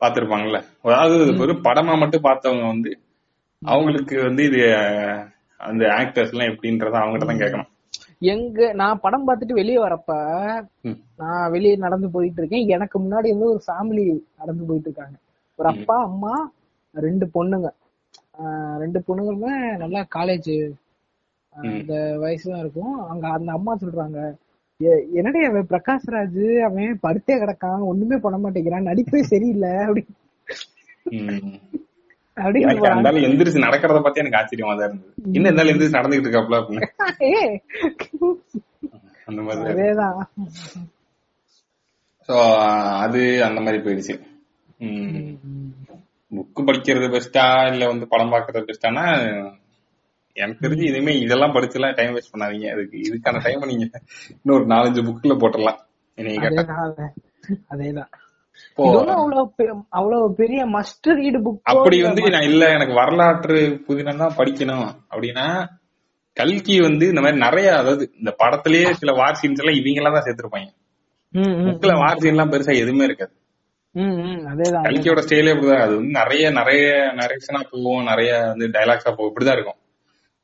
[0.03, 0.59] பாத்திருப்பாங்கல்ல
[0.91, 2.93] அதாவது வெறும் படமா மட்டும் பார்த்தவங்க வந்து
[3.63, 4.61] அவங்களுக்கு வந்து இது
[5.61, 7.71] அந்த ஆக்டர்ஸ் எல்லாம் எப்படின்றத அவங்ககிட்ட தான் கேட்கணும்.
[8.25, 10.13] எங்க நான் படம் பார்த்துட்டு வெளியே வரப்ப.
[11.17, 14.05] நான் வெளியே நடந்து போயிட்டு இருக்கேன் எனக்கு முன்னாடி வந்து ஒரு ஃபேமிலி
[14.39, 15.17] நடந்து போயிட்டு இருக்காங்க
[15.59, 16.35] ஒரு அப்பா அம்மா
[16.95, 17.69] ரெண்டு பொண்ணுங்க.
[18.79, 20.55] ரெண்டு பொண்ணுங்களுமே நல்லா காலேஜ்.
[21.55, 23.09] அந்த வயசு தான் இருக்கும்.
[23.09, 24.37] அங்க அந்த அம்மா சொல்றாங்க "எ-
[25.13, 27.81] என்னடி அவன் பிரகாஷ்ராஜ் அவன் படுத்தே கிடக்கான்.
[27.81, 28.83] ஒண்ணுமே பண்ண மாட்டேங்கிறான்.
[28.83, 29.71] நடிப்பே சரியில்லை.
[29.71, 30.07] அப்படி.
[31.05, 31.59] ம்.
[32.37, 35.15] அப்படின்னு எந்திரிச்சு நடக்கிறத பத்தி எனக்கு ஆச்சரியமா தான் இருந்தது.
[35.33, 36.57] இன்னும் இந்த ஆளு எந்திரிச்சு நடந்துகிட்டு இருக்காப்ல
[39.25, 39.83] அந்த மாதிரி.
[42.29, 42.57] சோ
[42.99, 44.21] அது அந்த மாதிரி போயிடுச்சு.
[44.79, 45.37] ம்.
[46.37, 49.05] புக் படிக்கிறது பெஸ்டா இல்ல வந்து படம் பாக்குறது பெஸ்டானா
[50.37, 52.69] எனக்கு தெரிஞ்சு இனிமே இதெல்லாம் படிச்சுலாம் டைம் வேஸ்ட் பண்ணாதீங்க.
[52.75, 53.87] அதுக்கு இதுக்கான டைம் நீங்க
[54.43, 55.81] இன்னொரு நாலஞ்சு புக்ல போட்டுடலாம்.
[57.73, 58.11] அதேதான்
[59.99, 64.89] அவ்வளவு பெரிய மஸ்ட் ரீடு புக் அப்படி வந்து நான் இல்ல எனக்கு வரலாற்று புதினம் தான் படிக்கணும்.
[65.13, 65.47] அப்படின்னா
[66.37, 70.27] கல்கி வந்து இந்த மாதிரி நிறைய அதாவது இந்த படத்திலேயே சில வார் சீன்ஸ் எல்லாம் இவங்க எல்லாம் தான்
[70.27, 70.71] சேர்த்திருப்பாங்க.
[71.67, 73.35] புக்ல வார் சீன் எல்லாம் பெருசா எதுவுமே இருக்காது.
[74.87, 75.85] கல்கியோட ஸ்டைலே இப்படிதான்.
[75.87, 76.85] அது வந்து நிறைய நிறைய
[77.21, 79.31] நரேஷனா போகும் நிறைய வந்து டைலாக்ஸா போகும்.
[79.33, 79.79] இப்படிதான் இருக்கும்.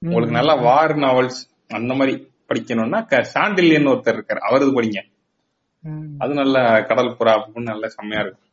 [0.03, 2.13] உங்களுக்கு நல்லா வார் நாவல்ஸ் அந்த மாதிரி
[2.49, 2.99] படிக்கணும்னா
[3.35, 4.41] சாண்டில்யன் ஒருத்தர் இருக்காரு.
[4.49, 5.01] அவரது படிங்க.
[6.19, 8.45] அது நல்ல கடல் புறா அப்படின்னு நல்ல செம்மையா இருக்கும்.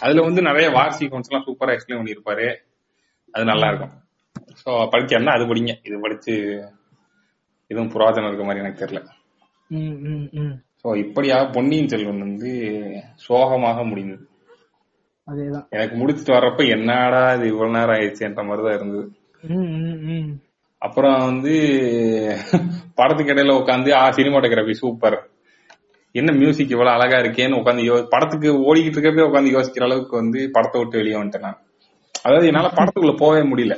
[0.00, 2.48] அதுல வந்து நிறைய வார் சீக்வன்ஸ் எல்லாம் சூப்பரா எக்ஸ்பிளைன் பண்ணிருப்பாரு
[3.34, 3.94] அது நல்லா இருக்கும்.
[4.62, 5.72] சோ படிக்கணும்னா அது படிங்க.
[5.82, 6.34] இது படிச்சு
[7.66, 9.00] எதுவும் புராதனம் இருக்க மாதிரி எனக்கு தெரியல.
[10.82, 12.50] சோ இப்படியாக பொன்னியின் செல்வன் வந்து
[13.26, 14.24] சோகமாக முடிந்தது.
[15.70, 19.04] எனக்கு முடிச்சிட்டு வர்றப்ப என்னடா இது இவ்வளவு நேரம் ஆயிடுச்சுன்ற மாதிரிதான் இருந்தது.
[20.82, 21.54] அப்புறம் வந்து
[22.98, 25.18] படத்துக்கு இடையில உட்காந்து ஆ சினிமாட்டோகிராஃபி சூப்பர்
[26.14, 30.78] என்ன மியூசிக் இவ்வளவு அழகா இருக்கேன்னு உட்காந்து யோ படத்துக்கு ஓடிக்கிட்டு இருக்கப்பே உட்காந்து யோசிக்கிற அளவுக்கு வந்து படத்தை
[30.80, 31.58] விட்டு வெளியே வந்துட்டேன் நான்.
[32.24, 33.74] அதாவது என்னால படத்துக்குள்ள போகவே முடியல.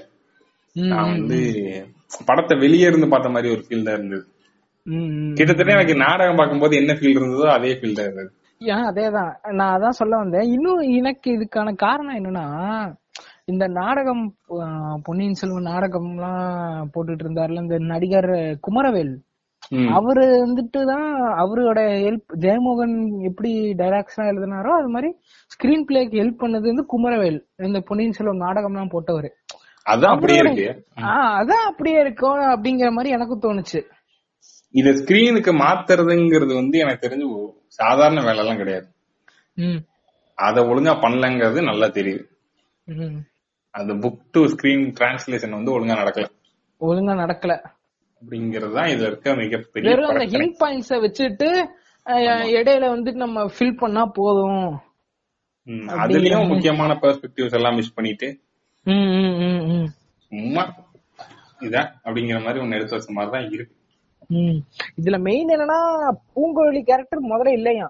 [0.77, 1.39] நான் வந்து
[2.29, 4.25] படத்தை வெளியே இருந்து பார்த்த மாதிரி ஒரு ஃபீல் தான் இருந்தது.
[5.37, 8.31] கிட்டத்தட்ட எனக்கு நாடகம் பார்க்கும்போது என்ன ஃபீல் இருந்ததோ அதே ஃபீல் தான் இருந்தது.
[8.61, 9.31] ஏன் அதேதான்.
[9.59, 10.49] நான் அதான் சொல்ல வந்தேன்.
[10.57, 12.47] இன்னும் எனக்கு இதுக்கான காரணம் என்னன்னா
[13.49, 14.24] இந்த நாடகம்
[15.05, 16.43] பொன்னியின் செல்வன் நாடகம்லாம்
[16.93, 18.32] போட்டுட்டு இருந்தாருல இந்த நடிகர்
[18.66, 19.14] குமரவேல்.
[19.97, 21.09] அவரு வந்துட்டு தான்
[21.43, 22.95] அவரோட ஹெல்ப் ஜெயமோகன்
[23.28, 25.11] எப்படி டைலாக்ஸ் எல்லாம் எழுதினாரோ அது மாதிரி
[25.55, 27.38] ஸ்கிரீன் பிளேக்கு ஹெல்ப் பண்ணது வந்து குமரவேல்
[27.68, 29.30] இந்த பொன்னியின் செல்வன் நாடகம்லாம் போட்டவரு.
[29.86, 30.66] அதான் அப்படியே இருக்கு.
[31.36, 33.80] அதான் அப்படியே இருக்கும் அப்படிங்கிற மாதிரி எனக்கும் தோணுச்சு.
[34.74, 37.28] இத ஸ்கிரீனுக்கு மாத்துறதுங்கிறது வந்து எனக்கு தெரிஞ்சு
[37.80, 38.88] சாதாரண வேலை எல்லாம் கிடையாது
[40.38, 42.24] அத ஒழுங்கா பண்ணலங்கிறது நல்லா தெரியுது.
[43.75, 46.27] அந்த புக் டு ஸ்கிரீன் டிரான்ஸ்லேஷன் வந்து ஒழுங்கா நடக்கல.
[46.81, 47.53] ஒழுங்கா நடக்கல.
[48.23, 51.49] அப்படிங்கிறது தான் இதுல இருக்க மிகப்பெரிய வெறும் அந்த ஹிண்ட் பாயிண்ட்ஸ வச்சுட்டு
[52.59, 54.64] இடையில வந்துட்டு நம்ம ஃபில் பண்ணா போதும்.
[56.03, 58.29] அதுலயும் முக்கியமான பெர்ஸ்பெக்டிவ்ஸ் எல்லாம் மிஸ் பண்ணிட்டு.
[60.33, 60.64] சும்மா
[61.61, 63.75] இதான் அப்படிங்கிற மாதிரி ஒன்னு எடுத்து வச்ச மாதிரி தான் இருக்கு.
[65.01, 65.79] இதுல மெயின் என்னன்னா
[66.35, 67.87] பூங்கோழி கேரக்டர் முதல்ல இல்லையா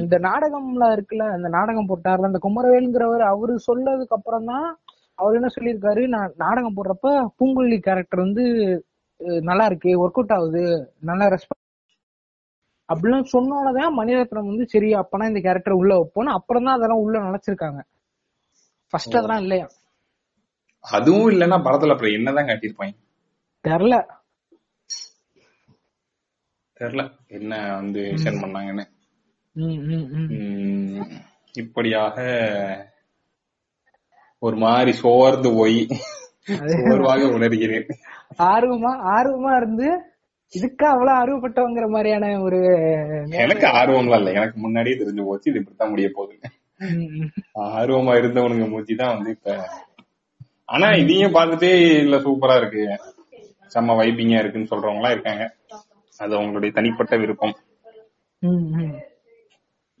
[0.00, 4.66] இந்த நாடகம்ல இருக்குல்ல இந்த நாடகம் போட்டார்ல அந்த குமரவேலுங்கிறவர் அவரு சொல்லதுக்கு அப்புறம் தான்
[5.18, 6.02] அவர் என்ன சொல்லியிருக்காரு?
[6.14, 7.06] நான் நாடகம் போடுறப்ப
[7.38, 8.44] பூங்குழலி கேரக்டர் வந்து
[9.44, 10.62] நல்லா இருக்கு ஒர்க் அவுட் ஆகுது
[11.08, 11.62] நல்லா ரெஸ்பான்ஸ்
[12.88, 17.80] அப்படிலாம் சொன்னோன்னதான் மணிரத்னம் வந்து சரி அப்பனா இந்த கேரக்டர் உள்ள வைப்போம்னு அப்புறம் தான் அதெல்லாம் உள்ள நினைச்சிருக்காங்க
[18.92, 19.66] ஃபர்ஸ்ட் அதெல்லாம் இல்லையா?
[20.84, 22.94] அதுவும் இல்லைன்னா படத்துல அப்புறம் என்னதான் காட்டியிருப்பாங்க?
[23.64, 23.96] தெரியல
[26.80, 27.02] தெரியல
[27.36, 28.84] என்ன வந்து விஷன் பண்ணாங்கன்னு.
[31.54, 32.16] இப்படியாக
[34.42, 35.78] ஒரு மாதிரி சோர்ந்து போய்
[36.82, 37.86] சோர்வாக உணர்கிறேன்.
[38.52, 39.88] ஆர்வமா ஆர்வமா இருந்து
[40.52, 42.58] இதுக்கா அவ்வளவு ஆர்வப்பட்டவங்கிற மாதிரியான ஒரு
[43.44, 44.30] எனக்கு ஆர்வம்லாம் இல்ல.
[44.30, 46.36] எனக்கு முன்னாடியே தெரிஞ்சு போச்சு இது இப்படித்தான் முடிய போகுது.
[47.78, 49.56] ஆர்வமா இருந்தவனுங்க மூஞ்சி தான் வந்து இப்ப.
[50.64, 51.72] ஆனா இதையும் பார்த்துட்டே
[52.04, 52.84] இல்ல சூப்பரா இருக்கு.
[53.74, 55.44] செம்ம வைப்பிங்கா இருக்குன்னு சொல்றவங்க எல்லாம் இருக்காங்க.
[56.20, 57.56] அது அவங்களுடைய தனிப்பட்ட விருப்பம்.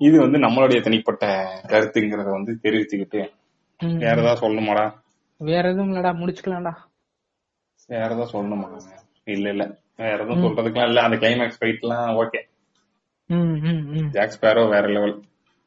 [0.00, 1.24] இது வந்து நம்மளுடைய தனிப்பட்ட
[1.68, 3.20] கருத்துங்கிறத வந்து தெரிவிச்சுக்கிட்டு.
[3.80, 4.84] வேற ஏதாவது சொல்லணுமாடா?
[5.40, 6.72] வேற எதுவும் இல்லடா முடிச்சுக்கலாம்டா.
[7.88, 8.68] வேற ஏதாவது சொல்லணுமா
[9.24, 9.64] இல்ல இல்ல.
[9.96, 11.00] வேற எதுவும் சொல்றதுக்குலாம் இல்ல.
[11.02, 12.40] அந்த கிளைமேக்ஸ் ஃபைட் எல்லாம் ஓகே.
[14.10, 15.16] ஜாக் ஸ்பேரோ வேற லெவல்.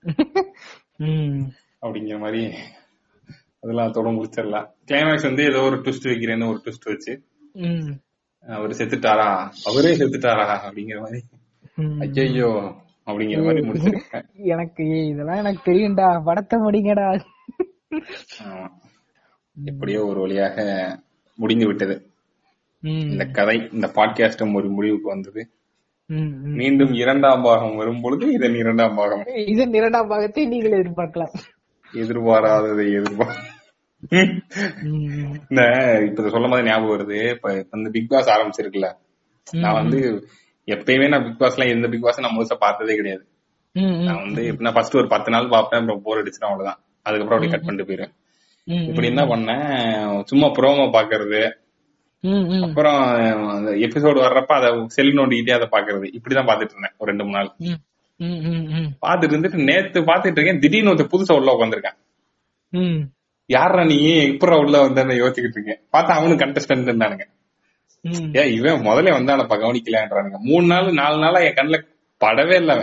[1.82, 2.42] அப்படிங்கிற மாதிரி
[3.64, 4.68] அதெல்லாம் தொட முடிச்சிடலாம்.
[4.88, 7.14] கிளைமேக்ஸ் வந்து ஏதோ ஒரு ட்விஸ்ட் வைக்கிறேன்னு ஒரு ட்விஸ்ட் வச்சு.
[8.48, 9.28] அவர் செத்துட்டாரா?
[9.66, 10.46] அவரே செத்துட்டாரா?
[10.68, 11.22] அப்படிங்கிற மாதிரி.
[12.24, 12.50] ஐயோ
[13.10, 14.26] அப்படிங்கிற மாதிரி முடிச்சிருக்கேன்.
[14.36, 16.24] எனக்கு இதெல்லாம் எனக்கு தெரியும்டா.
[16.24, 17.07] படத்தை முடிங்கடா.
[19.66, 20.57] எப்படியோ ஒரு வழியாக
[21.36, 21.95] முடிந்து விட்டது.
[22.82, 25.49] இந்த கதை இந்த பாட்காஸ்டும் ஒரு முடிவுக்கு வந்தது.
[26.43, 29.26] மீண்டும் இரண்டாம் பாகம் வரும் பொழுது இதன் இரண்டாம் பாகம்.
[29.26, 31.34] இதன் இரண்டாம் பாகத்தை நீங்கள் எதிர்பார்க்கலாம்.
[31.93, 33.36] எதிர்பாராததை எதிர்பார்
[34.10, 34.39] ம்.
[35.49, 35.62] இந்த
[36.07, 37.30] இப்ப இத சொல்லும் போது ஞாபகம் வருது.
[37.30, 38.93] இப்ப இப்ப இந்த பிக் பாஸ் ஆரம்பிச்சிருக்குல்ல.
[39.51, 40.28] நான் வந்து
[40.74, 43.24] எப்பயுமே நான் பிக் பாஸ்ல எந்த பிக் பாஸ் நான் முழுசா பார்த்ததே கிடையாது.
[44.08, 46.80] நான் வந்து எப்படின்னா ஃபர்ஸ்ட் ஒரு பத்து நாள் பார்ப்பேன் அப்புறம் போர் அடிச்சிடும் அவ்வளவுதான்.
[47.06, 48.14] அதுக்கப்புறம் அப்படியே கட் பண்ணிட்டு போயிருவேன்
[48.90, 49.68] இப்படி என்ன பண்ணேன்
[50.32, 51.42] சும்மா ப்ரோமோ பாக்குறது
[52.66, 53.02] அப்புறம்
[53.86, 57.50] எபிசோடு வர்றப்ப அத செல் நோண்டிக்கிட்டே அதை பாக்குறது இப்படிதான் பாத்துட்டு இருந்தேன் ஒரு ரெண்டு மூணு நாள்.
[59.06, 61.98] பாத்துட்டு இருந்துட்டு நேத்து பாத்துட்டு இருக்கேன் திடீர்னு ஒருத்தர் புதுசா உள்ள உட்காந்துருக்கேன்
[63.50, 63.98] யாரா நீ?
[64.26, 65.80] எப்படா உள்ள வந்தேன்னு யோசிச்சுக்கிட்டு இருக்கேன்.
[65.94, 67.26] பார்த்தா அவனும் கண்டஸ்டன்ட் இருந்தானுங்க.
[68.34, 70.38] ஏன் இவன் முதல்ல வந்தானப்பா கவனிக்கலான்றானுங்க.
[70.41, 71.80] மூணு நாள் நாலு நாளா என் கண்ணுல
[72.22, 72.74] படவே இல்ல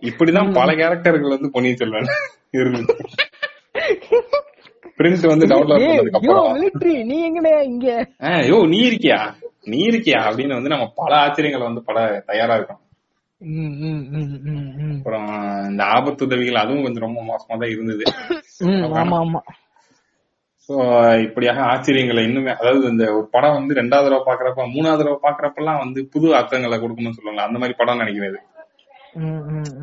[0.00, 2.10] இப்படிதான் பல கேரக்டர்கள் வந்து பொன்னியின் செல்வன்
[2.52, 2.94] இருந்துச்சு.
[4.98, 7.08] பிரிண்ட் வந்து டவுன்லோட் பண்ணதுக்கு யோ, அப்புறம்.
[7.08, 7.88] நீ எங்கடா இங்க?
[8.22, 9.18] ஆ, யோ நீ இருக்கியா?
[9.64, 10.18] நீ இருக்கியா?
[10.28, 12.82] அப்படின்னு வந்து நம்ம பல ஆச்சரியங்களை வந்து பட தயாரா இருக்கோம்.
[14.92, 15.26] அப்புறம்
[15.68, 18.04] இந்த ஆபத்து உதவிகள் அதுவும் கொஞ்சம் ரொம்ப மோசமா தான் இருந்தது
[18.94, 19.40] ஆமா ஆமா.
[21.24, 26.08] இப்படியாக ஆச்சரியங்களை இன்னுமே அதாவது இந்த ஒரு படம் வந்து ரெண்டாவது தடவை பாக்குறப்ப மூணாவது தடவை பாக்குறப்பெல்லாம் வந்து
[26.12, 27.42] புது அர்த்தங்களை கொடுக்கணும்னு சொல்லுவாங்க.
[27.42, 28.40] அந்த மாதிரி படம் நினைக்கிறது.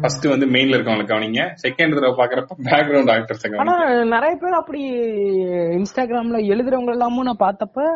[0.02, 1.44] ஃபர்ஸ்ட் வந்து மெயின்ல இருக்கவங்களை கவனிங்க.
[1.64, 4.82] செகண்ட் தடவை பாக்குறப்ப பேக்ரவுண்ட் ஆக்டர்ஸ் ஆனா நிறைய பேர் அப்படி
[5.80, 7.88] இன்ஸ்டாகிராம்ல எழுதுறவங்க எல்லாமும் நான் பார்த்தப்ப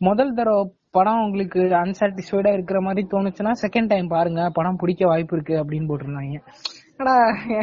[0.00, 4.50] முதல் தடவை படம் உங்களுக்கு அன்சாட்டிஸ்ஃபைடா இருக்கிற மாதிரி தோணுச்சுன்னா செகண்ட் டைம் பாருங்க.
[4.50, 6.38] படம் பிடிக்க வாய்ப்பு இருக்கு அப்படின்னு போட்டிருந்தாங்க.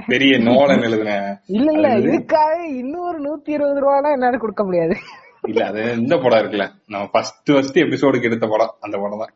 [0.07, 4.95] பெரிய நோலன் எழுதுன இல்ல இல்ல இதுக்காக இன்னொரு நூத்தி இருபது ரூபாய்லாம் என்னால கொடுக்க முடியாது.
[5.41, 6.71] இல்ல அது இந்த படம் இருக்குல்ல.
[6.86, 9.32] நம்ம ஃபர்ஸ்ட் ஃபர்ஸ்ட் எபிசோடுக்கு எடுத்த படம் அந்த படம் தான்.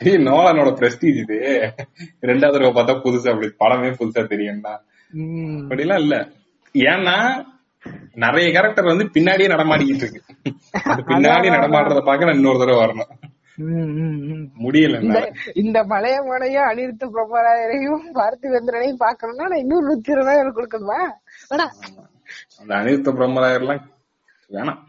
[0.00, 1.38] ஏய் நோலனோட பிரஸ்டீஜ் இது.
[2.20, 4.74] ரெண்டாவது தடவை பார்த்தா புதுசா அப்படி படமே புதுசா தெரியும்னா.
[5.60, 6.28] அப்படிலாம் இல்ல.
[6.74, 7.46] ஏன்னா
[8.14, 10.22] நிறைய கேரக்டர் வந்து பின்னாடியே நடமாடிக்கிட்டு இருக்கு.
[11.10, 13.10] பின்னாடி நடமாடுறத பார்க்க நான் இன்னொரு தடவை வரணும்.
[14.64, 14.96] முடியல
[15.62, 20.98] இந்த மலைய மலையும் அனிருத்த பிரபராயரையும் பார்த்திவேந்திரனையும் பாக்கணும்னா நான் இன்னும் நூத்தி இருபது ரூபாய் கொடுக்கணுமா?
[22.60, 23.82] அந்த அனிருத்த பிரம்மராயர்லாம்
[24.50, 24.82] வேணாம்.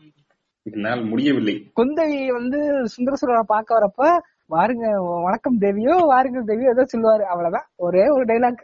[0.65, 1.55] இதனால் முடியவில்லை.
[1.79, 2.59] குந்தவி வந்து
[2.95, 4.11] சுந்தரசுரனை பார்க்க வரப்ப
[4.55, 4.87] வாருங்க
[5.25, 7.25] வணக்கம் தேவியோ வாருங்க தேவியோ ஏதோ சொல்லுவாரு.
[7.31, 7.67] அவ்வளவுதான்.
[7.87, 8.63] ஒரே ஒரு டைலாக்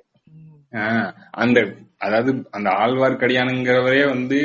[1.44, 1.60] அந்த
[2.06, 4.40] அதாவது அந்த ஆழ்வார்க்கடியானுங்கிறவரே வந்து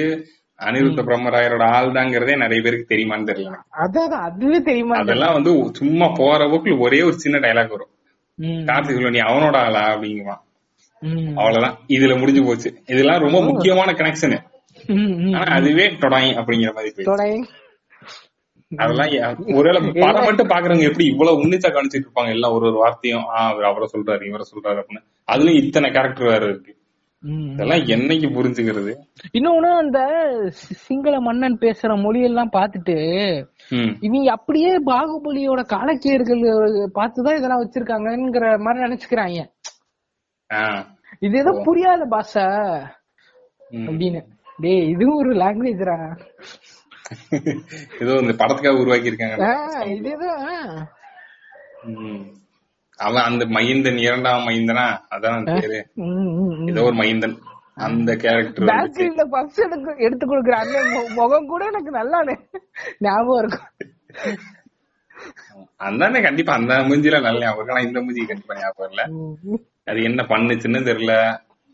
[0.60, 3.54] அனிருத்த பிரம்மராயரோட ஆள் தாங்கிறதே நிறைய பேருக்கு தெரியுமான்னு தெரியல.
[3.78, 4.96] அதான் அதுவே தெரியுமா?
[4.96, 7.88] அதெல்லாம் வந்து சும்மா போற போக்குல ஒரே ஒரு சின்ன டைலாக் வரும்.
[8.38, 9.94] கார்த்திக் சொல்லுவா நீ அவனோட ஆளா?
[9.94, 10.48] அப்படிங்குவான்.
[11.34, 11.78] அவ்வளவுதான்.
[11.88, 12.82] இதுல முடிஞ்சு போச்சு.
[12.86, 14.38] இதெல்லாம் ரொம்ப முக்கியமான கனெக்ஷன்.
[15.36, 17.46] ஆனா அதுவே டொடாய் அப்படிங்கிற மாதிரி
[18.76, 22.28] அதெல்லாம் ஒருவேளை படம் மட்டும் பாக்குறவங்க எப்படி இவ்வளவு உன்னிச்சா கவனிச்சிட்டு இருப்பாங்க?
[22.28, 25.04] எல்லாம் ஒரு ஒரு வார்த்தையும் ஆஹ் அவர் அவரை சொல்றாரு இவரை சொல்றாரு அப்படின்னு.
[25.32, 26.79] அதுலயும் இத்தனை கேரக்டர் வேற இருக்கு.
[27.22, 28.92] இதெல்லாம் என்னைக்கு புரிஞ்சுக்கிறது?
[29.32, 29.98] இன்னொன்னு அந்த
[30.80, 32.96] சிங்கள மன்னன் பேசுற மொழியெல்லாம் பார்த்துட்டு
[33.70, 33.92] ம்.
[34.00, 36.42] இவங்க அப்படியே பாகுபலியோட காலக்கியர்கள்
[36.94, 39.42] பார்த்துதான் இதெல்லாம் வச்சிருக்காங்கங்கிற மாதிரி நினைச்சுக்கிறாங்க
[41.20, 42.46] இது ஏதோ புரியாத பாஷா.
[43.82, 44.20] அப்படின்னு.
[44.58, 45.98] டேய் இதுவும் ஒரு லாங்குவேஜ்ரா
[48.00, 49.46] ஏதோ இந்த படத்துக்காக உருவாக்கி இருக்காங்க
[49.92, 50.56] இது ஏதோ ஆ.
[51.92, 52.22] ம்.
[53.00, 54.84] அவன் அந்த மைந்தன் இரண்டாம் மைந்தனா?
[55.14, 55.78] அதான் பேரு.
[56.70, 57.36] ஏதோ ஒரு மைந்தன்.
[57.86, 60.78] அந்த கேரக்டர் பேக்கரியில பப்ஸ் எடுத்து எடுத்து கொடுக்குற அந்த
[61.18, 62.18] முகம் கூட எனக்கு நல்லா
[63.06, 63.68] ஞாபகம் இருக்கும்.
[65.86, 67.74] அந்தானே கண்டிப்பா அந்த மூஞ்சில நல்ல ஞாபகம் இருக்கு.
[67.74, 69.02] ஆனா இந்த மூஞ்சி கண்டிப்பா ஞாபகம் இல்ல.
[69.90, 71.14] அது என்ன பண்ணுச்சுன்னு தெரியல.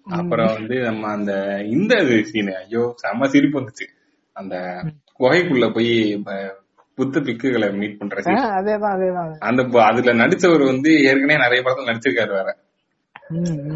[0.06, 1.32] அப்புறம் வந்து நம்ம அந்த
[1.76, 1.94] இந்த
[2.30, 3.86] சீனு ஐயோ செம சிரிப்பு வந்துச்சு.
[4.36, 4.54] அந்த
[5.20, 5.92] குகைக்குள்ள போய்
[6.98, 8.16] புத்த பிக்குகளை மீட் பண்ற.
[8.58, 12.48] அதேதான் அதேதான் அந்த அதுல நடிச்சவர் வந்து ஏற்கனவே நிறைய படத்துல நடிச்சிருக்காரு வேற.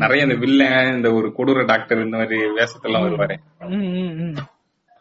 [0.02, 3.36] நிறைய இந்த வில்லன் இந்த ஒரு கொடூர டாக்டர் இந்த மாதிரி வேஷத்தெல்லாம் வருவாரு.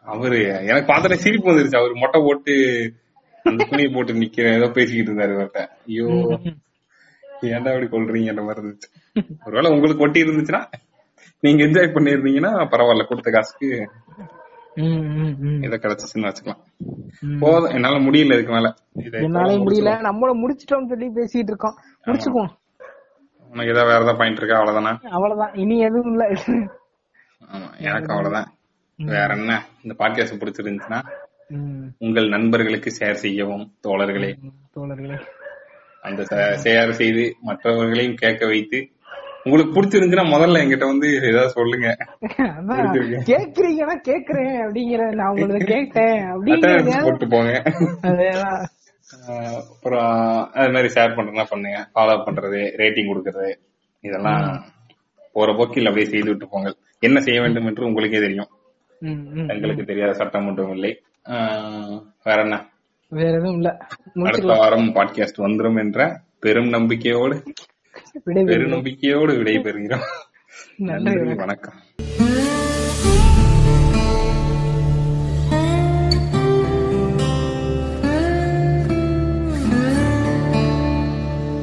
[0.06, 0.38] அவரு
[0.70, 2.54] எனக்கு பார்த்தோன்னே சிரிப்பு வந்துருச்சு அவர் மொட்டை போட்டு
[3.44, 6.08] அந்த துணியை போட்டு நிக்கிற ஏதோ பேசிக்கிட்டு இருந்தாரு இவர்கிட்ட ஐயோ
[7.50, 8.88] ஏன்டா அப்படி கொள்றீங்கன்ற மாதிரி இருந்துச்சு
[9.46, 10.62] ஒருவேளை உங்களுக்கு ஒட்டி இருந்துச்சுன்னா
[11.42, 13.68] நீங்க என்ஜாய் பண்ணிருந்தீங்கன்னா பரவாயில்ல கொடுத்த காசுக்கு.
[15.62, 17.38] இதை கிடைச்சிச்சுன்னு வச்சுக்கலாம்.
[17.38, 17.70] போதும்.
[17.70, 18.74] என்னால முடியல இதுக்கு மேல.
[18.94, 19.94] என்னாலே முடியல.
[19.94, 21.74] நம்மள முடிச்சிட்டோம்னு சொல்லி பேசிட்டு இருக்கோம்.
[22.04, 22.48] முடிச்சுக்குவோம்.
[23.50, 24.60] உனக்கு ஏதாவது வேற ஏதாவது பாயிண்ட் இருக்கா?
[24.60, 25.06] அவ்வளவுதானா?
[25.06, 25.54] அவ்வளவுதான்.
[25.54, 26.28] இனி எதுவும் இல்ல.
[27.52, 28.52] ஆமா எனக்கு அவ்வளவுதான்.
[28.96, 29.64] வேற என்ன?
[29.82, 31.02] இந்த பாட்காஸ்ட் பிடிச்சிருந்துச்சுன்னா
[31.98, 34.36] உங்கள் நண்பர்களுக்கு ஷேர் செய்யவும் தோழர்களே.
[34.76, 35.20] தோழர்களே.
[36.02, 36.22] அந்த
[36.62, 38.88] ஷேர் செய்து மற்றவர்களையும் கேட்க வைத்து
[39.44, 41.88] உங்களுக்கு பிடிச்சிருந்துச்சுன்னா முதல்ல என்கிட்ட வந்து ஏதாவது சொல்லுங்க.
[43.30, 47.52] கேக்குறீங்கன்னா கேக்குறேன் அப்படிங்கிற நான் உங்களுக்கு கேட்டேன் போட்டு போங்க.
[49.70, 50.10] அப்புறம்
[50.52, 51.78] அது மாதிரி ஷேர் பண்றதுனா பண்ணுங்க?
[51.94, 53.50] ஃபாலோ பண்றது ரேட்டிங் கொடுக்கறது
[54.04, 54.44] இதெல்லாம்
[55.32, 56.70] போற போக்கில் அப்படியே செய்து விட்டு போங்க
[57.02, 58.50] என்ன செய்ய வேண்டும் என்று உங்களுக்கே தெரியும்.
[59.52, 60.92] எங்களுக்கு தெரியாத சட்டம் ஒன்றும் இல்லை.
[62.24, 62.56] வேற என்ன?
[63.12, 63.68] வேற எதுவும் இல்ல.
[64.24, 66.00] அடுத்த வாரம் பாட்காஸ்ட் வந்துரும் என்ற
[66.40, 67.36] பெரும் நம்பிக்கையோடு
[68.24, 70.06] விடை பெரும் நம்பிக்கையோடு விடைபெறுகிறோம்.
[70.76, 71.74] நன்றி வணக்கம்.